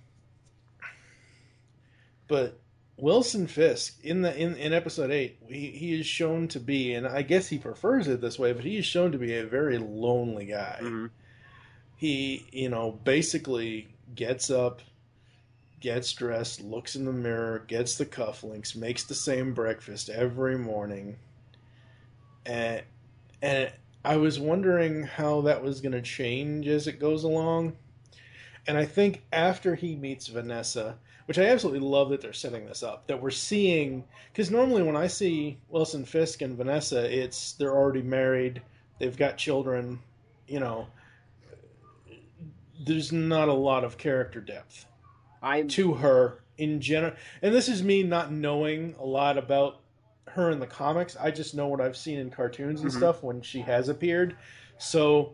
but 2.27 2.59
Wilson 2.97 3.45
Fisk 3.45 4.03
in 4.03 4.23
the 4.23 4.35
in, 4.35 4.55
in 4.55 4.73
episode 4.73 5.11
eight, 5.11 5.37
he, 5.47 5.67
he 5.71 5.99
is 5.99 6.05
shown 6.05 6.47
to 6.49 6.59
be, 6.59 6.93
and 6.93 7.07
I 7.07 7.21
guess 7.21 7.47
he 7.47 7.59
prefers 7.59 8.07
it 8.07 8.21
this 8.21 8.39
way, 8.39 8.53
but 8.53 8.63
he 8.63 8.77
is 8.77 8.85
shown 8.85 9.11
to 9.11 9.17
be 9.19 9.35
a 9.35 9.45
very 9.45 9.77
lonely 9.77 10.45
guy. 10.45 10.79
Mhm. 10.81 11.11
He, 11.95 12.45
you 12.51 12.69
know, 12.69 12.91
basically 13.03 13.87
gets 14.15 14.49
up, 14.49 14.81
gets 15.79 16.11
dressed, 16.13 16.61
looks 16.61 16.95
in 16.95 17.05
the 17.05 17.13
mirror, 17.13 17.63
gets 17.67 17.97
the 17.97 18.05
cufflinks, 18.05 18.75
makes 18.75 19.03
the 19.03 19.15
same 19.15 19.53
breakfast 19.53 20.09
every 20.09 20.57
morning, 20.57 21.17
and 22.45 22.81
and 23.43 23.71
I 24.03 24.17
was 24.17 24.39
wondering 24.39 25.03
how 25.03 25.41
that 25.41 25.61
was 25.61 25.81
going 25.81 25.91
to 25.91 26.01
change 26.01 26.67
as 26.67 26.87
it 26.87 26.99
goes 26.99 27.23
along. 27.23 27.77
And 28.65 28.77
I 28.77 28.85
think 28.85 29.23
after 29.31 29.75
he 29.75 29.95
meets 29.95 30.27
Vanessa, 30.27 30.97
which 31.27 31.37
I 31.37 31.45
absolutely 31.45 31.87
love 31.87 32.09
that 32.09 32.21
they're 32.21 32.33
setting 32.33 32.65
this 32.65 32.83
up, 32.83 33.05
that 33.07 33.21
we're 33.21 33.31
seeing 33.31 34.03
because 34.31 34.49
normally 34.49 34.81
when 34.81 34.95
I 34.95 35.07
see 35.07 35.57
Wilson 35.69 36.05
Fisk 36.05 36.41
and 36.41 36.55
Vanessa, 36.57 37.03
it's 37.05 37.53
they're 37.53 37.75
already 37.75 38.01
married, 38.01 38.61
they've 38.97 39.17
got 39.17 39.37
children, 39.37 39.99
you 40.47 40.59
know. 40.59 40.87
There's 42.79 43.11
not 43.11 43.49
a 43.49 43.53
lot 43.53 43.83
of 43.83 43.97
character 43.97 44.39
depth 44.39 44.85
I'm 45.41 45.67
to 45.69 45.93
her 45.95 46.39
in 46.57 46.79
general. 46.79 47.13
And 47.41 47.53
this 47.53 47.67
is 47.67 47.83
me 47.83 48.03
not 48.03 48.31
knowing 48.31 48.95
a 48.99 49.05
lot 49.05 49.37
about 49.37 49.81
her 50.29 50.51
in 50.51 50.59
the 50.59 50.67
comics. 50.67 51.17
I 51.17 51.31
just 51.31 51.55
know 51.55 51.67
what 51.67 51.81
I've 51.81 51.97
seen 51.97 52.19
in 52.19 52.29
cartoons 52.29 52.81
and 52.81 52.91
Mhm. 52.91 52.97
stuff 52.97 53.23
when 53.23 53.41
she 53.41 53.59
has 53.61 53.89
appeared. 53.89 54.35
So 54.77 55.33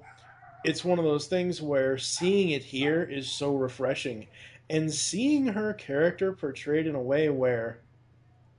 it's 0.63 0.85
one 0.85 0.97
of 0.97 1.05
those 1.05 1.27
things 1.27 1.61
where 1.61 1.97
seeing 1.97 2.49
it 2.51 2.63
here 2.63 3.03
is 3.03 3.29
so 3.29 3.53
refreshing. 3.55 4.27
And 4.69 4.93
seeing 4.93 5.47
her 5.47 5.73
character 5.73 6.33
portrayed 6.33 6.87
in 6.87 6.95
a 6.95 7.01
way 7.01 7.29
where 7.29 7.81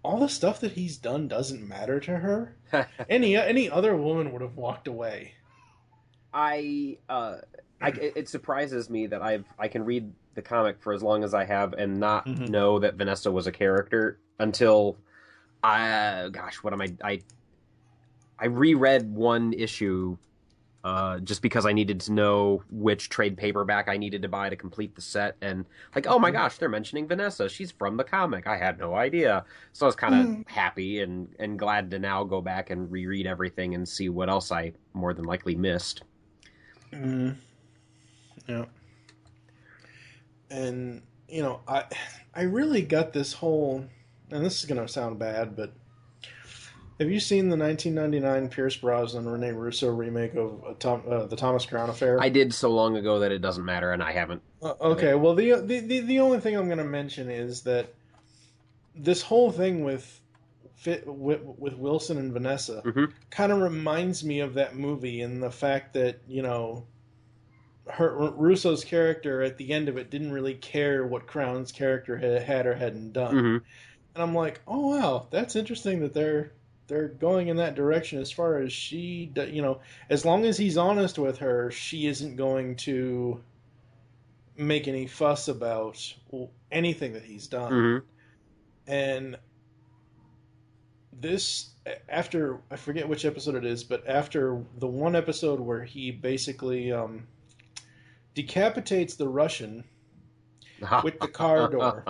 all 0.02 0.18
the 0.20 0.28
stuff 0.28 0.60
that 0.60 0.72
he's 0.72 0.98
done 0.98 1.28
doesn't 1.28 1.66
matter 1.66 1.98
to 2.00 2.16
her. 2.18 2.56
any 3.08 3.36
any 3.36 3.70
other 3.70 3.96
woman 3.96 4.32
would 4.32 4.42
have 4.42 4.56
walked 4.56 4.86
away. 4.86 5.34
I, 6.32 6.98
uh, 7.08 7.36
I, 7.80 7.88
it 7.88 8.28
surprises 8.28 8.90
me 8.90 9.06
that 9.06 9.22
I've 9.22 9.46
I 9.58 9.68
can 9.68 9.84
read 9.84 10.12
the 10.34 10.42
comic 10.42 10.82
for 10.82 10.92
as 10.92 11.02
long 11.02 11.22
as 11.24 11.32
I 11.32 11.44
have 11.44 11.74
and 11.74 12.00
not 12.00 12.26
Mhm. 12.26 12.48
know 12.48 12.78
that 12.80 12.94
Vanessa 12.96 13.30
was 13.30 13.46
a 13.46 13.52
character 13.52 14.18
until 14.38 14.96
I, 15.62 16.28
gosh, 16.30 16.56
what 16.56 16.72
am 16.72 16.80
I? 16.82 16.92
I, 17.02 17.20
I 18.38 18.46
reread 18.46 19.14
one 19.14 19.52
issue, 19.52 20.18
uh, 20.84 21.18
just 21.20 21.40
because 21.40 21.64
I 21.64 21.72
needed 21.72 21.98
to 22.00 22.12
know 22.12 22.62
which 22.70 23.08
trade 23.08 23.38
paperback 23.38 23.88
I 23.88 23.96
needed 23.96 24.20
to 24.22 24.28
buy 24.28 24.50
to 24.50 24.56
complete 24.56 24.94
the 24.94 25.00
set, 25.00 25.36
and 25.40 25.64
like, 25.94 26.06
oh 26.06 26.18
my 26.18 26.30
gosh, 26.30 26.58
they're 26.58 26.68
mentioning 26.68 27.08
Vanessa. 27.08 27.48
She's 27.48 27.72
from 27.72 27.96
the 27.96 28.04
comic. 28.04 28.46
I 28.46 28.58
had 28.58 28.78
no 28.78 28.94
idea, 28.94 29.44
so 29.72 29.86
I 29.86 29.88
was 29.88 29.96
kind 29.96 30.14
of 30.14 30.46
happy 30.46 31.00
and 31.00 31.34
and 31.38 31.58
glad 31.58 31.90
to 31.92 31.98
now 31.98 32.22
go 32.22 32.40
back 32.42 32.68
and 32.68 32.90
reread 32.92 33.26
everything 33.26 33.74
and 33.74 33.88
see 33.88 34.10
what 34.10 34.28
else 34.28 34.52
I 34.52 34.72
more 34.92 35.14
than 35.14 35.24
likely 35.24 35.54
missed. 35.54 36.02
Mm. 36.92 37.36
Yeah. 38.46 38.66
And 40.50 41.02
you 41.28 41.42
know, 41.42 41.60
I 41.66 41.84
I 42.34 42.42
really 42.42 42.82
got 42.82 43.14
this 43.14 43.32
whole 43.32 43.86
and 44.30 44.44
this 44.44 44.58
is 44.58 44.66
going 44.66 44.80
to 44.84 44.92
sound 44.92 45.18
bad, 45.18 45.56
but 45.56 45.72
have 47.00 47.10
you 47.10 47.18
seen 47.20 47.48
the 47.48 47.56
1999 47.56 48.48
Pierce 48.50 48.76
Brosnan 48.76 49.28
Rene 49.28 49.50
Russo 49.52 49.88
remake 49.90 50.34
of 50.34 50.62
uh, 50.64 50.74
Tom, 50.78 51.02
uh, 51.08 51.26
the 51.26 51.36
Thomas 51.36 51.66
Crown 51.66 51.90
Affair? 51.90 52.20
I 52.20 52.28
did 52.28 52.54
so 52.54 52.70
long 52.70 52.96
ago 52.96 53.18
that 53.20 53.32
it 53.32 53.40
doesn't 53.40 53.64
matter, 53.64 53.92
and 53.92 54.02
I 54.02 54.12
haven't. 54.12 54.42
Uh, 54.62 54.74
okay, 54.80 55.14
well 55.14 55.34
the, 55.34 55.52
the 55.60 55.80
the 55.80 56.00
the 56.00 56.20
only 56.20 56.40
thing 56.40 56.56
I'm 56.56 56.66
going 56.66 56.78
to 56.78 56.84
mention 56.84 57.30
is 57.30 57.62
that 57.62 57.92
this 58.94 59.22
whole 59.22 59.50
thing 59.50 59.82
with 59.82 60.20
fit 60.76 61.06
with, 61.06 61.40
with 61.42 61.74
Wilson 61.74 62.16
and 62.18 62.32
Vanessa 62.32 62.82
Mhm. 62.84 63.12
kind 63.30 63.50
of 63.52 63.60
reminds 63.60 64.22
me 64.24 64.40
of 64.40 64.54
that 64.54 64.76
movie 64.76 65.20
and 65.22 65.42
the 65.42 65.50
fact 65.50 65.94
that 65.94 66.20
you 66.28 66.42
know 66.42 66.86
her 67.88 68.14
Russo's 68.36 68.84
character 68.84 69.42
at 69.42 69.58
the 69.58 69.72
end 69.72 69.88
of 69.88 69.96
it 69.98 70.10
didn't 70.10 70.32
really 70.32 70.54
care 70.54 71.06
what 71.06 71.26
Crown's 71.26 71.70
character 71.72 72.16
had, 72.16 72.42
had 72.42 72.66
or 72.66 72.74
hadn't 72.74 73.12
done, 73.12 73.34
Mhm. 73.34 73.62
and 74.14 74.22
I'm 74.22 74.34
like, 74.34 74.60
oh 74.66 74.88
wow, 74.96 75.26
that's 75.30 75.56
interesting 75.56 76.00
that 76.00 76.14
they're 76.14 76.52
they're 76.86 77.08
going 77.08 77.48
in 77.48 77.56
that 77.56 77.74
direction 77.74 78.20
as 78.20 78.30
far 78.30 78.58
as 78.58 78.72
she, 78.72 79.32
you 79.48 79.62
know, 79.62 79.80
as 80.10 80.24
long 80.24 80.44
as 80.44 80.56
he's 80.56 80.76
honest 80.76 81.18
with 81.18 81.38
her, 81.38 81.70
she 81.70 82.06
isn't 82.06 82.36
going 82.36 82.76
to 82.76 83.40
make 84.56 84.86
any 84.86 85.06
fuss 85.06 85.48
about 85.48 86.14
anything 86.70 87.12
that 87.12 87.24
he's 87.24 87.46
done. 87.46 87.72
Mhm. 87.72 88.02
And 88.86 89.38
this, 91.12 91.70
after, 92.08 92.60
I 92.70 92.76
forget 92.76 93.08
which 93.08 93.24
episode 93.24 93.54
it 93.54 93.64
is, 93.64 93.82
but 93.82 94.06
after 94.06 94.62
the 94.78 94.86
one 94.86 95.16
episode 95.16 95.60
where 95.60 95.84
he 95.84 96.10
basically 96.10 96.92
um, 96.92 97.26
decapitates 98.34 99.14
the 99.14 99.28
Russian 99.28 99.84
with 101.02 101.18
the 101.18 101.28
car 101.28 101.70
door, 101.70 102.04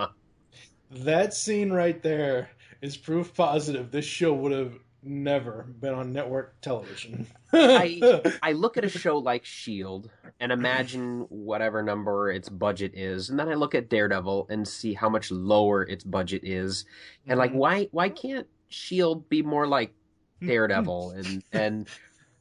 that 0.91 1.33
scene 1.33 1.71
right 1.71 2.01
there 2.03 2.49
is 2.85 2.95
proof 2.95 3.33
positive 3.33 3.89
this 3.89 4.05
show 4.05 4.31
would 4.31 4.51
have 4.51 4.77
never 5.01 5.67
been 5.79 5.93
on 5.93 6.13
network 6.13 6.59
television. 6.61 7.27
I 7.51 8.21
I 8.43 8.51
look 8.53 8.77
at 8.77 8.85
a 8.85 8.89
show 8.89 9.17
like 9.17 9.43
Shield 9.43 10.09
and 10.39 10.51
imagine 10.51 11.25
whatever 11.29 11.81
number 11.81 12.31
its 12.31 12.47
budget 12.47 12.93
is, 12.95 13.29
and 13.29 13.39
then 13.39 13.49
I 13.49 13.55
look 13.55 13.75
at 13.75 13.89
Daredevil 13.89 14.47
and 14.49 14.67
see 14.67 14.93
how 14.93 15.09
much 15.09 15.31
lower 15.31 15.83
its 15.83 16.03
budget 16.03 16.43
is, 16.43 16.85
and 17.27 17.39
like 17.39 17.51
mm-hmm. 17.51 17.59
why 17.59 17.87
why 17.91 18.09
can't 18.09 18.47
Shield 18.69 19.29
be 19.29 19.41
more 19.41 19.67
like 19.67 19.93
hmm. 20.39 20.47
Daredevil 20.47 21.11
and 21.17 21.43
and 21.51 21.87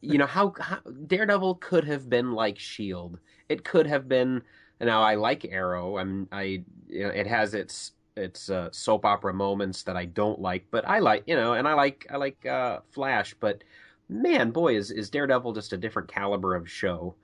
you 0.03 0.18
know 0.18 0.26
how, 0.26 0.53
how 0.61 0.80
Daredevil 1.07 1.57
could 1.57 1.84
have 1.84 2.11
been 2.11 2.32
like 2.32 2.59
Shield. 2.59 3.18
It 3.49 3.64
could 3.64 3.86
have 3.86 4.09
been. 4.09 4.42
Now 4.80 5.03
I 5.03 5.14
like 5.14 5.47
Arrow. 5.47 5.97
I'm 5.97 6.28
I 6.30 6.64
you 6.88 7.05
know, 7.05 7.09
it 7.09 7.26
has 7.26 7.55
its 7.55 7.92
its 8.17 8.51
uh, 8.51 8.69
soap 8.73 9.05
opera 9.05 9.33
moments 9.33 9.83
that 9.85 9.97
I 9.97 10.05
don't 10.05 10.41
like, 10.41 10.67
but 10.71 10.87
I 10.89 11.01
like 11.01 11.25
you 11.27 11.37
know, 11.37 11.55
and 11.55 11.67
I 11.67 11.75
like 11.75 12.07
I 12.11 12.17
like 12.17 12.45
uh, 12.47 12.81
Flash, 12.91 13.35
but 13.41 13.62
man, 14.09 14.51
boy, 14.51 14.77
is 14.77 14.91
is 14.91 15.11
Daredevil 15.11 15.53
just 15.53 15.73
a 15.73 15.77
different 15.77 16.09
caliber 16.09 16.55
of 16.55 16.71
show. 16.71 17.15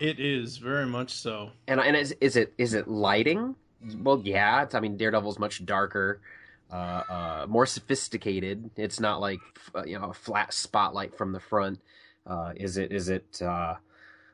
It 0.00 0.20
is 0.20 0.58
very 0.58 0.86
much 0.86 1.12
so. 1.12 1.50
And 1.66 1.80
and 1.80 1.96
is 1.96 2.14
is 2.20 2.36
it 2.36 2.54
is 2.58 2.74
it 2.74 2.88
lighting? 2.88 3.54
Well, 3.98 4.20
yeah. 4.24 4.62
It's, 4.62 4.74
I 4.74 4.80
mean, 4.80 4.96
Daredevil's 4.96 5.38
much 5.38 5.64
darker, 5.64 6.20
uh, 6.70 6.74
uh, 7.08 7.46
more 7.48 7.66
sophisticated. 7.66 8.70
It's 8.76 9.00
not 9.00 9.20
like 9.20 9.40
uh, 9.74 9.84
you 9.84 9.98
know 9.98 10.10
a 10.10 10.14
flat 10.14 10.52
spotlight 10.52 11.16
from 11.16 11.32
the 11.32 11.40
front. 11.40 11.80
Uh, 12.26 12.52
is 12.56 12.76
it 12.76 12.92
is 12.92 13.08
it 13.08 13.40
uh, 13.42 13.74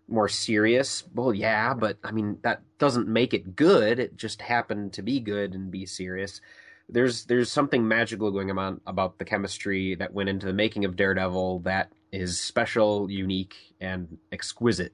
more 0.08 0.28
serious? 0.28 1.04
Well, 1.14 1.34
yeah, 1.34 1.74
but 1.74 1.98
I 2.04 2.12
mean 2.12 2.38
that 2.42 2.62
doesn't 2.78 3.08
make 3.08 3.34
it 3.34 3.56
good. 3.56 3.98
It 3.98 4.16
just 4.16 4.42
happened 4.42 4.92
to 4.94 5.02
be 5.02 5.20
good 5.20 5.54
and 5.54 5.70
be 5.70 5.86
serious. 5.86 6.40
There's 6.88 7.24
there's 7.24 7.50
something 7.50 7.86
magical 7.86 8.30
going 8.30 8.50
on 8.50 8.80
about 8.86 9.18
the 9.18 9.24
chemistry 9.24 9.94
that 9.96 10.12
went 10.12 10.28
into 10.28 10.46
the 10.46 10.52
making 10.52 10.84
of 10.84 10.96
Daredevil 10.96 11.60
that 11.60 11.90
is 12.12 12.38
special, 12.38 13.10
unique, 13.10 13.56
and 13.80 14.18
exquisite. 14.30 14.92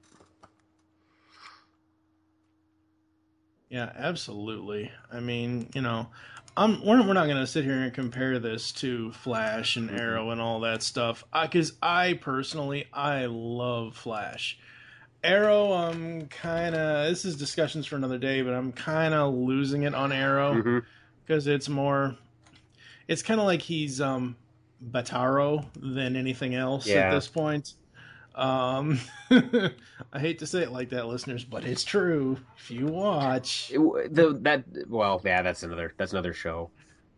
Yeah, 3.69 3.91
absolutely. 3.95 4.91
I 5.11 5.21
mean, 5.21 5.69
you 5.73 5.81
know, 5.81 6.07
I'm 6.57 6.85
we're, 6.85 7.07
we're 7.07 7.13
not 7.13 7.27
going 7.27 7.37
to 7.37 7.47
sit 7.47 7.63
here 7.63 7.81
and 7.81 7.93
compare 7.93 8.37
this 8.39 8.71
to 8.73 9.11
Flash 9.13 9.77
and 9.77 9.89
mm-hmm. 9.89 9.99
Arrow 9.99 10.31
and 10.31 10.41
all 10.41 10.59
that 10.61 10.83
stuff 10.83 11.23
uh, 11.31 11.45
because 11.45 11.73
I 11.81 12.13
personally 12.13 12.87
I 12.91 13.27
love 13.27 13.95
Flash. 13.95 14.59
Arrow, 15.23 15.71
I'm 15.73 16.27
kind 16.27 16.73
of 16.75 17.07
this 17.09 17.25
is 17.25 17.35
discussions 17.37 17.85
for 17.85 17.95
another 17.95 18.17
day, 18.17 18.41
but 18.41 18.53
I'm 18.53 18.71
kind 18.71 19.13
of 19.13 19.33
losing 19.33 19.83
it 19.83 19.93
on 19.93 20.11
Arrow 20.11 20.81
because 21.25 21.47
it's 21.47 21.69
more. 21.69 22.15
It's 23.07 23.21
kind 23.23 23.39
of 23.39 23.45
like 23.45 23.61
he's 23.61 24.01
um 24.01 24.35
Bataro 24.91 25.65
than 25.75 26.15
anything 26.15 26.55
else 26.55 26.87
Yeah. 26.87 27.07
at 27.07 27.11
this 27.11 27.27
point. 27.27 27.73
Um, 28.33 28.99
I 29.29 30.19
hate 30.19 30.39
to 30.39 30.47
say 30.47 30.61
it 30.61 30.71
like 30.71 30.89
that, 30.89 31.05
listeners, 31.07 31.43
but 31.43 31.65
it's 31.65 31.83
true. 31.83 32.37
If 32.57 32.71
you 32.71 32.87
watch, 32.87 33.69
It- 33.73 34.15
the 34.15 34.39
that 34.41 34.63
well 34.87 35.21
yeah 35.23 35.41
that's 35.41 35.63
another 35.63 35.93
that's 35.97 36.13
another 36.13 36.33
show 36.33 36.69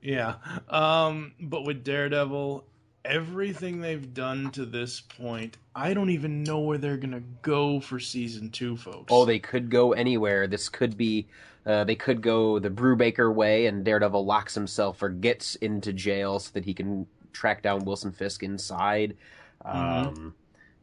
yeah. 0.01 0.35
Um, 0.67 1.31
but 1.39 1.63
with 1.63 1.83
Daredevil, 1.85 2.65
everything 3.05 3.81
they've 3.81 4.13
done 4.13 4.49
to 4.51 4.65
this 4.65 5.01
point, 5.01 5.57
I 5.75 5.93
don't 5.93 6.09
even 6.09 6.43
know 6.43 6.59
where 6.59 6.77
they're 6.77 6.97
gonna 6.97 7.23
go 7.41 7.79
for 7.79 7.99
season 7.99 8.49
two, 8.49 8.77
folks. 8.77 9.11
oh 9.11 9.25
they 9.25 9.39
could 9.39 9.69
go 9.69 9.93
anywhere. 9.93 10.47
This 10.47 10.69
could 10.69 10.97
be 10.97 11.27
uh, 11.65 11.83
they 11.85 11.95
could 11.95 12.21
go 12.21 12.59
the 12.59 12.69
Brubaker 12.69 13.33
way 13.33 13.67
and 13.67 13.85
Daredevil 13.85 14.25
locks 14.25 14.53
himself 14.53 15.01
or 15.01 15.09
gets 15.09 15.55
into 15.55 15.93
jail 15.93 16.39
so 16.39 16.51
that 16.53 16.65
he 16.65 16.73
can 16.73 17.07
track 17.31 17.61
down 17.61 17.85
Wilson 17.85 18.11
Fisk 18.11 18.43
inside. 18.43 19.15
Um 19.63 20.33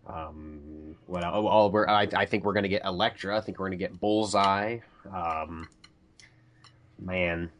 um 0.06 0.96
what 1.06 1.22
else? 1.24 1.34
all 1.34 1.70
we're 1.70 1.86
I, 1.86 2.08
I 2.14 2.24
think 2.26 2.44
we're 2.44 2.54
gonna 2.54 2.68
get 2.68 2.84
Elektra. 2.84 3.36
I 3.36 3.40
think 3.40 3.58
we're 3.58 3.66
gonna 3.66 3.76
get 3.76 4.00
Bullseye. 4.00 4.78
Um 5.12 5.68
man 6.98 7.50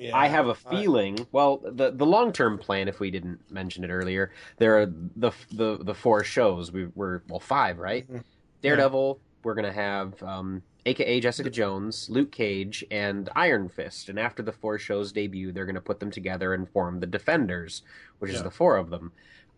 yeah, 0.00 0.16
I 0.16 0.28
have 0.28 0.48
a 0.48 0.54
feeling. 0.54 1.26
well, 1.32 1.58
the 1.64 1.90
the 1.90 2.06
long 2.06 2.32
term 2.32 2.58
plan, 2.58 2.88
if 2.88 3.00
we 3.00 3.10
didn't 3.10 3.38
mention 3.50 3.84
it 3.84 3.90
earlier, 3.90 4.32
there 4.56 4.78
are 4.80 4.86
the 4.86 5.32
the 5.52 5.78
the 5.82 5.94
four 5.94 6.24
shows. 6.24 6.72
We 6.72 6.86
were 6.94 7.22
well 7.28 7.40
five, 7.40 7.78
right? 7.78 8.10
Mhm. 8.10 8.24
Daredevil. 8.62 9.20
We're 9.42 9.54
gonna 9.54 9.72
have 9.72 10.22
um, 10.22 10.62
AKA 10.86 11.20
Jessica 11.20 11.50
Jones, 11.50 12.08
Luke 12.10 12.32
Cage, 12.32 12.84
and 12.90 13.28
Iron 13.36 13.68
Fist. 13.68 14.08
And 14.08 14.18
after 14.18 14.42
the 14.42 14.52
four 14.52 14.78
shows 14.78 15.12
debut, 15.12 15.52
they're 15.52 15.66
gonna 15.66 15.80
put 15.80 16.00
them 16.00 16.10
together 16.10 16.54
and 16.54 16.68
form 16.68 17.00
the 17.00 17.06
Defenders, 17.06 17.82
which 18.18 18.32
is 18.32 18.42
the 18.42 18.50
four 18.50 18.76
of 18.76 18.90
them. 18.90 19.12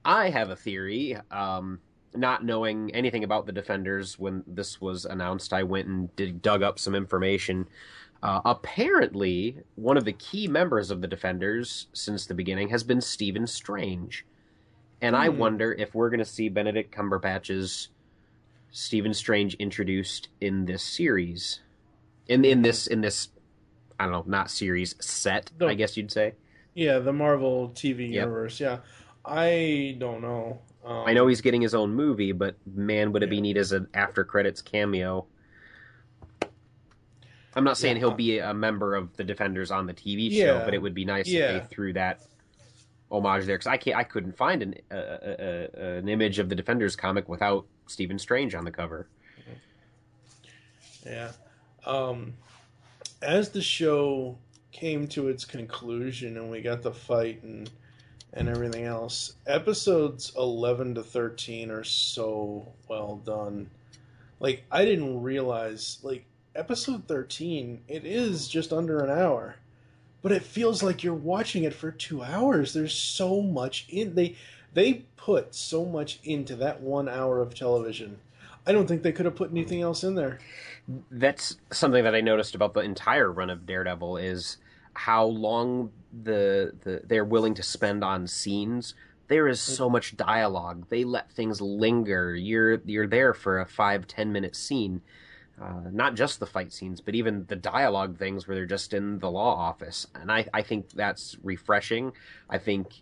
I 0.04 0.30
have 0.30 0.50
a 0.50 0.56
theory. 0.56 1.16
Um, 1.30 1.80
not 2.14 2.44
knowing 2.44 2.94
anything 2.94 3.24
about 3.24 3.46
the 3.46 3.52
Defenders 3.52 4.18
when 4.18 4.44
this 4.46 4.80
was 4.80 5.04
announced, 5.04 5.52
I 5.52 5.62
went 5.62 5.88
and 5.88 6.14
did, 6.14 6.42
dug 6.42 6.62
up 6.62 6.78
some 6.78 6.94
information. 6.94 7.66
Uh, 8.22 8.40
apparently, 8.44 9.58
one 9.74 9.96
of 9.96 10.04
the 10.04 10.12
key 10.12 10.46
members 10.46 10.90
of 10.90 11.00
the 11.00 11.08
Defenders 11.08 11.88
since 11.92 12.24
the 12.26 12.34
beginning 12.34 12.68
has 12.68 12.84
been 12.84 13.00
Stephen 13.00 13.46
Strange. 13.46 14.24
And 15.00 15.16
I 15.16 15.28
Hmm. 15.28 15.38
wonder 15.38 15.72
if 15.72 15.94
we're 15.94 16.10
going 16.10 16.20
to 16.20 16.24
see 16.24 16.48
Benedict 16.48 16.94
Cumberbatch's 16.94 17.88
Stephen 18.70 19.12
Strange 19.12 19.54
introduced 19.54 20.28
in 20.40 20.64
this 20.66 20.82
series. 20.82 21.60
In 22.28 22.44
in 22.44 22.62
this 22.62 22.86
in 22.86 23.00
this 23.00 23.28
I 23.98 24.04
don't 24.06 24.12
know, 24.12 24.24
not 24.26 24.50
series 24.50 24.94
set, 25.04 25.50
The- 25.58 25.66
I 25.66 25.74
guess 25.74 25.96
you'd 25.96 26.10
say. 26.12 26.34
Yeah, 26.74 26.98
the 27.00 27.12
Marvel 27.12 27.70
TV 27.74 28.04
Yep. 28.06 28.14
universe. 28.14 28.60
Yeah, 28.60 28.78
I 29.24 29.96
don't 29.98 30.22
know. 30.22 30.60
Um, 30.84 31.04
I 31.06 31.12
know 31.12 31.26
he's 31.26 31.40
getting 31.40 31.60
his 31.62 31.74
own 31.74 31.94
movie, 31.94 32.32
but 32.32 32.56
man, 32.66 33.12
would 33.12 33.22
it 33.22 33.30
be 33.30 33.40
neat 33.40 33.56
as 33.56 33.72
an 33.72 33.88
after 33.94 34.24
credits 34.24 34.62
cameo. 34.62 35.26
I'm 37.54 37.64
not 37.64 37.76
saying 37.76 37.96
Yeah. 37.96 38.00
he'll 38.00 38.10
be 38.12 38.38
a 38.38 38.54
member 38.54 38.94
of 38.94 39.14
the 39.16 39.24
Defenders 39.24 39.70
on 39.70 39.86
the 39.86 39.94
TV 39.94 40.30
show, 40.30 40.58
Yeah. 40.58 40.64
but 40.64 40.74
it 40.74 40.78
would 40.80 40.94
be 40.94 41.04
nice 41.04 41.28
Yeah. 41.28 41.56
if 41.56 41.68
they 41.68 41.74
threw 41.74 41.92
that 41.94 42.20
homage 43.10 43.44
there 43.44 43.56
because 43.56 43.66
I 43.66 43.76
can't, 43.76 43.96
I 43.96 44.04
couldn't 44.04 44.36
find 44.36 44.62
an 44.62 44.74
uh, 44.90 44.94
uh, 44.94 45.66
uh, 45.76 45.80
an 45.80 46.08
image 46.08 46.38
of 46.38 46.48
the 46.48 46.54
Defenders 46.54 46.96
comic 46.96 47.28
without 47.28 47.66
Stephen 47.86 48.18
Strange 48.18 48.54
on 48.54 48.64
the 48.64 48.70
cover. 48.70 49.06
Yeah. 51.04 51.32
Um, 51.84 52.34
as 53.20 53.50
the 53.50 53.62
show 53.62 54.38
came 54.70 55.06
to 55.08 55.28
its 55.28 55.44
conclusion 55.44 56.36
and 56.38 56.50
we 56.50 56.62
got 56.62 56.82
the 56.82 56.92
fight 56.92 57.42
and 57.42 57.70
and 58.34 58.48
everything 58.48 58.84
else, 58.84 59.34
episodes 59.46 60.32
eleven 60.38 60.94
to 60.94 61.02
thirteen 61.02 61.70
are 61.70 61.84
so 61.84 62.72
well 62.88 63.16
done. 63.26 63.68
Like 64.40 64.64
I 64.70 64.86
didn't 64.86 65.22
realize 65.22 65.98
like 66.02 66.24
episode 66.54 67.06
thirteen, 67.08 67.82
it 67.88 68.04
is 68.04 68.48
just 68.48 68.72
under 68.72 69.00
an 69.00 69.10
hour. 69.10 69.56
But 70.22 70.32
it 70.32 70.42
feels 70.42 70.82
like 70.82 71.02
you're 71.02 71.14
watching 71.14 71.64
it 71.64 71.74
for 71.74 71.90
two 71.90 72.22
hours. 72.22 72.72
There's 72.72 72.94
so 72.94 73.42
much 73.42 73.86
in 73.88 74.14
they 74.14 74.36
they 74.72 75.04
put 75.16 75.54
so 75.54 75.84
much 75.84 76.20
into 76.24 76.56
that 76.56 76.80
one 76.80 77.08
hour 77.08 77.40
of 77.40 77.54
television. 77.54 78.18
I 78.66 78.72
don't 78.72 78.86
think 78.86 79.02
they 79.02 79.12
could 79.12 79.26
have 79.26 79.34
put 79.34 79.50
anything 79.50 79.82
else 79.82 80.04
in 80.04 80.14
there. 80.14 80.38
That's 81.10 81.56
something 81.72 82.04
that 82.04 82.14
I 82.14 82.20
noticed 82.20 82.54
about 82.54 82.74
the 82.74 82.80
entire 82.80 83.30
run 83.30 83.50
of 83.50 83.66
Daredevil 83.66 84.18
is 84.18 84.58
how 84.94 85.24
long 85.24 85.90
the, 86.22 86.72
the 86.82 87.02
they're 87.04 87.24
willing 87.24 87.54
to 87.54 87.62
spend 87.62 88.04
on 88.04 88.26
scenes. 88.26 88.94
There 89.28 89.48
is 89.48 89.60
so 89.60 89.88
much 89.88 90.16
dialogue. 90.16 90.86
They 90.90 91.04
let 91.04 91.32
things 91.32 91.60
linger. 91.60 92.36
You're 92.36 92.80
you're 92.84 93.06
there 93.06 93.32
for 93.34 93.60
a 93.60 93.66
five 93.66 94.06
ten 94.06 94.32
minute 94.32 94.54
scene. 94.54 95.00
Uh, 95.62 95.88
not 95.92 96.16
just 96.16 96.40
the 96.40 96.46
fight 96.46 96.72
scenes, 96.72 97.00
but 97.00 97.14
even 97.14 97.44
the 97.46 97.54
dialogue 97.54 98.18
things 98.18 98.48
where 98.48 98.56
they're 98.56 98.66
just 98.66 98.92
in 98.92 99.20
the 99.20 99.30
law 99.30 99.54
office. 99.54 100.08
And 100.14 100.32
I, 100.32 100.48
I 100.52 100.62
think 100.62 100.90
that's 100.90 101.36
refreshing. 101.42 102.12
I 102.50 102.58
think 102.58 102.94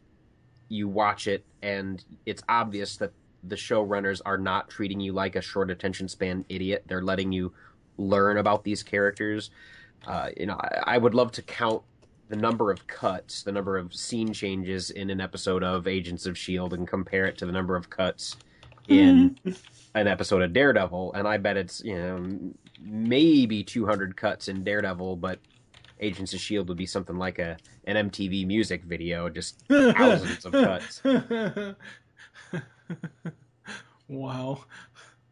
you 0.68 0.86
watch 0.86 1.26
it 1.26 1.44
and 1.62 2.04
it's 2.26 2.42
obvious 2.48 2.96
that 2.98 3.12
the 3.42 3.56
showrunners 3.56 4.20
are 4.26 4.36
not 4.36 4.68
treating 4.68 5.00
you 5.00 5.12
like 5.12 5.36
a 5.36 5.40
short 5.40 5.70
attention 5.70 6.06
span 6.06 6.44
idiot. 6.50 6.84
They're 6.86 7.02
letting 7.02 7.32
you 7.32 7.54
learn 7.96 8.36
about 8.36 8.64
these 8.64 8.82
characters. 8.82 9.50
Uh, 10.06 10.28
you 10.36 10.44
know, 10.44 10.58
I, 10.60 10.96
I 10.96 10.98
would 10.98 11.14
love 11.14 11.32
to 11.32 11.42
count 11.42 11.82
the 12.28 12.36
number 12.36 12.70
of 12.70 12.86
cuts, 12.86 13.42
the 13.42 13.52
number 13.52 13.78
of 13.78 13.94
scene 13.94 14.34
changes 14.34 14.90
in 14.90 15.08
an 15.08 15.20
episode 15.20 15.64
of 15.64 15.88
Agents 15.88 16.26
of 16.26 16.36
Shield, 16.36 16.74
and 16.74 16.86
compare 16.86 17.24
it 17.24 17.38
to 17.38 17.46
the 17.46 17.52
number 17.52 17.74
of 17.74 17.88
cuts 17.90 18.36
in 18.90 19.36
mm-hmm. 19.44 19.50
an 19.94 20.06
episode 20.06 20.42
of 20.42 20.52
Daredevil. 20.52 21.12
And 21.14 21.26
I 21.26 21.36
bet 21.38 21.56
it's 21.56 21.82
you 21.84 21.96
know 21.96 22.52
maybe 22.82 23.62
200 23.62 24.16
cuts 24.16 24.48
in 24.48 24.64
Daredevil, 24.64 25.16
but 25.16 25.38
Agents 26.00 26.32
of 26.34 26.40
Shield 26.40 26.68
would 26.68 26.78
be 26.78 26.86
something 26.86 27.16
like 27.16 27.38
a 27.38 27.56
an 27.84 28.10
MTV 28.10 28.46
music 28.46 28.84
video, 28.84 29.28
just 29.28 29.60
thousands 29.68 30.44
of 30.44 30.52
cuts. 30.52 31.02
wow, 34.08 34.64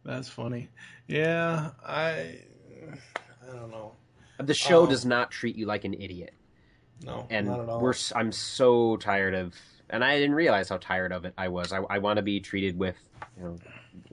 that's 0.05 0.29
funny. 0.29 0.69
Yeah, 1.07 1.71
I, 1.85 2.41
I 3.43 3.55
don't 3.55 3.71
know. 3.71 3.93
The 4.39 4.55
show 4.55 4.83
Oh. 4.83 4.87
does 4.87 5.05
not 5.05 5.31
treat 5.31 5.57
you 5.57 5.67
like 5.67 5.85
an 5.85 5.95
idiot. 5.95 6.35
No, 7.03 7.27
and 7.31 7.47
not 7.47 7.61
at 7.61 7.69
all. 7.69 7.81
we're 7.81 7.95
I'm 8.15 8.33
so 8.33 8.97
tired 8.97 9.35
of 9.35 9.55
and 9.91 10.05
I 10.05 10.19
didn't 10.19 10.35
realize 10.35 10.69
how 10.69 10.79
tired 10.79 11.13
of 11.13 11.25
it 11.25 11.35
I 11.37 11.49
was. 11.49 11.73
I, 11.73 11.79
I 11.89 11.99
want 11.99 12.19
to 12.19 12.23
be 12.23 12.41
treated 12.41 12.79
with 12.79 12.97
you 13.37 13.45
know 13.45 13.57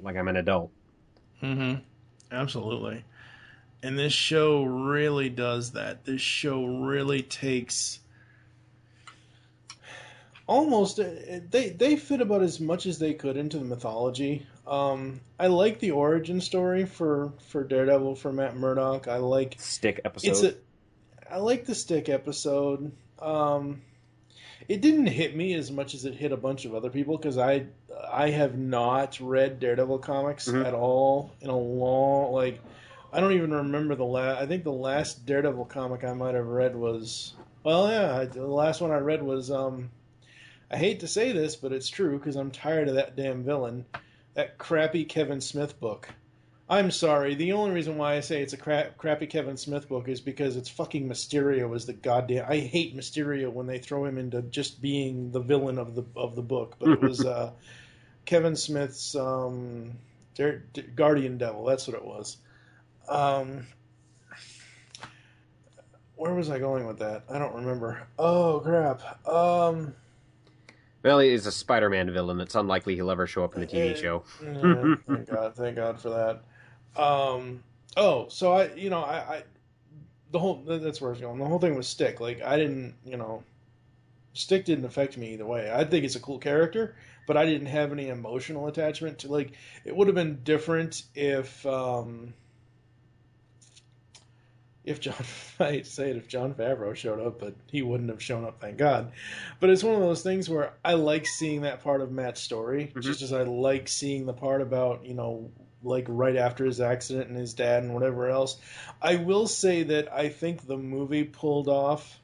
like 0.01 0.15
I'm 0.15 0.27
an 0.27 0.37
adult. 0.37 0.71
Mm-hmm. 1.41 1.81
Absolutely. 2.31 3.03
And 3.83 3.99
this 3.99 4.13
show 4.13 4.63
really 4.63 5.29
does 5.29 5.71
that. 5.73 6.05
This 6.05 6.21
show 6.21 6.65
really 6.65 7.21
takes 7.21 7.99
almost 10.47 10.99
uh, 10.99 11.09
they 11.49 11.69
they 11.69 11.95
fit 11.95 12.21
about 12.21 12.41
as 12.41 12.59
much 12.59 12.85
as 12.85 12.99
they 12.99 13.13
could 13.13 13.37
into 13.37 13.57
the 13.57 13.65
mythology. 13.65 14.45
Um, 14.67 15.21
I 15.39 15.47
like 15.47 15.79
the 15.79 15.91
origin 15.91 16.41
story 16.41 16.85
for 16.85 17.33
for 17.47 17.63
Daredevil 17.63 18.15
for 18.15 18.31
Matt 18.31 18.55
Murdock. 18.55 19.07
I 19.07 19.17
like 19.17 19.55
Stick 19.59 20.01
episode. 20.05 20.29
it's 20.29 20.43
a 20.43 20.55
I 21.29 21.37
like 21.37 21.65
the 21.65 21.75
stick 21.75 22.09
episode. 22.09 22.91
Um, 23.19 23.81
it 24.67 24.81
didn't 24.81 25.07
hit 25.07 25.35
me 25.35 25.53
as 25.53 25.71
much 25.71 25.93
as 25.93 26.05
it 26.05 26.13
hit 26.15 26.31
a 26.31 26.37
bunch 26.37 26.65
of 26.65 26.73
other 26.75 26.89
people 26.89 27.17
because 27.17 27.37
I 27.37 27.65
I 28.11 28.29
have 28.31 28.57
not 28.57 29.19
read 29.19 29.59
Daredevil 29.59 29.99
comics 29.99 30.47
Mhm. 30.47 30.65
at 30.65 30.73
all 30.73 31.31
in 31.41 31.49
a 31.49 31.57
long 31.57 32.31
like 32.33 32.59
I 33.13 33.19
don't 33.21 33.31
even 33.33 33.53
remember 33.53 33.95
the 33.95 34.03
last. 34.05 34.41
I 34.41 34.45
think 34.45 34.63
the 34.65 34.71
last 34.73 35.25
Daredevil 35.25 35.65
comic 35.65 36.03
I 36.03 36.13
might 36.13 36.35
have 36.35 36.47
read 36.47 36.75
was 36.75 37.33
well 37.63 37.89
yeah 37.89 38.25
the 38.25 38.45
last 38.45 38.81
one 38.81 38.91
I 38.91 38.97
read 38.97 39.23
was 39.23 39.49
um 39.51 39.89
I 40.71 40.77
hate 40.77 40.99
to 41.01 41.07
say 41.07 41.31
this 41.31 41.55
but 41.55 41.71
it's 41.71 41.87
true 41.89 42.17
because 42.17 42.35
I'm 42.35 42.51
tired 42.51 42.87
of 42.89 42.95
that 42.95 43.15
damn 43.15 43.43
villain 43.43 43.85
that 44.33 44.57
crappy 44.57 45.05
Kevin 45.05 45.39
Smith 45.39 45.79
book. 45.79 46.09
I'm 46.67 46.89
sorry. 46.89 47.35
The 47.35 47.51
only 47.53 47.71
reason 47.71 47.95
why 47.97 48.15
I 48.15 48.21
say 48.21 48.41
it's 48.41 48.53
a 48.53 48.57
crap, 48.57 48.97
crappy 48.97 49.27
Kevin 49.27 49.55
Smith 49.55 49.87
book 49.87 50.07
is 50.07 50.19
because 50.19 50.55
it's 50.55 50.67
fucking 50.69 51.07
Mysterio 51.07 51.75
is 51.75 51.85
the 51.85 51.93
goddamn. 51.93 52.45
I 52.49 52.57
hate 52.57 52.97
Mysterio 52.97 53.51
when 53.51 53.67
they 53.67 53.77
throw 53.77 54.03
him 54.05 54.17
into 54.17 54.41
just 54.43 54.81
being 54.81 55.31
the 55.31 55.39
villain 55.41 55.77
of 55.77 55.93
the 55.93 56.03
of 56.15 56.35
the 56.35 56.41
book. 56.41 56.75
But 56.79 56.89
it 56.89 57.01
was 57.01 57.23
uh, 57.25 57.51
Kevin 58.25 58.55
Smith's 58.55 59.15
um, 59.15 59.91
Dar- 60.33 60.63
D- 60.73 60.81
Guardian 60.95 61.37
Devil. 61.37 61.65
That's 61.65 61.87
what 61.87 61.95
it 61.97 62.03
was. 62.03 62.37
Um, 63.07 63.67
where 66.15 66.33
was 66.33 66.49
I 66.49 66.57
going 66.57 66.87
with 66.87 66.97
that? 66.99 67.25
I 67.29 67.37
don't 67.37 67.53
remember. 67.53 68.07
Oh 68.17 68.59
crap. 68.63 69.27
Um, 69.27 69.93
well, 71.03 71.19
he's 71.19 71.45
a 71.45 71.51
Spider-Man 71.51 72.11
villain. 72.11 72.39
It's 72.39 72.55
unlikely 72.55 72.95
he'll 72.95 73.11
ever 73.11 73.27
show 73.27 73.43
up 73.43 73.53
in 73.53 73.61
the 73.61 73.67
TV 73.67 73.91
Uh, 73.93 73.95
show. 73.95 74.23
yeah, 74.41 74.95
thank 75.07 75.29
God, 75.29 75.55
thank 75.55 75.75
God 75.75 75.99
for 75.99 76.09
that. 76.09 76.41
Um, 76.97 77.63
oh, 77.97 78.27
so 78.29 78.53
I, 78.53 78.73
you 78.73 78.89
know, 78.89 79.01
I, 79.01 79.15
I, 79.17 79.43
the 80.31 80.39
whole 80.39 80.63
that's 80.65 81.01
where 81.01 81.09
I 81.09 81.13
was 81.13 81.21
going. 81.21 81.39
The 81.39 81.45
whole 81.45 81.59
thing 81.59 81.75
was 81.75 81.87
Stick. 81.87 82.19
Like 82.19 82.41
I 82.41 82.57
didn't, 82.57 82.95
you 83.05 83.17
know, 83.17 83.43
Stick 84.33 84.65
didn't 84.65 84.85
affect 84.85 85.17
me 85.17 85.33
either 85.33 85.45
way. 85.45 85.71
I 85.73 85.83
think 85.83 86.03
it's 86.05 86.15
a 86.15 86.19
cool 86.19 86.39
character, 86.39 86.95
but 87.27 87.37
I 87.37 87.45
didn't 87.45 87.67
have 87.67 87.91
any 87.91 88.09
emotional 88.09 88.67
attachment 88.67 89.19
to. 89.19 89.27
Like 89.29 89.53
it 89.85 89.95
would 89.95 90.07
have 90.07 90.15
been 90.15 90.41
different 90.43 91.03
if, 91.15 91.65
um, 91.65 92.33
if 94.83 94.99
John, 94.99 95.15
I 95.59 95.71
hate 95.71 95.85
to 95.85 95.89
say 95.89 96.09
it, 96.11 96.17
if 96.17 96.27
Jon 96.27 96.53
Favreau 96.53 96.95
showed 96.95 97.19
up, 97.25 97.39
but 97.39 97.55
he 97.71 97.81
wouldn't 97.81 98.09
have 98.09 98.21
shown 98.21 98.45
up, 98.45 98.59
thank 98.59 98.77
God. 98.77 99.11
But 99.59 99.69
it's 99.69 99.83
one 99.83 99.95
of 99.95 100.01
those 100.01 100.21
things 100.21 100.49
where 100.49 100.73
I 100.83 100.93
like 100.93 101.25
seeing 101.25 101.61
that 101.61 101.81
part 101.83 102.01
of 102.01 102.11
Matt's 102.11 102.41
story, 102.41 102.91
Mhm. 102.93 103.01
just 103.01 103.21
as 103.21 103.33
I 103.33 103.43
like 103.43 103.87
seeing 103.87 104.25
the 104.25 104.33
part 104.33 104.61
about, 104.61 105.05
you 105.05 105.13
know, 105.13 105.49
like 105.85 106.05
right 106.09 106.35
after 106.35 106.65
his 106.65 106.81
accident 106.81 107.29
and 107.29 107.37
his 107.37 107.53
dad 107.53 107.83
and 107.83 107.93
whatever 107.93 108.29
else. 108.29 108.57
I 109.01 109.15
will 109.17 109.47
say 109.47 109.83
that 109.83 110.11
I 110.11 110.29
think 110.29 110.65
the 110.67 110.77
movie 110.77 111.23
pulled 111.23 111.67
off 111.69 112.19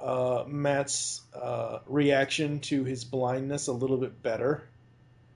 uh, 0.00 0.44
Matt's 0.46 1.22
uh, 1.34 1.78
reaction 1.86 2.60
to 2.60 2.84
his 2.84 3.04
blindness 3.04 3.66
a 3.66 3.72
little 3.72 3.96
bit 3.96 4.22
better. 4.22 4.68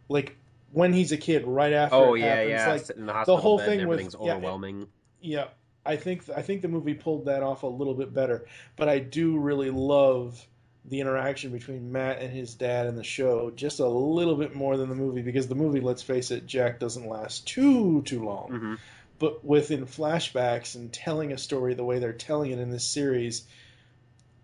Like 0.08 0.36
when 0.72 0.92
he's 0.92 1.12
a 1.12 1.16
kid, 1.16 1.46
right 1.46 1.72
after 1.72 1.96
Oh 1.96 2.14
it 2.14 2.20
yeah, 2.20 2.26
happens, 2.34 2.50
yeah. 2.50 2.68
like 2.68 2.80
Sitting 2.82 3.00
in 3.02 3.06
the 3.06 3.12
hospital 3.12 3.38
whole 3.40 3.58
bed, 3.58 3.66
thing 3.68 3.80
and 3.80 3.88
with- 3.88 4.00
everything's 4.00 4.16
yeah, 4.26 4.34
overwhelming. 4.34 4.86
yeah, 5.20 5.46
I 5.84 5.96
think 5.96 6.28
I 6.34 6.42
think 6.42 6.62
the 6.62 6.68
movie 6.68 6.94
pulled 6.94 7.24
that 7.26 7.42
off 7.42 7.62
a 7.62 7.66
little 7.66 7.94
bit 7.94 8.12
better, 8.12 8.46
but 8.76 8.88
I 8.88 8.98
do 8.98 9.38
really 9.38 9.70
love 9.70 10.46
the 10.86 11.00
interaction 11.00 11.52
between 11.52 11.92
Matt 11.92 12.20
and 12.20 12.32
his 12.32 12.54
dad 12.54 12.86
in 12.86 12.96
the 12.96 13.04
show 13.04 13.50
just 13.50 13.80
a 13.80 13.86
little 13.88 14.34
bit 14.34 14.54
more 14.54 14.76
than 14.76 14.88
the 14.88 14.94
movie 14.94 15.22
because 15.22 15.46
the 15.46 15.54
movie, 15.54 15.80
let's 15.80 16.02
face 16.02 16.30
it, 16.30 16.46
Jack 16.46 16.78
doesn't 16.80 17.06
last 17.08 17.46
too 17.46 18.02
too 18.02 18.24
long. 18.24 18.48
Mhm. 18.50 18.78
But 19.18 19.44
within 19.44 19.84
flashbacks 19.86 20.74
and 20.74 20.90
telling 20.92 21.32
a 21.32 21.38
story 21.38 21.74
the 21.74 21.84
way 21.84 21.98
they're 21.98 22.12
telling 22.12 22.50
it 22.50 22.58
in 22.58 22.70
this 22.70 22.84
series, 22.84 23.46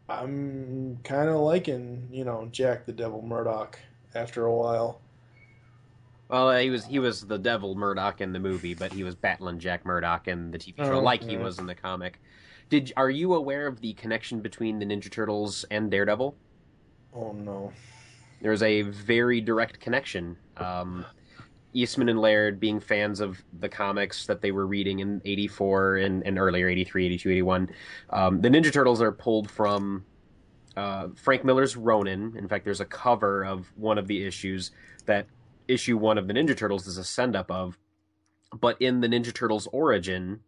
I'm 0.08 0.98
kind 1.02 1.28
of 1.28 1.36
liking 1.36 2.08
you 2.12 2.24
know 2.24 2.48
Jack 2.52 2.86
the 2.86 2.92
Devil 2.92 3.22
Murdock 3.22 3.78
after 4.14 4.44
a 4.44 4.54
while. 4.54 5.00
Well, 6.28 6.56
he 6.58 6.70
was 6.70 6.84
he 6.84 6.98
was 6.98 7.22
the 7.22 7.38
Devil 7.38 7.74
Murdock 7.74 8.20
in 8.20 8.32
the 8.32 8.40
movie, 8.40 8.74
but 8.74 8.92
he 8.92 9.04
was 9.04 9.14
battling 9.14 9.58
Jack 9.58 9.84
Murdoch 9.84 10.28
in 10.28 10.50
the 10.50 10.58
TV 10.58 10.76
show, 10.84 10.94
Oh, 10.94 11.00
like 11.00 11.22
he 11.22 11.36
was 11.36 11.58
in 11.58 11.66
the 11.66 11.74
comic. 11.74 12.20
Did 12.68 12.92
are 12.96 13.10
you 13.10 13.34
aware 13.34 13.66
of 13.66 13.80
the 13.80 13.92
connection 13.94 14.40
between 14.40 14.78
the 14.78 14.86
Ninja 14.86 15.10
Turtles 15.10 15.64
and 15.70 15.90
Daredevil? 15.90 16.36
Oh 17.14 17.32
no. 17.32 17.72
There's 18.42 18.62
a 18.62 18.82
very 18.82 19.40
direct 19.40 19.80
connection. 19.80 20.36
Um, 20.56 21.06
Eastman 21.72 22.08
and 22.08 22.20
Laird 22.20 22.58
being 22.58 22.80
fans 22.80 23.20
of 23.20 23.42
the 23.60 23.68
comics 23.68 24.26
that 24.26 24.40
they 24.40 24.50
were 24.50 24.66
reading 24.66 25.00
in 25.00 25.20
84 25.24 25.98
and, 25.98 26.26
and 26.26 26.38
earlier, 26.38 26.68
83, 26.68 27.06
82, 27.06 27.30
81. 27.30 27.70
Um, 28.10 28.40
the 28.40 28.48
Ninja 28.48 28.72
Turtles 28.72 29.02
are 29.02 29.12
pulled 29.12 29.50
from 29.50 30.04
uh, 30.76 31.08
Frank 31.16 31.44
Miller's 31.44 31.76
Ronin. 31.76 32.34
In 32.36 32.48
fact, 32.48 32.64
there's 32.64 32.80
a 32.80 32.86
cover 32.86 33.44
of 33.44 33.70
one 33.76 33.98
of 33.98 34.06
the 34.06 34.24
issues 34.24 34.70
that 35.04 35.26
issue 35.68 35.96
one 35.96 36.18
of 36.18 36.28
the 36.28 36.34
Ninja 36.34 36.56
Turtles 36.56 36.86
is 36.86 36.98
a 36.98 37.04
send 37.04 37.36
up 37.36 37.50
of. 37.50 37.78
But 38.58 38.80
in 38.80 39.00
the 39.00 39.08
Ninja 39.08 39.34
Turtles 39.34 39.66
origin, 39.72 40.40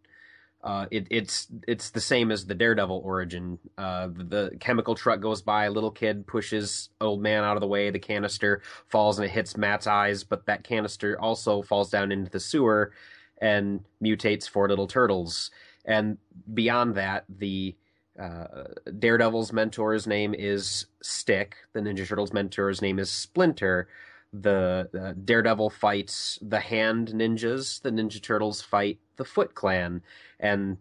uh, 0.63 0.87
it, 0.91 1.07
it's 1.11 1.47
it's 1.69 1.91
the 1.91 2.01
same 2.01 2.33
as 2.33 2.47
the 2.47 2.55
Daredevil 2.55 3.01
origin. 3.05 3.59
Uh, 3.77 4.09
the, 4.09 4.25
the 4.25 4.57
chemical 4.59 4.95
truck 4.95 5.21
goes 5.21 5.41
by, 5.41 5.67
a 5.67 5.71
little 5.71 5.91
kid 5.91 6.27
pushes 6.27 6.91
old 7.01 7.23
man 7.23 7.45
out 7.45 7.57
of 7.57 7.61
the 7.61 7.67
way. 7.69 7.91
The 7.91 7.99
canister 7.99 8.63
falls 8.89 9.19
and 9.19 9.27
it 9.27 9.31
hits 9.31 9.57
Matt's 9.57 9.87
eyes, 9.87 10.25
but 10.25 10.47
that 10.47 10.65
canister 10.65 11.21
also 11.21 11.63
falls 11.63 11.91
down 11.91 12.11
into 12.11 12.31
the 12.31 12.41
sewer 12.41 12.93
and 13.41 13.85
mutates 14.03 14.49
four 14.49 14.69
little 14.69 14.89
turtles. 14.89 15.51
And 15.85 16.19
beyond 16.53 16.97
that, 16.97 17.25
the 17.29 17.77
uh, 18.21 18.65
Daredevil's 18.99 19.53
mentor's 19.53 20.07
name 20.09 20.35
is 20.35 20.87
Stick. 21.03 21.55
The 21.73 21.81
Ninja 21.81 22.07
Turtles' 22.07 22.33
mentor's 22.33 22.83
name 22.83 22.99
is 22.99 23.11
Splinter. 23.11 23.89
The 24.33 24.89
uh, 24.99 25.14
Daredevil 25.24 25.70
fights 25.70 26.39
the 26.43 26.61
Hand 26.61 27.09
Ninjas. 27.09 27.81
The 27.81 27.91
Ninja 27.91 28.20
Turtles 28.22 28.61
fight 28.61 28.99
the 29.16 29.24
Foot 29.24 29.55
Clan, 29.55 30.03
and 30.39 30.76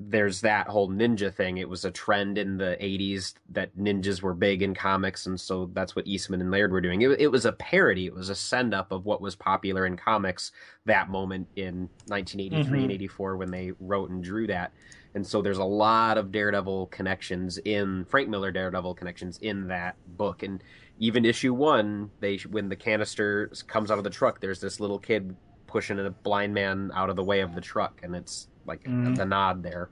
there's 0.00 0.40
that 0.42 0.68
whole 0.68 0.88
ninja 0.88 1.34
thing. 1.34 1.58
It 1.58 1.68
was 1.68 1.84
a 1.84 1.90
trend 1.90 2.38
in 2.38 2.56
the 2.56 2.76
80s 2.80 3.34
that 3.50 3.76
ninjas 3.76 4.22
were 4.22 4.32
big 4.32 4.62
in 4.62 4.72
comics, 4.74 5.26
and 5.26 5.40
so 5.40 5.68
that's 5.72 5.96
what 5.96 6.06
Eastman 6.06 6.40
and 6.40 6.52
Laird 6.52 6.70
were 6.70 6.80
doing. 6.80 7.02
It, 7.02 7.20
it 7.20 7.26
was 7.32 7.44
a 7.46 7.52
parody, 7.52 8.06
it 8.06 8.14
was 8.14 8.28
a 8.28 8.34
send 8.36 8.74
up 8.74 8.92
of 8.92 9.06
what 9.06 9.20
was 9.20 9.34
popular 9.34 9.86
in 9.86 9.96
comics 9.96 10.52
that 10.84 11.08
moment 11.10 11.48
in 11.56 11.88
1983 12.06 12.82
and 12.82 12.90
Mhm. 12.90 12.94
84 12.94 13.36
when 13.36 13.50
they 13.50 13.72
wrote 13.80 14.10
and 14.10 14.22
drew 14.22 14.46
that. 14.46 14.72
And 15.14 15.26
so 15.26 15.42
there's 15.42 15.58
a 15.58 15.64
lot 15.64 16.16
of 16.16 16.30
Daredevil 16.30 16.86
connections 16.88 17.58
in 17.58 18.04
Frank 18.04 18.28
Miller 18.28 18.52
Daredevil 18.52 18.94
connections 18.94 19.38
in 19.38 19.66
that 19.66 19.96
book. 20.16 20.44
And 20.44 20.62
even 20.98 21.24
issue 21.24 21.54
one, 21.54 22.10
they 22.20 22.36
when 22.50 22.68
the 22.68 22.76
canister 22.76 23.50
comes 23.66 23.90
out 23.90 23.98
of 23.98 24.04
the 24.04 24.10
truck, 24.10 24.40
there's 24.40 24.60
this 24.60 24.80
little 24.80 24.98
kid 24.98 25.36
pushing 25.66 25.98
a 25.98 26.10
blind 26.10 26.54
man 26.54 26.90
out 26.94 27.10
of 27.10 27.16
the 27.16 27.22
way 27.24 27.40
of 27.40 27.54
the 27.54 27.60
truck, 27.60 28.00
and 28.02 28.16
it's 28.16 28.48
like 28.66 28.82
Mhm. 28.84 29.16
the 29.16 29.24
nod 29.24 29.62
there. 29.62 29.90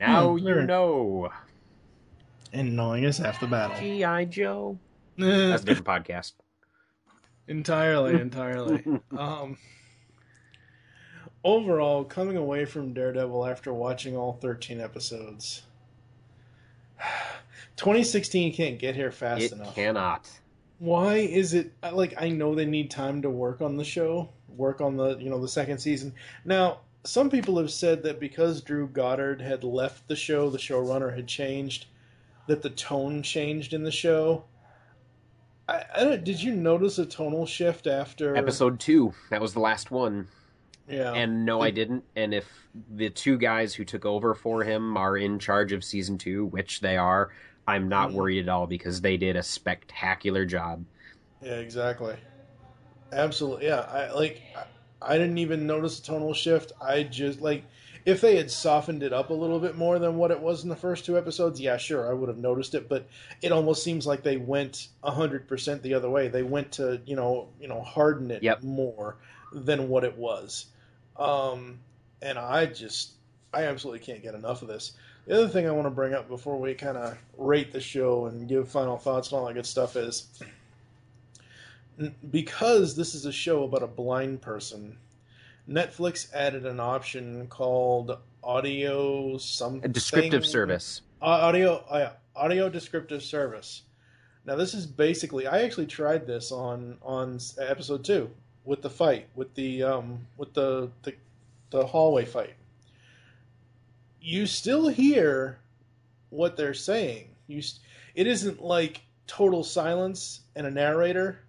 Now 0.00 0.32
Hmm, 0.36 0.38
you 0.46 0.62
know. 0.62 1.30
And 2.52 2.76
knowing 2.76 3.04
is 3.04 3.18
half 3.18 3.40
the 3.40 3.46
battle. 3.46 3.76
G.I. 3.78 4.26
Joe. 4.26 4.78
That's 5.16 5.62
a 5.62 5.66
different 5.66 5.86
podcast. 6.06 6.32
entirely, 7.48 8.14
entirely. 8.20 8.84
um, 9.16 9.56
overall, 11.42 12.04
coming 12.04 12.36
away 12.36 12.64
from 12.64 12.92
Daredevil 12.94 13.46
after 13.46 13.72
watching 13.72 14.16
all 14.16 14.34
13 14.34 14.80
episodes, 14.80 15.62
2016 17.76 18.52
can't 18.54 18.78
get 18.78 18.94
here 18.94 19.10
fast 19.10 19.42
It 19.42 19.52
enough. 19.52 19.74
cannot. 19.74 20.30
Why 20.78 21.16
is 21.16 21.54
it 21.54 21.72
like 21.92 22.14
I 22.20 22.28
know 22.28 22.54
they 22.54 22.64
need 22.66 22.90
time 22.90 23.22
to 23.22 23.30
work 23.30 23.60
on 23.60 23.76
the 23.76 23.84
show, 23.84 24.28
work 24.48 24.80
on 24.80 24.96
the 24.96 25.16
you 25.18 25.30
know 25.30 25.40
the 25.40 25.48
second 25.48 25.78
season. 25.78 26.12
Now, 26.44 26.80
some 27.04 27.30
people 27.30 27.58
have 27.58 27.70
said 27.70 28.02
that 28.02 28.18
because 28.20 28.60
Drew 28.60 28.88
Goddard 28.88 29.40
had 29.40 29.62
left 29.64 30.08
the 30.08 30.16
show, 30.16 30.50
the 30.50 30.58
showrunner 30.58 31.14
had 31.14 31.26
changed, 31.26 31.86
that 32.48 32.62
the 32.62 32.70
tone 32.70 33.22
changed 33.22 33.72
in 33.72 33.82
the 33.84 33.90
show. 33.92 34.44
I, 35.68 35.84
I 35.96 36.04
don't, 36.04 36.24
did 36.24 36.42
you 36.42 36.54
notice 36.54 36.98
a 36.98 37.06
tonal 37.06 37.46
shift 37.46 37.86
after 37.86 38.36
Episode 38.36 38.78
two. 38.80 39.14
That 39.30 39.40
was 39.40 39.54
the 39.54 39.60
last 39.60 39.90
one. 39.90 40.28
Yeah, 40.88 41.12
And 41.14 41.46
no, 41.46 41.62
I 41.62 41.70
didn't. 41.70 42.04
And 42.14 42.34
if 42.34 42.46
the 42.94 43.08
two 43.08 43.38
guys 43.38 43.74
who 43.74 43.86
took 43.86 44.04
over 44.04 44.34
for 44.34 44.62
him 44.64 44.98
are 44.98 45.16
in 45.16 45.38
charge 45.38 45.72
of 45.72 45.82
season 45.82 46.18
two, 46.18 46.44
which 46.46 46.82
they 46.82 46.98
are, 46.98 47.30
I'm 47.66 47.88
not 47.88 48.12
Mhm. 48.12 48.14
worried 48.14 48.40
at 48.40 48.48
all 48.48 48.66
because 48.66 49.00
they 49.00 49.16
did 49.16 49.36
a 49.36 49.42
spectacular 49.42 50.44
job. 50.46 50.86
Yeah, 51.40 51.56
exactly. 51.58 52.16
Absolutely. 53.12 53.66
Yeah, 53.66 53.80
I 53.82 54.12
like 54.12 54.44
I, 54.56 54.64
I 55.02 55.18
didn't 55.18 55.38
even 55.38 55.66
notice 55.66 55.98
a 56.00 56.02
tonal 56.02 56.34
shift. 56.34 56.72
I 56.80 57.04
just 57.04 57.40
like 57.40 57.64
if 58.06 58.20
they 58.20 58.36
had 58.36 58.50
softened 58.50 59.02
it 59.02 59.12
up 59.12 59.30
a 59.30 59.34
little 59.34 59.60
bit 59.60 59.76
more 59.76 59.98
than 59.98 60.16
what 60.16 60.30
it 60.30 60.40
was 60.40 60.62
in 60.64 60.68
the 60.70 60.76
first 60.76 61.04
two 61.06 61.18
episodes, 61.18 61.60
yeah, 61.60 61.76
sure, 61.76 62.10
I 62.10 62.14
would 62.14 62.28
have 62.28 62.38
noticed 62.38 62.74
it, 62.74 62.88
but 62.88 63.08
it 63.42 63.52
almost 63.52 63.84
seems 63.84 64.06
like 64.06 64.22
they 64.22 64.36
went 64.38 64.88
100% 65.02 65.82
the 65.82 65.94
other 65.94 66.10
way. 66.10 66.28
They 66.28 66.42
went 66.42 66.72
to, 66.72 67.00
you 67.06 67.16
know, 67.16 67.50
you 67.60 67.68
know, 67.68 67.82
harden 67.82 68.30
it 68.30 68.44
Yep. 68.44 68.62
more 68.62 69.18
than 69.52 69.88
what 69.88 70.04
it 70.04 70.16
was. 70.16 70.66
Um 71.16 71.80
and 72.22 72.38
I 72.38 72.66
just 72.66 73.14
I 73.52 73.64
absolutely 73.64 74.00
can't 74.00 74.22
get 74.22 74.34
enough 74.34 74.62
of 74.62 74.68
this. 74.68 74.92
The 75.26 75.34
other 75.34 75.48
thing 75.48 75.66
I 75.66 75.70
want 75.70 75.86
to 75.86 75.90
bring 75.90 76.12
up 76.12 76.28
before 76.28 76.58
we 76.58 76.74
kind 76.74 76.96
of 76.98 77.16
rate 77.38 77.72
the 77.72 77.80
show 77.80 78.26
and 78.26 78.46
give 78.46 78.68
final 78.68 78.98
thoughts 78.98 79.30
and 79.30 79.38
all 79.38 79.46
that 79.46 79.54
good 79.54 79.64
stuff 79.66 79.96
is 79.96 80.26
because 82.30 82.94
this 82.96 83.14
is 83.14 83.24
a 83.24 83.32
show 83.32 83.64
about 83.64 83.82
a 83.82 83.86
blind 83.86 84.42
person, 84.42 84.98
Netflix 85.68 86.32
added 86.34 86.66
an 86.66 86.78
option 86.78 87.46
called 87.46 88.18
audio 88.42 89.38
something 89.38 89.84
A 89.88 89.88
descriptive 89.88 90.44
service. 90.44 91.00
uh, 91.22 91.24
audio 91.24 91.76
uh, 91.88 92.12
audio 92.36 92.68
descriptive 92.68 93.22
service. 93.22 93.82
Now 94.44 94.56
this 94.56 94.74
is 94.74 94.84
basically 94.84 95.46
I 95.46 95.62
actually 95.62 95.86
tried 95.86 96.26
this 96.26 96.52
on 96.52 96.98
on 97.00 97.38
episode 97.58 98.04
2 98.04 98.28
with 98.66 98.82
the 98.82 98.90
fight 98.90 99.26
with 99.34 99.54
the 99.54 99.82
um 99.84 100.26
with 100.36 100.52
the 100.52 100.90
the, 101.02 101.14
the 101.70 101.86
hallway 101.86 102.26
fight. 102.26 102.54
You 104.24 104.46
still 104.46 104.88
hear 104.88 105.58
what 106.30 106.56
they're 106.56 106.74
saying. 106.74 107.28
You 107.46 107.62
it 108.14 108.26
isn't 108.26 108.62
like 108.62 109.02
total 109.26 109.62
silence 109.62 110.40
and 110.56 110.66
a 110.66 110.70
narrator. 110.70 111.40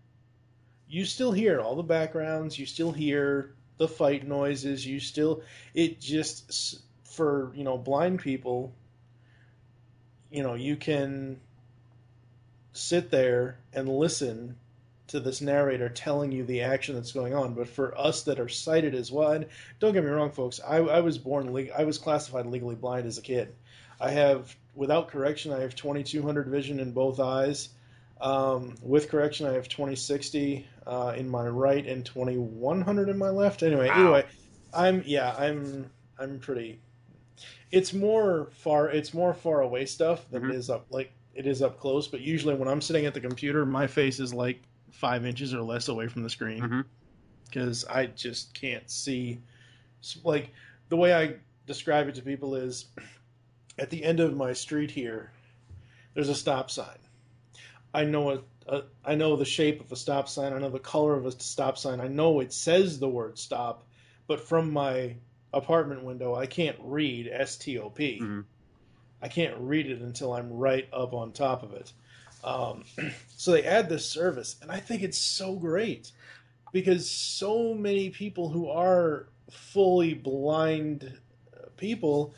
You 0.87 1.05
still 1.05 1.31
hear 1.31 1.59
all 1.59 1.75
the 1.75 1.83
backgrounds, 1.83 2.59
you 2.59 2.65
still 2.65 2.91
hear 2.91 3.55
the 3.77 3.87
fight 3.87 4.27
noises, 4.27 4.85
you 4.85 4.99
still 4.99 5.41
it 5.73 5.99
just 5.99 6.81
for, 7.03 7.51
you 7.55 7.63
know, 7.63 7.77
blind 7.77 8.19
people 8.19 8.73
you 10.35 10.43
know, 10.43 10.55
you 10.55 10.75
can 10.75 11.39
sit 12.73 13.09
there 13.09 13.57
and 13.73 13.87
listen 13.87 14.57
to 15.07 15.19
this 15.19 15.41
narrator 15.41 15.89
telling 15.89 16.31
you 16.31 16.43
the 16.43 16.61
action 16.61 16.95
that's 16.95 17.11
going 17.11 17.33
on. 17.33 17.53
But 17.53 17.67
for 17.67 17.97
us 17.97 18.23
that 18.23 18.39
are 18.39 18.49
sighted 18.49 18.95
as 18.95 19.11
well, 19.11 19.31
and 19.33 19.45
don't 19.79 19.93
get 19.93 20.03
me 20.03 20.09
wrong, 20.09 20.31
folks, 20.31 20.59
I, 20.65 20.77
I 20.77 20.99
was 21.01 21.17
born, 21.17 21.51
leg- 21.53 21.71
I 21.77 21.83
was 21.83 21.97
classified 21.97 22.45
legally 22.47 22.75
blind 22.75 23.05
as 23.05 23.17
a 23.17 23.21
kid. 23.21 23.53
I 24.01 24.11
have, 24.11 24.55
without 24.73 25.07
correction, 25.07 25.53
I 25.53 25.61
have 25.61 25.75
2200 25.75 26.47
vision 26.47 26.79
in 26.79 26.91
both 26.91 27.19
eyes. 27.19 27.69
Um, 28.19 28.75
with 28.81 29.09
correction, 29.09 29.45
I 29.45 29.53
have 29.53 29.67
2060 29.67 30.65
uh, 30.87 31.13
in 31.17 31.29
my 31.29 31.47
right 31.47 31.85
and 31.85 32.05
2100 32.05 33.09
in 33.09 33.17
my 33.17 33.29
left. 33.29 33.61
Anyway, 33.61 33.87
Wow. 33.89 34.01
anyway, 34.01 34.25
I'm 34.73 35.03
yeah, 35.05 35.35
I'm 35.37 35.89
I'm 36.17 36.39
pretty. 36.39 36.79
It's 37.71 37.93
more 37.93 38.49
far. 38.53 38.89
It's 38.89 39.13
more 39.13 39.33
far 39.33 39.61
away 39.61 39.85
stuff 39.85 40.29
than 40.31 40.43
Mhm. 40.43 40.49
it 40.51 40.55
is 40.55 40.69
up 40.69 40.85
like 40.89 41.11
it 41.33 41.45
is 41.45 41.61
up 41.61 41.77
close. 41.79 42.07
But 42.07 42.21
usually, 42.21 42.55
when 42.55 42.67
I'm 42.69 42.81
sitting 42.81 43.05
at 43.05 43.13
the 43.13 43.19
computer, 43.19 43.65
my 43.65 43.85
face 43.87 44.19
is 44.19 44.33
like 44.33 44.61
five 44.91 45.25
inches 45.25 45.53
or 45.53 45.61
less 45.61 45.87
away 45.87 46.07
from 46.07 46.23
the 46.23 46.29
screen 46.29 46.61
because 47.45 47.85
I 47.85 48.07
just 48.07 48.53
can't 48.53 48.89
see. 48.89 49.39
Like 50.23 50.51
the 50.89 50.97
way 50.97 51.13
I 51.13 51.35
describe 51.65 52.07
it 52.07 52.15
to 52.15 52.21
people 52.21 52.55
is, 52.55 52.85
at 53.79 53.89
the 53.89 54.03
end 54.03 54.19
of 54.19 54.35
my 54.35 54.53
street 54.53 54.91
here, 54.91 55.31
there's 56.13 56.29
a 56.29 56.35
stop 56.35 56.69
sign. 56.71 56.97
I 57.93 58.03
know 58.05 58.29
a, 58.31 58.39
a 58.67 58.83
I 59.03 59.15
know 59.15 59.35
the 59.35 59.45
shape 59.45 59.81
of 59.81 59.91
a 59.91 59.95
stop 59.95 60.27
sign. 60.29 60.53
I 60.53 60.59
know 60.59 60.69
the 60.69 60.79
color 60.79 61.15
of 61.15 61.25
a 61.25 61.31
stop 61.31 61.77
sign. 61.77 61.99
I 61.99 62.07
know 62.07 62.39
it 62.39 62.53
says 62.53 62.99
the 62.99 63.09
word 63.09 63.37
stop, 63.37 63.83
but 64.27 64.41
from 64.41 64.71
my 64.71 65.15
apartment 65.53 66.03
window, 66.03 66.35
I 66.35 66.45
can't 66.45 66.77
read 66.81 67.29
S 67.31 67.57
T 67.57 67.77
O 67.79 67.89
P. 67.89 68.19
Mhm. 68.21 68.45
I 69.21 69.27
can't 69.29 69.57
read 69.57 69.87
it 69.89 70.01
until 70.01 70.33
I'm 70.33 70.51
right 70.51 70.87
up 70.93 71.13
on 71.13 71.31
top 71.31 71.63
of 71.63 71.73
it. 71.73 71.91
Um, 72.45 72.83
so 73.35 73.51
they 73.51 73.63
add 73.63 73.89
this 73.89 74.07
service, 74.09 74.55
and 74.61 74.71
I 74.71 74.79
think 74.79 75.01
it's 75.01 75.17
so 75.17 75.55
great 75.55 76.11
because 76.71 77.09
so 77.09 77.73
many 77.73 78.09
people 78.09 78.49
who 78.49 78.69
are 78.69 79.27
fully 79.49 80.13
blind 80.13 81.11
uh, 81.55 81.65
people 81.77 82.33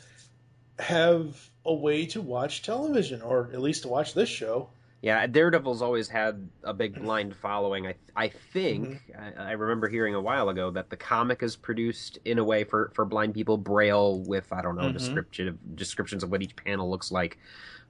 have 0.78 1.50
a 1.64 1.74
way 1.74 2.06
to 2.06 2.20
watch 2.22 2.62
television, 2.62 3.20
or 3.22 3.50
at 3.52 3.60
least 3.60 3.82
to 3.82 3.88
watch 3.88 4.14
this 4.14 4.28
show. 4.28 4.70
Yeah, 5.00 5.26
Daredevil's 5.28 5.80
always 5.80 6.08
had 6.08 6.48
a 6.64 6.74
big 6.74 7.00
blind 7.00 7.36
following. 7.36 7.86
I 7.86 7.94
I 8.16 8.28
think 8.28 8.88
Mm-hmm. 8.88 9.40
I, 9.40 9.50
I 9.50 9.52
remember 9.52 9.88
hearing 9.88 10.14
a 10.14 10.20
while 10.20 10.48
ago 10.48 10.70
that 10.72 10.90
the 10.90 10.96
comic 10.96 11.42
is 11.42 11.54
produced 11.54 12.18
in 12.24 12.38
a 12.38 12.44
way 12.44 12.64
for, 12.64 12.90
for 12.94 13.04
blind 13.04 13.34
people, 13.34 13.56
braille 13.58 14.20
with 14.20 14.52
I 14.52 14.62
don't 14.62 14.76
know 14.76 14.88
Mhm. 14.88 14.94
description 14.94 15.58
descriptions 15.74 16.22
of 16.24 16.30
what 16.30 16.42
each 16.42 16.56
panel 16.56 16.90
looks 16.90 17.12
like. 17.12 17.38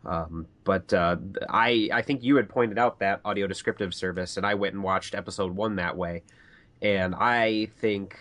Um, 0.04 0.46
but 0.64 0.92
uh, 0.92 1.16
I 1.48 1.88
I 1.92 2.02
think 2.02 2.22
you 2.22 2.36
had 2.36 2.48
pointed 2.48 2.78
out 2.78 3.00
that 3.00 3.20
audio 3.24 3.46
descriptive 3.46 3.94
service, 3.94 4.36
and 4.36 4.46
I 4.46 4.54
went 4.54 4.74
and 4.74 4.82
watched 4.82 5.14
episode 5.14 5.54
one 5.54 5.76
that 5.76 5.96
way, 5.96 6.22
and 6.80 7.14
I 7.14 7.68
think 7.80 8.18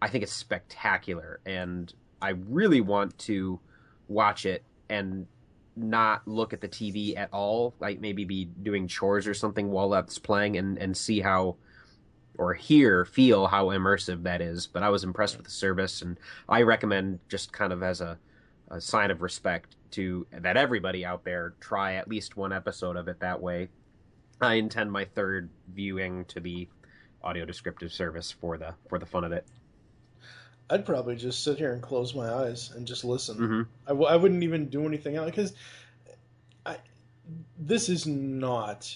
I 0.00 0.08
think 0.08 0.24
it's 0.24 0.32
spectacular, 0.32 1.40
and 1.44 1.92
I 2.20 2.30
really 2.30 2.80
want 2.80 3.16
to 3.18 3.60
watch 4.08 4.46
it 4.46 4.64
and 4.88 5.26
not 5.76 6.26
look 6.26 6.52
at 6.52 6.60
the 6.60 6.68
TV 6.68 7.16
at 7.16 7.32
all, 7.32 7.74
like 7.80 8.00
maybe 8.00 8.24
be 8.24 8.46
doing 8.62 8.88
chores 8.88 9.26
or 9.26 9.34
something 9.34 9.70
while 9.70 9.88
that's 9.90 10.18
playing 10.18 10.56
and, 10.56 10.78
and 10.78 10.96
see 10.96 11.20
how 11.20 11.56
or 12.36 12.54
hear, 12.54 13.04
feel 13.04 13.46
how 13.46 13.66
immersive 13.66 14.22
that 14.24 14.40
is. 14.40 14.66
But 14.66 14.82
I 14.82 14.88
was 14.88 15.04
impressed 15.04 15.36
with 15.36 15.44
the 15.44 15.52
service 15.52 16.02
and 16.02 16.18
I 16.48 16.62
recommend 16.62 17.20
just 17.28 17.52
kind 17.52 17.72
of 17.72 17.82
as 17.82 18.00
a, 18.00 18.18
a 18.70 18.80
sign 18.80 19.10
of 19.10 19.22
respect 19.22 19.76
to 19.92 20.26
that 20.32 20.56
everybody 20.56 21.04
out 21.04 21.24
there 21.24 21.54
try 21.60 21.94
at 21.94 22.08
least 22.08 22.36
one 22.36 22.52
episode 22.52 22.96
of 22.96 23.08
it 23.08 23.20
that 23.20 23.40
way. 23.40 23.68
I 24.40 24.54
intend 24.54 24.92
my 24.92 25.04
third 25.04 25.48
viewing 25.72 26.24
to 26.26 26.40
be 26.40 26.68
audio 27.22 27.44
descriptive 27.44 27.92
service 27.92 28.30
for 28.30 28.56
the 28.58 28.74
for 28.88 28.98
the 28.98 29.06
fun 29.06 29.24
of 29.24 29.32
it. 29.32 29.46
I'd 30.70 30.84
probably 30.84 31.16
just 31.16 31.42
sit 31.42 31.56
here 31.56 31.72
and 31.72 31.82
close 31.82 32.14
my 32.14 32.28
eyes 32.30 32.70
and 32.76 32.86
just 32.86 33.04
listen. 33.04 33.38
Mhm. 33.38 33.66
I, 33.86 33.90
w- 33.90 34.06
I 34.06 34.16
wouldn't 34.16 34.42
even 34.42 34.68
do 34.68 34.86
anything 34.86 35.16
else 35.16 35.30
because 35.30 35.54
I, 36.66 36.76
this 37.58 37.88
is 37.88 38.06
not 38.06 38.94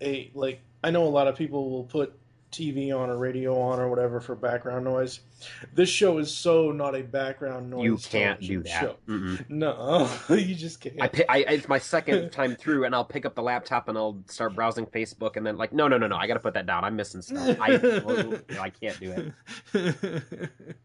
a 0.00 0.30
like. 0.34 0.60
I 0.84 0.90
know 0.90 1.02
a 1.04 1.10
lot 1.10 1.26
of 1.26 1.36
people 1.36 1.68
will 1.70 1.84
put 1.84 2.16
TV 2.50 2.96
on 2.96 3.10
or 3.10 3.16
radio 3.16 3.58
on 3.58 3.78
or 3.78 3.88
whatever 3.88 4.20
for 4.20 4.34
background 4.34 4.84
noise. 4.84 5.20
This 5.74 5.88
show 5.88 6.18
is 6.18 6.30
so 6.30 6.72
not 6.72 6.94
a 6.94 7.02
background 7.02 7.70
noise. 7.70 7.84
You 7.84 7.96
can't 7.96 8.40
do 8.40 8.62
that. 8.64 8.96
No, 9.48 10.10
you 10.28 10.54
just 10.54 10.80
can't. 10.80 11.00
I, 11.00 11.08
pi- 11.08 11.24
I 11.28 11.38
it's 11.48 11.68
my 11.68 11.78
second 11.78 12.30
time 12.30 12.56
through, 12.56 12.84
and 12.84 12.94
I'll 12.94 13.04
pick 13.04 13.24
up 13.24 13.34
the 13.34 13.42
laptop 13.42 13.88
and 13.88 13.96
I'll 13.96 14.22
start 14.26 14.54
browsing 14.54 14.86
Facebook, 14.86 15.36
and 15.36 15.46
then 15.46 15.56
like, 15.56 15.72
no, 15.72 15.88
no, 15.88 15.98
no, 15.98 16.06
no, 16.06 16.16
I 16.16 16.26
got 16.26 16.34
to 16.34 16.40
put 16.40 16.54
that 16.54 16.66
down. 16.66 16.84
I'm 16.84 16.96
missing 16.96 17.22
stuff. 17.22 17.56
I 17.60 17.74
I 18.60 18.70
can't 18.70 19.00
do 19.00 19.32
it. 19.74 20.50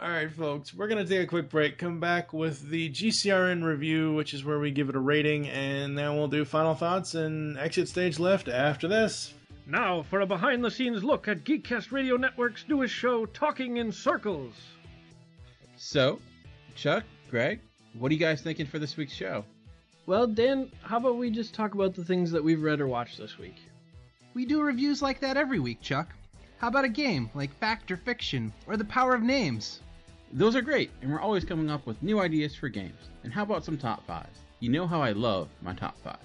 All 0.00 0.08
right, 0.08 0.32
folks, 0.32 0.72
we're 0.72 0.88
going 0.88 1.04
to 1.04 1.08
take 1.08 1.22
a 1.22 1.26
quick 1.26 1.50
break. 1.50 1.76
Come 1.76 2.00
back 2.00 2.32
with 2.32 2.70
the 2.70 2.88
GCRN 2.88 3.62
review, 3.62 4.14
which 4.14 4.32
is 4.32 4.42
where 4.42 4.58
we 4.58 4.70
give 4.70 4.88
it 4.88 4.96
a 4.96 4.98
rating, 4.98 5.46
and 5.48 5.98
then 5.98 6.16
we'll 6.16 6.26
do 6.26 6.46
final 6.46 6.74
thoughts 6.74 7.14
and 7.14 7.58
exit 7.58 7.86
stage 7.86 8.18
left 8.18 8.48
after 8.48 8.88
this. 8.88 9.34
Now 9.70 10.02
for 10.02 10.20
a 10.20 10.26
behind 10.26 10.64
the 10.64 10.70
scenes 10.70 11.04
look 11.04 11.28
at 11.28 11.44
Geekcast 11.44 11.92
Radio 11.92 12.16
Network's 12.16 12.64
newest 12.66 12.92
show, 12.92 13.24
Talking 13.24 13.76
in 13.76 13.92
Circles. 13.92 14.54
So, 15.76 16.20
Chuck, 16.74 17.04
Greg, 17.30 17.60
what 17.96 18.10
are 18.10 18.14
you 18.14 18.18
guys 18.18 18.42
thinking 18.42 18.66
for 18.66 18.80
this 18.80 18.96
week's 18.96 19.12
show? 19.12 19.44
Well, 20.06 20.26
Dan, 20.26 20.72
how 20.82 20.96
about 20.96 21.18
we 21.18 21.30
just 21.30 21.54
talk 21.54 21.74
about 21.74 21.94
the 21.94 22.04
things 22.04 22.32
that 22.32 22.42
we've 22.42 22.60
read 22.60 22.80
or 22.80 22.88
watched 22.88 23.16
this 23.16 23.38
week? 23.38 23.58
We 24.34 24.44
do 24.44 24.60
reviews 24.60 25.02
like 25.02 25.20
that 25.20 25.36
every 25.36 25.60
week, 25.60 25.80
Chuck. 25.80 26.08
How 26.58 26.66
about 26.66 26.84
a 26.84 26.88
game 26.88 27.30
like 27.32 27.56
Fact 27.60 27.92
or 27.92 27.96
Fiction 27.96 28.52
or 28.66 28.76
The 28.76 28.84
Power 28.86 29.14
of 29.14 29.22
Names? 29.22 29.82
Those 30.32 30.56
are 30.56 30.62
great, 30.62 30.90
and 31.00 31.12
we're 31.12 31.20
always 31.20 31.44
coming 31.44 31.70
up 31.70 31.86
with 31.86 32.02
new 32.02 32.18
ideas 32.18 32.56
for 32.56 32.68
games. 32.68 33.08
And 33.22 33.32
how 33.32 33.44
about 33.44 33.64
some 33.64 33.78
top 33.78 34.04
fives? 34.04 34.40
You 34.58 34.70
know 34.70 34.88
how 34.88 35.00
I 35.00 35.12
love 35.12 35.48
my 35.62 35.74
top 35.74 35.96
fives. 36.02 36.18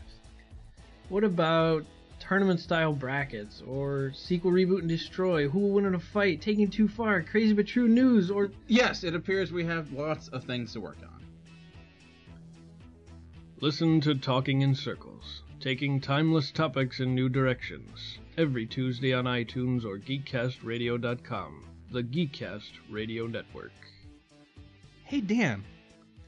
What 1.09 1.23
about 1.23 1.85
tournament 2.27 2.59
style 2.59 2.93
brackets 2.93 3.61
or 3.67 4.11
sequel 4.13 4.51
reboot 4.51 4.79
and 4.79 4.89
destroy? 4.89 5.47
Who 5.47 5.59
will 5.59 5.71
win 5.71 5.85
in 5.85 5.95
a 5.95 5.99
fight? 5.99 6.41
Taking 6.41 6.69
too 6.69 6.87
far? 6.87 7.21
Crazy 7.21 7.53
but 7.53 7.67
true 7.67 7.87
news? 7.87 8.31
Or 8.31 8.49
Yes, 8.67 9.03
it 9.03 9.13
appears 9.15 9.51
we 9.51 9.65
have 9.65 9.91
lots 9.91 10.27
of 10.29 10.43
things 10.43 10.73
to 10.73 10.79
work 10.81 10.97
on. 11.03 11.09
listen 13.61 14.01
to 14.01 14.15
Talking 14.15 14.61
in 14.61 14.75
Circles, 14.75 15.41
taking 15.59 15.99
timeless 16.01 16.51
topics 16.51 16.99
in 16.99 17.15
new 17.15 17.29
directions. 17.29 18.19
Every 18.37 18.65
Tuesday 18.65 19.13
on 19.13 19.25
iTunes 19.25 19.85
or 19.85 19.97
GeekCastRadio.com, 19.97 21.63
the 21.91 22.03
Geekcast 22.03 22.71
Radio 22.89 23.27
Network. 23.27 23.71
Hey, 25.05 25.21
Dan, 25.21 25.63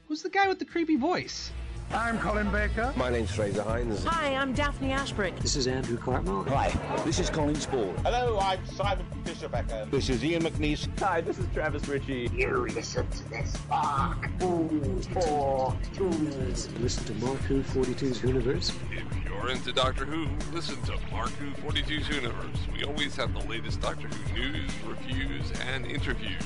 who's 0.06 0.22
the 0.22 0.30
guy 0.30 0.48
with 0.48 0.58
the 0.58 0.64
creepy 0.64 0.96
voice? 0.96 1.52
I'm 1.92 2.18
Colin 2.18 2.50
Baker. 2.50 2.92
My 2.96 3.08
name's 3.08 3.30
Frazer 3.30 3.62
Hines. 3.62 4.04
Hi, 4.04 4.34
I'm 4.34 4.52
Daphne 4.52 4.92
Ashbrook. 4.92 5.38
This 5.40 5.56
is 5.56 5.66
Andrew 5.66 5.96
Cartmel. 5.96 6.44
Hi, 6.48 6.68
this 7.04 7.18
is 7.18 7.30
Colin 7.30 7.54
Spaull. 7.54 7.96
Hello, 8.04 8.38
I'm 8.40 8.64
Simon 8.66 9.06
Fisher-Becker. 9.24 9.86
This 9.90 10.10
is 10.10 10.22
Ian 10.22 10.42
McNeice. 10.42 10.86
Hi, 11.00 11.22
this 11.22 11.38
is 11.38 11.46
Travis 11.54 11.88
Ritchie. 11.88 12.28
You 12.34 12.66
listen 12.74 13.08
to 13.08 13.30
this 13.30 13.56
Mark 13.70 14.28
Ooh, 14.42 15.00
for 15.14 15.74
tunes. 15.94 16.68
Listen 16.78 17.04
to 17.06 17.14
Mark 17.24 17.38
Who 17.40 17.62
42's 17.62 18.22
Universe. 18.22 18.70
If 18.90 19.24
you're 19.24 19.50
into 19.50 19.72
Doctor 19.72 20.04
Who, 20.04 20.28
listen 20.52 20.80
to 20.82 20.98
Mark 21.10 21.30
Who 21.30 21.50
42's 21.62 22.08
Universe. 22.10 22.58
We 22.76 22.84
always 22.84 23.16
have 23.16 23.32
the 23.32 23.48
latest 23.48 23.80
Doctor 23.80 24.08
Who 24.08 24.34
news, 24.34 24.70
reviews, 24.86 25.52
and 25.72 25.86
interviews. 25.86 26.42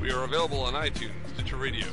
We 0.00 0.10
are 0.12 0.24
available 0.24 0.60
on 0.60 0.72
iTunes, 0.72 1.12
Stitcher 1.34 1.56
Radio, 1.56 1.86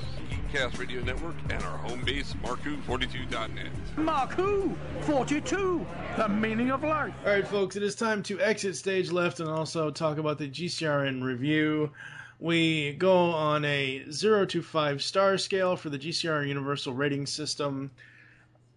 Geekcast 0.50 0.80
Radio 0.80 1.04
Network, 1.04 1.36
and 1.52 1.62
our 1.64 1.78
home 1.78 2.04
base, 2.04 2.34
MarkWho42.net. 2.44 3.68
Mark 3.98 4.32
Who 4.32 4.76
42. 5.02 5.86
The 6.18 6.28
meaning 6.28 6.72
of 6.72 6.84
life. 6.84 7.14
All 7.24 7.32
right, 7.32 7.48
folks, 7.48 7.76
it 7.76 7.84
is 7.84 7.94
time 7.94 8.24
to 8.24 8.40
exit 8.40 8.76
stage 8.76 9.12
left 9.12 9.40
and 9.42 9.50
also 9.50 9.92
talk 9.92 10.18
about 10.18 10.40
the 10.40 10.50
GCRN 10.50 11.22
review. 11.22 11.92
We 12.40 12.94
go 12.94 13.32
on 13.32 13.64
a 13.66 14.06
0 14.10 14.46
to 14.48 14.64
5 14.64 15.04
star 15.04 15.38
scale 15.38 15.76
for 15.76 15.90
the 15.90 16.00
GCR 16.00 16.48
Universal 16.48 16.94
Rating 16.94 17.28
System. 17.28 17.92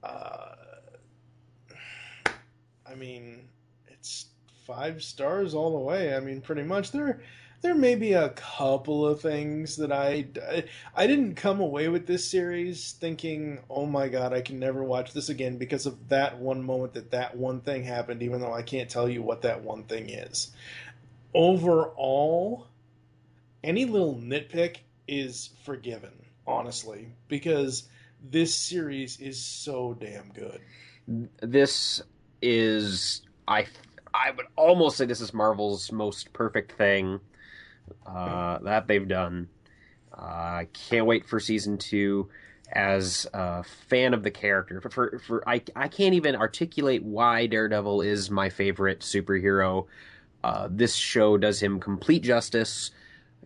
Uh, 0.02 0.48
I 2.86 2.94
mean, 2.94 3.48
it's 3.88 4.26
five 4.66 5.02
stars 5.02 5.54
all 5.54 5.72
the 5.72 5.84
way. 5.84 6.14
I 6.14 6.20
mean, 6.20 6.42
pretty 6.42 6.64
much. 6.64 6.92
There, 6.92 7.22
there 7.62 7.74
may 7.76 7.94
be 7.94 8.12
a 8.12 8.30
couple 8.30 9.06
of 9.06 9.20
things 9.20 9.76
that 9.76 9.92
I, 9.92 10.26
I 10.96 11.06
didn't 11.06 11.36
come 11.36 11.60
away 11.60 11.88
with 11.88 12.06
this 12.08 12.28
series 12.28 12.92
thinking, 12.92 13.60
oh 13.70 13.86
my 13.86 14.08
god, 14.08 14.32
I 14.32 14.40
can 14.40 14.58
never 14.58 14.82
watch 14.82 15.12
this 15.12 15.28
again 15.28 15.58
because 15.58 15.86
of 15.86 16.08
that 16.08 16.38
one 16.38 16.62
moment 16.64 16.92
that 16.94 17.12
that 17.12 17.36
one 17.36 17.60
thing 17.60 17.84
happened, 17.84 18.22
even 18.22 18.40
though 18.40 18.52
I 18.52 18.62
can't 18.62 18.90
tell 18.90 19.08
you 19.08 19.22
what 19.22 19.42
that 19.42 19.62
one 19.62 19.84
thing 19.84 20.10
is. 20.10 20.50
Overall, 21.34 22.66
any 23.62 23.84
little 23.84 24.16
nitpick 24.16 24.78
is 25.06 25.50
forgiven, 25.64 26.12
honestly, 26.48 27.14
because 27.28 27.84
this 28.28 28.54
series 28.54 29.20
is 29.20 29.40
so 29.40 29.96
damn 30.00 30.30
good. 30.30 30.60
This 31.40 32.02
is 32.42 33.22
I 33.46 33.66
I 34.12 34.32
would 34.32 34.46
almost 34.56 34.96
say 34.96 35.06
this 35.06 35.20
is 35.20 35.32
Marvel's 35.32 35.92
most 35.92 36.32
perfect 36.32 36.72
thing 36.72 37.20
uh, 38.06 38.58
that 38.58 38.86
they've 38.86 39.06
done. 39.06 39.48
Uh, 40.16 40.22
I 40.22 40.68
can't 40.72 41.06
wait 41.06 41.26
for 41.26 41.40
season 41.40 41.78
two. 41.78 42.28
As 42.74 43.26
a 43.34 43.62
fan 43.64 44.14
of 44.14 44.22
the 44.22 44.30
character, 44.30 44.80
for, 44.80 44.88
for 44.88 45.18
for 45.18 45.46
I 45.46 45.60
I 45.76 45.88
can't 45.88 46.14
even 46.14 46.34
articulate 46.34 47.02
why 47.02 47.46
Daredevil 47.46 48.00
is 48.00 48.30
my 48.30 48.48
favorite 48.48 49.00
superhero. 49.00 49.86
Uh, 50.42 50.68
this 50.70 50.94
show 50.94 51.36
does 51.36 51.60
him 51.60 51.80
complete 51.80 52.22
justice. 52.22 52.90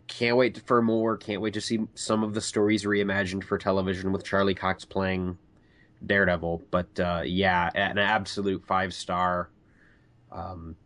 Can't 0.06 0.36
wait 0.36 0.62
for 0.64 0.80
more. 0.80 1.16
Can't 1.16 1.42
wait 1.42 1.54
to 1.54 1.60
see 1.60 1.80
some 1.94 2.22
of 2.22 2.34
the 2.34 2.40
stories 2.40 2.84
reimagined 2.84 3.42
for 3.42 3.58
television 3.58 4.12
with 4.12 4.24
Charlie 4.24 4.54
Cox 4.54 4.84
playing 4.84 5.38
Daredevil. 6.04 6.62
But 6.70 7.00
uh, 7.00 7.22
yeah, 7.24 7.70
an 7.74 7.98
absolute 7.98 8.64
five 8.64 8.94
star 8.94 9.50
um, 10.30 10.76
uh, 10.78 10.85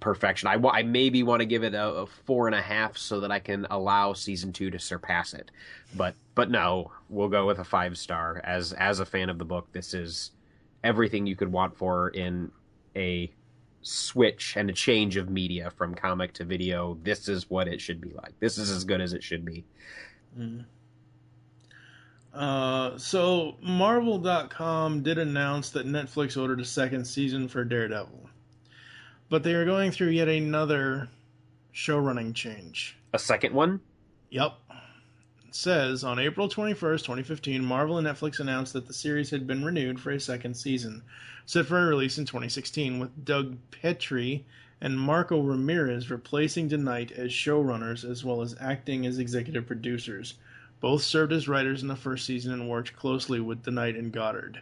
perfection. 0.00 0.48
I, 0.48 0.54
I 0.68 0.82
maybe 0.82 1.22
want 1.22 1.40
to 1.40 1.46
give 1.46 1.64
it 1.64 1.74
a, 1.74 1.88
a, 1.88 2.06
four 2.06 2.46
and 2.46 2.54
a 2.54 2.62
half 2.62 2.96
so 2.96 3.20
that 3.20 3.30
I 3.30 3.38
can 3.38 3.66
allow 3.70 4.12
season 4.12 4.52
two 4.52 4.70
to 4.70 4.78
surpass 4.78 5.34
it. 5.34 5.50
But 5.94 6.14
but 6.34 6.50
no, 6.50 6.92
we'll 7.08 7.28
go 7.28 7.46
with 7.46 7.58
a 7.58 7.64
five 7.64 7.98
star. 7.98 8.40
As 8.44 8.72
as 8.72 9.00
a 9.00 9.06
fan 9.06 9.28
of 9.28 9.38
the 9.38 9.44
book, 9.44 9.68
this 9.72 9.94
is 9.94 10.32
everything 10.82 11.26
you 11.26 11.36
could 11.36 11.52
want 11.52 11.76
for 11.76 12.08
in 12.08 12.50
a 12.96 13.32
switch 13.82 14.54
and 14.56 14.70
a 14.70 14.72
change 14.72 15.16
of 15.16 15.28
media 15.28 15.70
from 15.70 15.94
comic 15.94 16.32
to 16.34 16.44
video. 16.44 16.96
This 17.02 17.28
is 17.28 17.50
what 17.50 17.68
it 17.68 17.80
should 17.80 18.00
be 18.00 18.10
like. 18.10 18.38
This 18.40 18.58
is 18.58 18.70
as 18.70 18.84
good 18.84 19.00
as 19.00 19.12
it 19.12 19.22
should 19.22 19.44
be. 19.44 19.64
Mm. 20.38 20.64
Uh, 22.32 22.96
so 22.96 23.56
Marvel.com 23.60 25.02
did 25.02 25.18
announce 25.18 25.70
that 25.70 25.86
Netflix 25.86 26.40
ordered 26.40 26.60
a 26.60 26.64
second 26.64 27.04
season 27.04 27.46
for 27.46 27.62
Daredevil, 27.64 28.30
but 29.32 29.42
they 29.42 29.54
are 29.54 29.64
going 29.64 29.90
through 29.90 30.10
yet 30.10 30.28
another 30.28 31.08
show 31.70 31.96
running 31.96 32.34
change. 32.34 32.98
A 33.14 33.18
second 33.18 33.54
one? 33.54 33.80
Yep. 34.28 34.52
says 35.52 36.04
on 36.04 36.18
April 36.18 36.50
21st, 36.50 36.98
2015, 36.98 37.64
Marvel 37.64 37.96
and 37.96 38.06
Netflix 38.06 38.40
announced 38.40 38.74
that 38.74 38.86
the 38.86 38.92
series 38.92 39.30
had 39.30 39.46
been 39.46 39.64
renewed 39.64 39.98
for 39.98 40.10
a 40.10 40.20
second 40.20 40.54
season, 40.54 41.02
set 41.46 41.64
for 41.64 41.78
a 41.78 41.86
release 41.86 42.18
in 42.18 42.26
2016, 42.26 42.98
with 42.98 43.24
Doug 43.24 43.56
Petrie 43.70 44.44
and 44.82 45.00
Marco 45.00 45.40
Ramirez 45.40 46.10
replacing 46.10 46.68
DeKnight 46.68 47.12
as 47.12 47.30
showrunners 47.30 48.04
as 48.04 48.22
well 48.22 48.42
as 48.42 48.54
acting 48.60 49.06
as 49.06 49.18
executive 49.18 49.66
producers. 49.66 50.34
Both 50.80 51.04
served 51.04 51.32
as 51.32 51.48
writers 51.48 51.80
in 51.80 51.88
the 51.88 51.96
first 51.96 52.26
season 52.26 52.52
and 52.52 52.68
worked 52.68 52.94
closely 52.96 53.40
with 53.40 53.62
DeKnight 53.62 53.98
and 53.98 54.12
Goddard. 54.12 54.60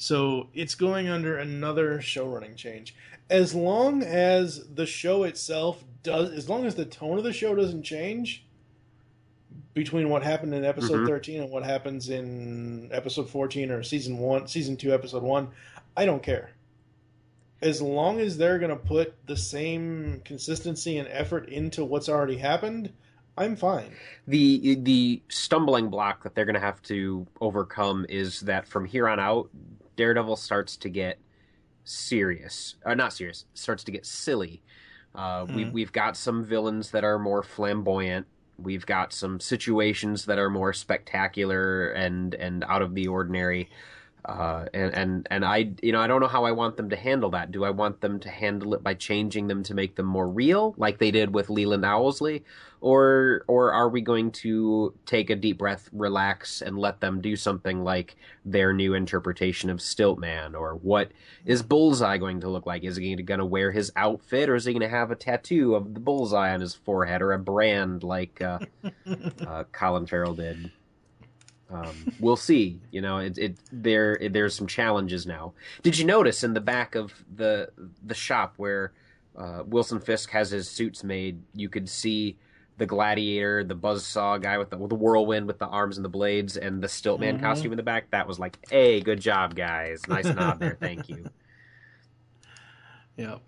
So 0.00 0.48
it's 0.54 0.74
going 0.74 1.10
under 1.10 1.36
another 1.36 1.98
showrunning 1.98 2.56
change. 2.56 2.94
As 3.28 3.54
long 3.54 4.02
as 4.02 4.66
the 4.74 4.86
show 4.86 5.24
itself 5.24 5.84
does, 6.02 6.30
as 6.30 6.48
long 6.48 6.64
as 6.64 6.74
the 6.74 6.86
tone 6.86 7.18
of 7.18 7.24
the 7.24 7.34
show 7.34 7.54
doesn't 7.54 7.82
change 7.82 8.46
between 9.74 10.08
what 10.08 10.22
happened 10.22 10.54
in 10.54 10.64
episode 10.64 11.00
Mhm. 11.00 11.06
13 11.06 11.42
and 11.42 11.50
what 11.50 11.64
happens 11.64 12.08
in 12.08 12.88
episode 12.92 13.28
14 13.28 13.70
or 13.70 13.82
season 13.82 14.16
1, 14.16 14.48
season 14.48 14.74
2, 14.74 14.94
episode 14.94 15.22
1, 15.22 15.48
I 15.98 16.06
don't 16.06 16.22
care. 16.22 16.52
As 17.60 17.82
long 17.82 18.20
as 18.20 18.38
they're 18.38 18.58
going 18.58 18.70
to 18.70 18.76
put 18.76 19.14
the 19.26 19.36
same 19.36 20.22
consistency 20.24 20.96
and 20.96 21.06
effort 21.08 21.46
into 21.50 21.84
what's 21.84 22.08
already 22.08 22.38
happened, 22.38 22.90
I'm 23.36 23.54
fine. 23.54 23.92
the 24.26 24.76
the 24.76 25.20
stumbling 25.28 25.90
block 25.90 26.22
that 26.22 26.34
they're 26.34 26.46
going 26.46 26.54
to 26.54 26.60
have 26.60 26.80
to 26.84 27.26
overcome 27.42 28.06
is 28.08 28.40
that 28.40 28.66
from 28.66 28.86
here 28.86 29.06
on 29.06 29.20
out, 29.20 29.50
Daredevil 29.96 30.36
starts 30.36 30.76
to 30.78 30.88
get 30.88 31.18
serious, 31.84 32.76
or 32.84 32.94
not 32.94 33.12
serious, 33.12 33.46
starts 33.54 33.84
to 33.84 33.92
get 33.92 34.06
silly. 34.06 34.62
Uh, 35.14 35.46
we, 35.48 35.64
Mhm. 35.64 35.72
we've 35.72 35.92
got 35.92 36.16
some 36.16 36.44
villains 36.44 36.90
that 36.92 37.04
are 37.04 37.18
more 37.18 37.42
flamboyant. 37.42 38.26
We've 38.58 38.86
got 38.86 39.12
some 39.12 39.40
situations 39.40 40.26
that 40.26 40.38
are 40.38 40.50
more 40.50 40.72
spectacular 40.72 41.90
and 41.92 42.34
and 42.34 42.62
out 42.64 42.82
of 42.82 42.94
the 42.94 43.08
ordinary. 43.08 43.70
Uh, 44.24 44.66
and 44.74 44.94
and 44.94 45.28
and 45.30 45.44
I, 45.44 45.70
you 45.82 45.92
know, 45.92 46.00
I 46.00 46.06
don't 46.06 46.20
know 46.20 46.28
how 46.28 46.44
I 46.44 46.52
want 46.52 46.76
them 46.76 46.90
to 46.90 46.96
handle 46.96 47.30
that. 47.30 47.52
Do 47.52 47.64
I 47.64 47.70
want 47.70 48.00
them 48.00 48.20
to 48.20 48.28
handle 48.28 48.74
it 48.74 48.82
by 48.82 48.94
changing 48.94 49.48
them 49.48 49.62
to 49.64 49.74
make 49.74 49.96
them 49.96 50.06
more 50.06 50.28
real, 50.28 50.74
like 50.76 50.98
they 50.98 51.10
did 51.10 51.32
with 51.32 51.48
Leland 51.48 51.84
Owlsley, 51.84 52.42
or 52.80 53.44
or 53.48 53.72
are 53.72 53.88
we 53.88 54.02
going 54.02 54.30
to 54.32 54.94
take 55.06 55.30
a 55.30 55.36
deep 55.36 55.58
breath, 55.58 55.88
relax, 55.92 56.60
and 56.60 56.78
let 56.78 57.00
them 57.00 57.20
do 57.20 57.34
something 57.34 57.82
like 57.82 58.16
their 58.44 58.72
new 58.74 58.92
interpretation 58.94 59.70
of 59.70 59.78
Stiltman, 59.78 60.54
or 60.54 60.74
what 60.74 61.12
is 61.46 61.62
Bullseye 61.62 62.18
going 62.18 62.40
to 62.40 62.50
look 62.50 62.66
like? 62.66 62.84
Is 62.84 62.96
he 62.96 63.14
going 63.16 63.40
to 63.40 63.46
wear 63.46 63.72
his 63.72 63.90
outfit, 63.96 64.50
or 64.50 64.54
is 64.54 64.66
he 64.66 64.72
going 64.72 64.82
to 64.82 64.88
have 64.88 65.10
a 65.10 65.16
tattoo 65.16 65.74
of 65.74 65.94
the 65.94 66.00
bullseye 66.00 66.52
on 66.52 66.60
his 66.60 66.74
forehead, 66.74 67.22
or 67.22 67.32
a 67.32 67.38
brand 67.38 68.02
like 68.02 68.42
uh, 68.42 68.58
uh, 69.46 69.64
Colin 69.72 70.06
Farrell 70.06 70.34
did? 70.34 70.70
Um, 71.72 72.12
we'll 72.18 72.36
see. 72.36 72.80
You 72.90 73.00
know, 73.00 73.18
it, 73.18 73.38
it 73.38 73.56
there 73.70 74.18
there's 74.30 74.54
some 74.54 74.66
challenges 74.66 75.26
now. 75.26 75.52
Did 75.82 75.98
you 75.98 76.04
notice 76.04 76.42
in 76.44 76.52
the 76.54 76.60
back 76.60 76.94
of 76.94 77.12
the 77.34 77.70
the 78.04 78.14
shop 78.14 78.54
where 78.56 78.92
uh, 79.36 79.62
Wilson 79.66 80.00
Fisk 80.00 80.30
has 80.30 80.50
his 80.50 80.68
suits 80.68 81.04
made? 81.04 81.40
You 81.54 81.68
could 81.68 81.88
see 81.88 82.36
the 82.78 82.86
gladiator, 82.86 83.62
the 83.62 83.76
buzzsaw 83.76 84.40
guy 84.40 84.56
with 84.56 84.70
the, 84.70 84.78
with 84.78 84.88
the 84.88 84.94
whirlwind 84.96 85.46
with 85.46 85.58
the 85.58 85.66
arms 85.66 85.98
and 85.98 86.04
the 86.04 86.08
blades, 86.08 86.56
and 86.56 86.82
the 86.82 86.86
Stiltman 86.86 87.36
Mhm. 87.36 87.40
costume 87.42 87.72
in 87.72 87.76
the 87.76 87.82
back. 87.82 88.10
That 88.10 88.26
was 88.26 88.38
like, 88.38 88.58
hey, 88.70 89.00
good 89.00 89.20
job, 89.20 89.54
guys. 89.54 90.00
Nice 90.08 90.24
nod 90.24 90.58
there. 90.60 90.76
Thank 90.80 91.08
you. 91.08 91.26
Yep. 93.16 93.40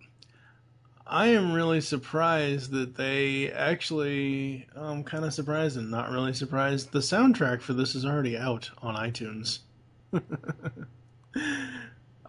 I 1.13 1.27
am 1.27 1.53
really 1.53 1.83
surprised 1.83 2.71
that 2.71 2.95
they 2.95 3.53
actually, 3.53 4.67
I'm 4.75 5.05
kind 5.05 5.27
of 5.27 5.35
surprised 5.35 5.77
and 5.77 5.91
not 5.91 6.11
really 6.11 6.33
surprised. 6.33 6.91
The 6.91 7.01
soundtrack 7.01 7.61
for 7.61 7.75
this 7.75 7.95
is 7.95 8.07
already 8.07 8.39
out 8.39 8.71
on 8.81 8.95
iTunes. 8.95 9.59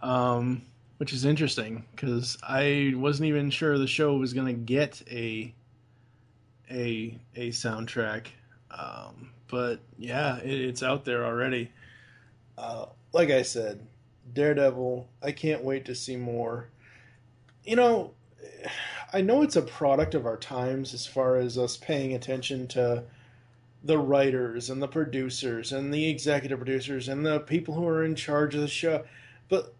um, 0.02 0.60
which 0.98 1.14
is 1.14 1.24
interesting 1.24 1.86
because 1.96 2.36
I 2.42 2.92
wasn't 2.94 3.28
even 3.28 3.48
sure 3.48 3.78
the 3.78 3.86
show 3.86 4.18
was 4.18 4.34
going 4.34 4.48
to 4.48 4.52
get 4.52 5.00
a 5.10 5.54
a 6.70 7.18
a 7.36 7.48
soundtrack. 7.52 8.26
Um, 8.70 9.30
but 9.48 9.80
yeah, 9.96 10.40
it, 10.40 10.60
it's 10.60 10.82
out 10.82 11.06
there 11.06 11.24
already. 11.24 11.70
Uh, 12.58 12.86
like 13.14 13.30
I 13.30 13.42
said, 13.42 13.86
Daredevil. 14.30 15.08
I 15.22 15.32
can't 15.32 15.64
wait 15.64 15.86
to 15.86 15.94
see 15.94 16.16
more. 16.16 16.68
You 17.64 17.76
know, 17.76 18.12
I 19.12 19.20
know 19.20 19.42
it's 19.42 19.56
a 19.56 19.62
product 19.62 20.14
of 20.14 20.26
our 20.26 20.36
times 20.36 20.92
as 20.94 21.06
far 21.06 21.36
as 21.36 21.56
us 21.56 21.76
paying 21.76 22.14
attention 22.14 22.66
to 22.68 23.04
the 23.84 23.98
writers 23.98 24.70
and 24.70 24.82
the 24.82 24.88
producers 24.88 25.72
and 25.72 25.92
the 25.92 26.08
executive 26.08 26.58
producers 26.58 27.08
and 27.08 27.24
the 27.24 27.40
people 27.40 27.74
who 27.74 27.86
are 27.86 28.04
in 28.04 28.14
charge 28.14 28.54
of 28.54 28.62
the 28.62 28.68
show. 28.68 29.04
But 29.48 29.74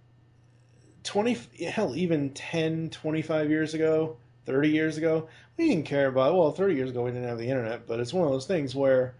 20, 1.05 1.39
hell, 1.69 1.97
even 1.97 2.31
10, 2.31 2.91
25 2.91 3.51
years 3.51 3.75
ago, 3.75 4.17
30 4.47 4.69
years 4.69 4.99
ago, 4.99 5.29
we 5.57 5.69
didn't 5.69 5.87
care 5.87 6.09
about, 6.09 6.37
well, 6.37 6.53
30 6.53 6.75
years 6.75 6.91
ago 6.91 7.03
we 7.03 7.13
didn't 7.13 7.29
have 7.29 7.39
the 7.39 7.49
internet, 7.49 7.87
but 7.87 7.99
it's 7.99 8.13
one 8.13 8.27
of 8.27 8.33
those 8.33 8.47
things 8.47 8.75
where 8.75 9.15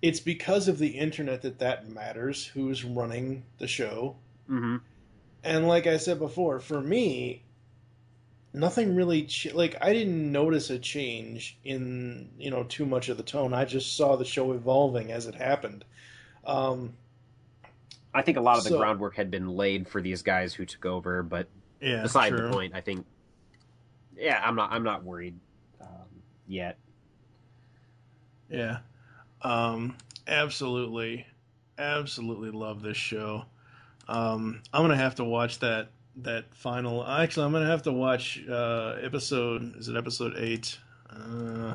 it's 0.00 0.20
because 0.20 0.66
of 0.66 0.78
the 0.78 0.88
internet 0.88 1.42
that 1.42 1.60
that 1.60 1.88
matters, 1.88 2.44
who's 2.44 2.84
running 2.84 3.44
the 3.58 3.68
show. 3.68 4.16
Mm-hmm. 4.50 4.78
And 5.44 5.68
like 5.68 5.86
I 5.86 5.96
said 5.96 6.18
before, 6.18 6.58
for 6.58 6.80
me, 6.80 7.41
nothing 8.52 8.94
really 8.94 9.24
ch- 9.24 9.52
like 9.54 9.76
I 9.80 9.92
didn't 9.92 10.30
notice 10.30 10.70
a 10.70 10.78
change 10.78 11.58
in 11.64 12.30
you 12.38 12.50
know 12.50 12.64
too 12.64 12.86
much 12.86 13.08
of 13.08 13.16
the 13.16 13.22
tone. 13.22 13.54
I 13.54 13.64
just 13.64 13.96
saw 13.96 14.16
the 14.16 14.24
show 14.24 14.52
evolving 14.52 15.12
as 15.12 15.26
it 15.26 15.34
happened. 15.34 15.84
Um, 16.44 16.94
I 18.14 18.22
think 18.22 18.36
a 18.36 18.40
lot 18.42 18.58
of 18.58 18.64
the 18.64 18.70
So- 18.70 18.78
groundwork 18.78 19.16
had 19.16 19.30
been 19.30 19.48
laid 19.48 19.88
for 19.88 20.02
these 20.02 20.22
guys 20.22 20.52
who 20.54 20.64
took 20.66 20.84
over, 20.84 21.22
but 21.22 21.48
Yeah, 21.80 22.02
beside 22.02 22.30
true. 22.30 22.42
the 22.48 22.52
point, 22.52 22.74
I 22.74 22.80
think. 22.80 23.06
Yeah, 24.16 24.40
I'm 24.44 24.54
not. 24.54 24.70
I'm 24.72 24.82
not 24.84 25.02
worried 25.04 25.38
um, 25.80 25.88
yet. 26.46 26.76
Yeah. 28.50 28.78
Um, 29.40 29.96
absolutely, 30.28 31.26
absolutely 31.78 32.50
love 32.50 32.82
this 32.82 32.96
show. 32.96 33.44
Um, 34.08 34.62
I'm 34.72 34.82
gonna 34.82 34.96
have 34.96 35.14
to 35.16 35.24
watch 35.24 35.58
that 35.60 35.88
that 36.16 36.54
final. 36.54 37.06
Actually, 37.06 37.46
I'm 37.46 37.52
gonna 37.52 37.66
have 37.66 37.82
to 37.82 37.92
watch 37.92 38.42
uh, 38.48 38.96
episode. 39.02 39.76
Is 39.76 39.88
it 39.88 39.96
episode 39.96 40.34
eight? 40.36 40.78
Uh, 41.10 41.74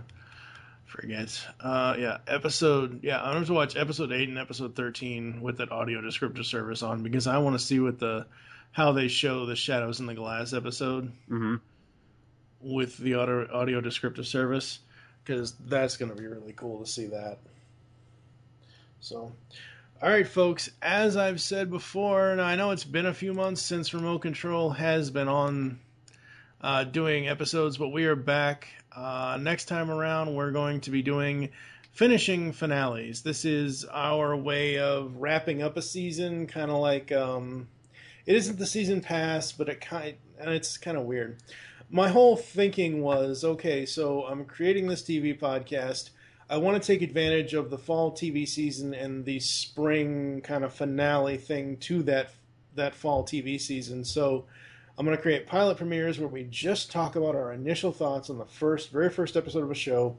forget. 0.85 1.39
Uh, 1.59 1.95
yeah, 1.97 2.17
episode. 2.27 3.03
Yeah, 3.03 3.17
I'm 3.19 3.25
gonna 3.29 3.39
have 3.39 3.47
to 3.47 3.53
watch 3.53 3.75
episode 3.75 4.11
eight 4.11 4.29
and 4.29 4.37
episode 4.37 4.75
thirteen 4.75 5.41
with 5.41 5.57
that 5.57 5.71
audio 5.71 6.01
descriptive 6.01 6.45
service 6.45 6.83
on 6.83 7.03
because 7.03 7.27
I 7.27 7.37
want 7.39 7.57
to 7.59 7.63
see 7.65 7.79
what 7.79 7.99
the 7.99 8.25
how 8.71 8.91
they 8.91 9.07
show 9.07 9.45
the 9.45 9.55
shadows 9.55 9.99
in 9.99 10.05
the 10.05 10.13
glass 10.13 10.53
episode 10.53 11.11
Mm-hmm. 11.29 11.55
with 12.61 12.97
the 12.97 13.15
audio, 13.15 13.47
audio 13.51 13.81
descriptive 13.81 14.27
service 14.27 14.79
because 15.23 15.53
that's 15.65 15.97
going 15.97 16.09
to 16.11 16.17
be 16.17 16.27
really 16.27 16.53
cool 16.53 16.79
to 16.79 16.85
see 16.85 17.07
that. 17.07 17.39
So, 18.99 19.31
all 19.99 20.09
right, 20.09 20.27
folks, 20.27 20.69
as 20.79 21.17
I've 21.17 21.41
said 21.41 21.71
before, 21.71 22.29
and 22.29 22.39
I 22.39 22.55
know 22.55 22.69
it's 22.69 22.83
been 22.83 23.07
a 23.07 23.13
few 23.13 23.33
months 23.33 23.63
since 23.63 23.95
Remote 23.95 24.19
Control 24.19 24.69
has 24.69 25.09
been 25.09 25.27
on 25.27 25.79
uh, 26.61 26.83
doing 26.83 27.27
episodes, 27.27 27.77
but 27.77 27.89
we 27.89 28.05
are 28.05 28.15
back. 28.15 28.67
Uh, 28.95 29.39
next 29.41 29.65
time 29.65 29.89
around, 29.89 30.35
we're 30.35 30.51
going 30.51 30.81
to 30.81 30.91
be 30.91 31.01
doing 31.01 31.49
finishing 31.93 32.51
finales. 32.51 33.23
This 33.23 33.43
is 33.43 33.85
our 33.85 34.35
way 34.35 34.77
of 34.77 35.15
wrapping 35.15 35.63
up 35.63 35.77
a 35.77 35.81
season, 35.81 36.45
kind 36.45 36.69
of 36.69 36.77
like 36.77 37.11
um, 37.11 37.67
it 38.27 38.35
isn't 38.35 38.59
the 38.59 38.67
season 38.67 39.01
pass, 39.01 39.51
but 39.51 39.67
it 39.67 39.81
kind 39.81 40.15
and 40.39 40.51
it's 40.51 40.77
kind 40.77 40.97
of 40.97 41.05
weird. 41.05 41.37
My 41.89 42.09
whole 42.09 42.35
thinking 42.35 43.01
was 43.01 43.43
okay, 43.43 43.87
so 43.87 44.25
I'm 44.25 44.45
creating 44.45 44.85
this 44.85 45.01
TV 45.01 45.39
podcast. 45.39 46.11
I 46.49 46.57
want 46.57 46.81
to 46.81 46.87
take 46.87 47.01
advantage 47.01 47.53
of 47.53 47.69
the 47.69 47.77
fall 47.77 48.11
TV 48.11 48.47
season 48.47 48.93
and 48.93 49.25
the 49.25 49.39
spring 49.39 50.41
kind 50.41 50.63
of 50.63 50.73
finale 50.73 51.37
thing 51.37 51.77
to 51.77 52.03
that 52.03 52.29
that 52.75 52.95
fall 52.95 53.23
TV 53.23 53.59
season. 53.59 54.05
So 54.05 54.45
I'm 54.97 55.05
going 55.05 55.17
to 55.17 55.21
create 55.21 55.45
pilot 55.45 55.77
premieres 55.77 56.19
where 56.19 56.27
we 56.27 56.43
just 56.43 56.91
talk 56.91 57.15
about 57.15 57.35
our 57.35 57.51
initial 57.51 57.91
thoughts 57.91 58.29
on 58.29 58.37
the 58.37 58.45
first, 58.45 58.91
very 58.91 59.09
first 59.09 59.35
episode 59.35 59.63
of 59.63 59.71
a 59.71 59.75
show. 59.75 60.17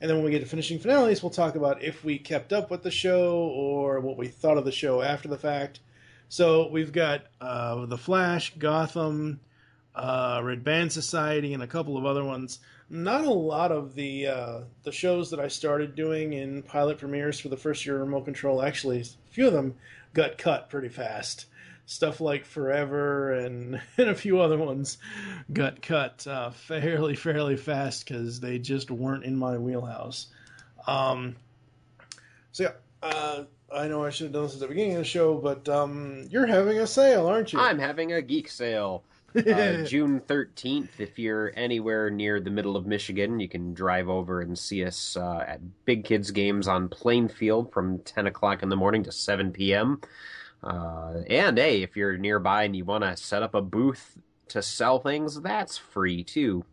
And 0.00 0.08
then 0.08 0.16
when 0.16 0.24
we 0.24 0.30
get 0.30 0.40
to 0.40 0.46
finishing 0.46 0.78
finales, 0.78 1.22
we'll 1.22 1.30
talk 1.30 1.56
about 1.56 1.82
if 1.82 2.04
we 2.04 2.18
kept 2.18 2.52
up 2.52 2.70
with 2.70 2.82
the 2.82 2.90
show 2.90 3.38
or 3.38 4.00
what 4.00 4.16
we 4.16 4.28
thought 4.28 4.58
of 4.58 4.64
the 4.64 4.72
show 4.72 5.02
after 5.02 5.28
the 5.28 5.38
fact. 5.38 5.80
So 6.28 6.68
we've 6.68 6.92
got 6.92 7.26
uh, 7.40 7.86
The 7.86 7.98
Flash, 7.98 8.54
Gotham, 8.58 9.40
uh, 9.94 10.40
Red 10.42 10.64
Band 10.64 10.92
Society, 10.92 11.54
and 11.54 11.62
a 11.62 11.66
couple 11.66 11.96
of 11.96 12.04
other 12.04 12.24
ones. 12.24 12.60
Not 12.88 13.24
a 13.24 13.30
lot 13.30 13.72
of 13.72 13.94
the 13.94 14.26
uh, 14.28 14.60
the 14.84 14.92
shows 14.92 15.30
that 15.30 15.40
I 15.40 15.48
started 15.48 15.96
doing 15.96 16.34
in 16.34 16.62
pilot 16.62 16.98
premieres 16.98 17.40
for 17.40 17.48
the 17.48 17.56
first 17.56 17.84
year 17.84 17.96
of 17.96 18.02
Remote 18.02 18.24
Control. 18.24 18.62
Actually, 18.62 19.00
a 19.00 19.04
few 19.32 19.46
of 19.48 19.52
them 19.52 19.74
got 20.14 20.38
cut 20.38 20.70
pretty 20.70 20.88
fast. 20.88 21.46
Stuff 21.88 22.20
like 22.20 22.44
Forever 22.44 23.32
and, 23.32 23.80
and 23.98 24.08
a 24.08 24.14
few 24.14 24.40
other 24.40 24.58
ones 24.58 24.98
got 25.52 25.82
cut 25.82 26.26
uh, 26.26 26.50
fairly 26.50 27.14
fairly 27.16 27.56
fast 27.56 28.06
because 28.06 28.40
they 28.40 28.58
just 28.58 28.90
weren't 28.90 29.24
in 29.24 29.36
my 29.36 29.56
wheelhouse. 29.58 30.28
Um, 30.86 31.36
So 32.52 32.64
yeah, 32.64 32.72
uh, 33.02 33.44
I 33.74 33.88
know 33.88 34.04
I 34.04 34.10
should 34.10 34.26
have 34.26 34.32
done 34.32 34.44
this 34.44 34.54
at 34.54 34.60
the 34.60 34.68
beginning 34.68 34.92
of 34.92 34.98
the 34.98 35.04
show, 35.04 35.34
but 35.34 35.68
um, 35.68 36.26
you're 36.30 36.46
having 36.46 36.78
a 36.78 36.86
sale, 36.86 37.26
aren't 37.26 37.52
you? 37.52 37.58
I'm 37.58 37.78
having 37.78 38.12
a 38.12 38.22
geek 38.22 38.48
sale. 38.48 39.02
Uh, 39.36 39.82
June 39.84 40.20
13th, 40.20 40.98
if 40.98 41.18
you're 41.18 41.52
anywhere 41.56 42.10
near 42.10 42.40
the 42.40 42.50
middle 42.50 42.76
of 42.76 42.86
Michigan, 42.86 43.40
you 43.40 43.48
can 43.48 43.74
drive 43.74 44.08
over 44.08 44.40
and 44.40 44.58
see 44.58 44.84
us 44.84 45.16
uh, 45.16 45.44
at 45.46 45.60
Big 45.84 46.04
Kids 46.04 46.30
Games 46.30 46.68
on 46.68 46.88
Plainfield 46.88 47.72
from 47.72 47.98
10 48.00 48.26
o'clock 48.26 48.62
in 48.62 48.68
the 48.68 48.76
morning 48.76 49.02
to 49.04 49.12
7 49.12 49.52
p.m. 49.52 50.00
Uh, 50.62 51.22
and 51.28 51.58
hey, 51.58 51.82
if 51.82 51.96
you're 51.96 52.16
nearby 52.16 52.64
and 52.64 52.74
you 52.74 52.84
want 52.84 53.04
to 53.04 53.16
set 53.16 53.42
up 53.42 53.54
a 53.54 53.62
booth 53.62 54.18
to 54.48 54.62
sell 54.62 54.98
things, 54.98 55.40
that's 55.40 55.78
free 55.78 56.24
too. 56.24 56.64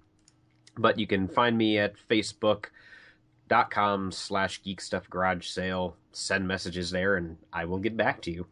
But 0.78 0.98
you 0.98 1.06
can 1.06 1.28
find 1.28 1.58
me 1.58 1.78
at 1.78 1.96
facebook.com 2.10 4.12
slash 4.12 4.64
geek 4.64 4.82
stuff 4.82 5.10
garage 5.10 5.48
sale. 5.48 5.96
Send 6.12 6.48
messages 6.48 6.92
there 6.92 7.18
and 7.18 7.38
I 7.52 7.66
will 7.66 7.80
get 7.80 7.98
back 7.98 8.22
to 8.24 8.32
you. 8.32 8.48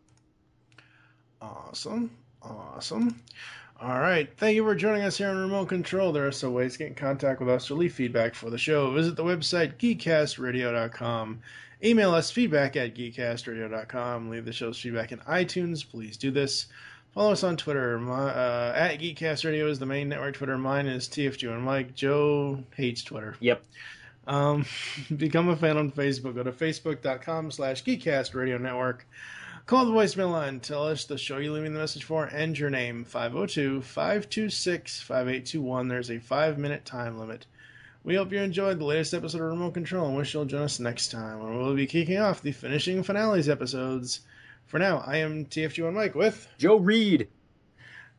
Awesome. 1.42 2.12
Awesome. 2.44 3.22
All 3.82 4.00
right. 4.00 4.30
Thank 4.38 4.56
you 4.56 4.64
for 4.64 4.76
joining 4.76 5.02
us 5.02 5.18
here 5.18 5.30
on 5.30 5.38
Remote 5.38 5.66
Control. 5.66 6.12
There 6.12 6.28
are 6.28 6.32
some 6.32 6.54
ways 6.54 6.74
to 6.74 6.78
get 6.78 6.90
in 6.90 6.94
contact 6.94 7.40
with 7.40 7.50
us 7.50 7.72
or 7.72 7.74
leave 7.74 7.96
feedback 7.96 8.36
for 8.36 8.52
the 8.52 8.58
show. 8.58 8.92
Visit 8.92 9.16
the 9.16 9.24
website 9.24 9.78
geekcastradio.com. 9.78 11.40
Email 11.84 12.14
us 12.14 12.30
feedback 12.30 12.76
at 12.76 12.94
geekcastradio.com. 12.94 14.30
Leave 14.30 14.46
the 14.46 14.54
show's 14.54 14.80
feedback 14.80 15.12
in 15.12 15.18
iTunes. 15.22 15.84
Please 15.84 16.16
do 16.16 16.30
this. 16.30 16.68
Follow 17.16 17.32
us 17.32 17.44
on 17.44 17.58
Twitter. 17.58 17.98
My, 17.98 18.30
uh, 18.30 18.74
at 18.76 19.00
Geekcast 19.00 19.46
Radio 19.46 19.68
is 19.68 19.80
the 19.80 19.88
main 19.88 20.10
network 20.10 20.36
Twitter. 20.36 20.60
Mine 20.60 20.86
is 20.86 21.08
TFG 21.08 21.52
and 21.52 21.64
Mike. 21.64 21.96
Joe 21.96 22.64
hates 22.76 23.04
Twitter. 23.04 23.36
Yep. 23.40 23.64
Um, 24.28 24.64
become 25.18 25.50
a 25.50 25.56
fan 25.56 25.78
on 25.78 25.92
Facebook. 25.92 26.36
Go 26.36 26.44
to 26.44 26.52
facebook.com 26.52 27.50
slash 27.50 27.84
Geekcast 27.84 28.36
Radio 28.36 28.60
Network. 28.60 29.08
Call 29.66 29.86
the 29.86 29.92
voicemail 29.92 30.32
line. 30.32 30.60
Tell 30.60 30.88
us 30.88 31.06
the 31.06 31.18
show 31.18 31.38
you're 31.38 31.54
leaving 31.54 31.74
the 31.74 31.80
message 31.80 32.04
for 32.04 32.26
and 32.26 32.58
your 32.58 32.70
name. 32.70 33.06
502 33.06 33.82
526 33.82 35.02
5821. 35.02 35.88
There's 35.88 36.12
a 36.12 36.20
five 36.20 36.58
minute 36.58 36.84
time 36.84 37.20
limit. 37.20 37.46
We 38.04 38.16
hope 38.16 38.32
you 38.32 38.40
enjoyed 38.40 38.80
the 38.80 38.86
latest 38.86 39.14
episode 39.14 39.42
of 39.42 39.50
Remote 39.50 39.76
Control 39.76 40.08
and 40.08 40.18
wish 40.18 40.34
you'll 40.34 40.46
join 40.46 40.64
us 40.64 40.80
next 40.80 41.12
time 41.12 41.40
when 41.40 41.58
we'll 41.58 41.76
be 41.76 41.86
kicking 41.86 42.18
off 42.18 42.42
the 42.42 42.52
finishing 42.52 43.04
finales 43.04 43.48
episodes. 43.48 44.22
For 44.66 44.80
now, 44.80 45.04
I 45.06 45.18
am 45.18 45.46
TFG1 45.46 45.94
Mike 45.94 46.16
with 46.16 46.48
Joe 46.58 46.78
Reed. 46.78 47.28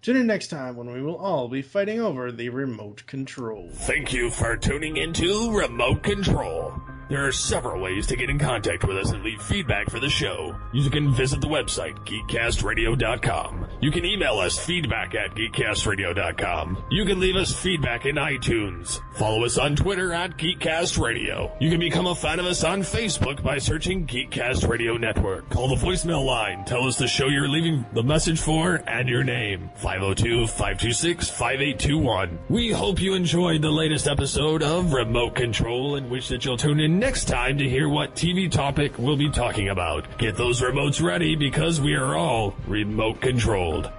Tune 0.01 0.17
in 0.17 0.27
next 0.27 0.49
time 0.49 0.77
when 0.77 0.93
we 0.93 1.03
will 1.03 1.17
all 1.17 1.49
be 1.49 1.63
fighting 1.63 2.01
over 2.01 2.31
the 2.31 2.49
remote 2.49 3.07
control. 3.07 3.69
Thank 3.73 4.13
you 4.13 4.31
for 4.31 4.57
tuning 4.57 4.97
into 4.97 5.51
Remote 5.57 6.03
Control. 6.03 6.75
There 7.13 7.27
are 7.27 7.33
several 7.33 7.79
ways 7.79 8.07
to 8.07 8.17
get 8.17 8.31
in 8.31 8.39
contact 8.39 8.85
with 8.85 8.97
us 8.97 9.11
and 9.11 9.23
leave 9.23 9.43
feedback 9.43 9.91
for 9.91 10.01
the 10.01 10.09
show. 10.09 10.57
You 10.73 10.89
can 10.89 11.13
visit 11.13 11.43
the 11.43 11.47
website, 11.47 11.99
geekcastradio.com. 12.07 13.67
You 13.83 13.91
can 13.91 14.07
email 14.07 14.39
us 14.39 14.59
feedback 14.59 15.15
at 15.15 15.35
geekcastradio.com. 15.35 16.85
You 16.91 17.05
can 17.05 17.21
leave 17.21 17.37
us 17.37 17.55
feedback 17.55 18.07
in 18.07 18.17
iTunes. 18.17 18.99
Follow 19.17 19.45
us 19.45 19.59
on 19.59 19.77
Twitter 19.77 20.15
at 20.15 20.39
Geekcast 20.39 20.99
Radio. 20.99 21.55
You 21.61 21.69
can 21.69 21.81
become 21.81 22.07
a 22.07 22.15
fan 22.15 22.41
of 22.41 22.47
us 22.47 22.65
on 22.65 22.81
Facebook 22.81 23.43
by 23.43 23.59
searching 23.59 24.07
Geekcast 24.07 24.67
Radio 24.67 24.97
Network. 24.97 25.51
Call 25.51 25.69
the 25.69 25.75
voicemail 25.75 26.25
line. 26.25 26.65
Tell 26.65 26.89
us 26.89 26.97
the 26.97 27.07
show 27.07 27.29
you're 27.29 27.47
leaving 27.47 27.85
the 27.93 28.03
message 28.03 28.41
for 28.41 28.83
and 28.87 29.07
your 29.07 29.23
name. 29.23 29.69
502-526-5821. 29.83 32.39
We 32.49 32.71
hope 32.71 33.03
you 33.03 33.13
enjoyed 33.13 33.61
the 33.61 33.71
latest 33.71 34.09
episode 34.09 34.63
of 34.63 34.95
Remote 34.95 35.35
Control 35.35 35.97
and 35.97 36.09
wish 36.09 36.29
that 36.29 36.47
you'll 36.47 36.57
tune 36.57 36.81
in 36.81 37.02
next 37.03 37.25
time 37.25 37.59
to 37.59 37.69
hear 37.69 37.89
what 37.89 38.15
TV 38.15 38.49
topic 38.49 38.97
we'll 38.97 39.17
be 39.17 39.29
talking 39.29 39.71
about. 39.71 40.07
Get 40.19 40.37
those 40.37 40.61
remotes 40.61 41.03
ready 41.03 41.35
because 41.35 41.81
we 41.81 41.95
are 41.97 42.15
all 42.15 42.55
remote 42.69 43.21
controlled. 43.21 43.91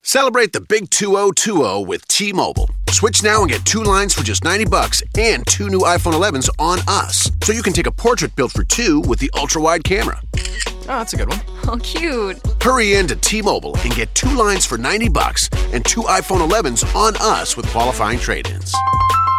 Celebrate 0.00 0.54
the 0.54 0.62
big 0.62 0.88
2020 0.88 1.84
with 1.84 2.08
T-Mobile. 2.08 2.70
Switch 2.88 3.22
now 3.22 3.42
and 3.42 3.50
get 3.50 3.66
two 3.66 3.82
lines 3.82 4.14
for 4.14 4.22
just 4.22 4.44
90 4.44 4.64
bucks 4.64 5.02
and 5.18 5.46
two 5.46 5.68
new 5.68 5.80
iPhone 5.80 6.14
11s 6.14 6.48
on 6.58 6.78
us. 6.88 7.30
So 7.42 7.52
you 7.52 7.62
can 7.62 7.74
take 7.74 7.86
a 7.86 7.92
portrait 7.92 8.34
built 8.34 8.52
for 8.52 8.64
two 8.64 9.02
with 9.02 9.18
the 9.18 9.30
ultra-wide 9.36 9.84
camera. 9.84 10.22
Oh, 10.34 10.84
that's 10.86 11.12
a 11.12 11.18
good 11.18 11.28
one. 11.28 11.40
Oh, 11.68 11.78
cute. 11.82 12.40
Hurry 12.62 12.94
in 12.94 13.06
to 13.08 13.14
T-Mobile 13.14 13.76
and 13.84 13.94
get 13.94 14.12
two 14.14 14.34
lines 14.34 14.64
for 14.64 14.78
90 14.78 15.10
bucks 15.10 15.50
and 15.74 15.84
two 15.84 16.00
iPhone 16.00 16.40
11s 16.48 16.96
on 16.96 17.14
us 17.16 17.58
with 17.58 17.66
qualifying 17.66 18.18
trade-ins. 18.18 18.74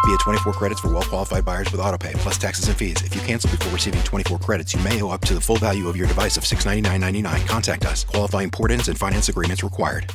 Via 0.04 0.18
24 0.18 0.52
credits 0.54 0.80
for 0.80 0.88
well 0.88 1.02
qualified 1.02 1.44
buyers 1.44 1.70
with 1.70 1.80
autopay 1.80 2.12
plus 2.14 2.36
taxes 2.38 2.68
and 2.68 2.76
fees. 2.76 2.96
If 3.02 3.14
you 3.14 3.20
cancel 3.22 3.50
before 3.50 3.72
receiving 3.72 4.02
24 4.02 4.38
credits, 4.40 4.74
you 4.74 4.80
may 4.80 5.00
owe 5.00 5.10
up 5.10 5.20
to 5.22 5.34
the 5.34 5.40
full 5.40 5.58
value 5.58 5.88
of 5.88 5.96
your 5.96 6.08
device 6.08 6.36
of 6.36 6.42
$699.99. 6.44 7.46
Contact 7.46 7.86
us. 7.86 8.04
Qualifying 8.04 8.50
port 8.50 8.72
ins 8.72 8.88
and 8.88 8.98
finance 8.98 9.28
agreements 9.28 9.62
required. 9.62 10.12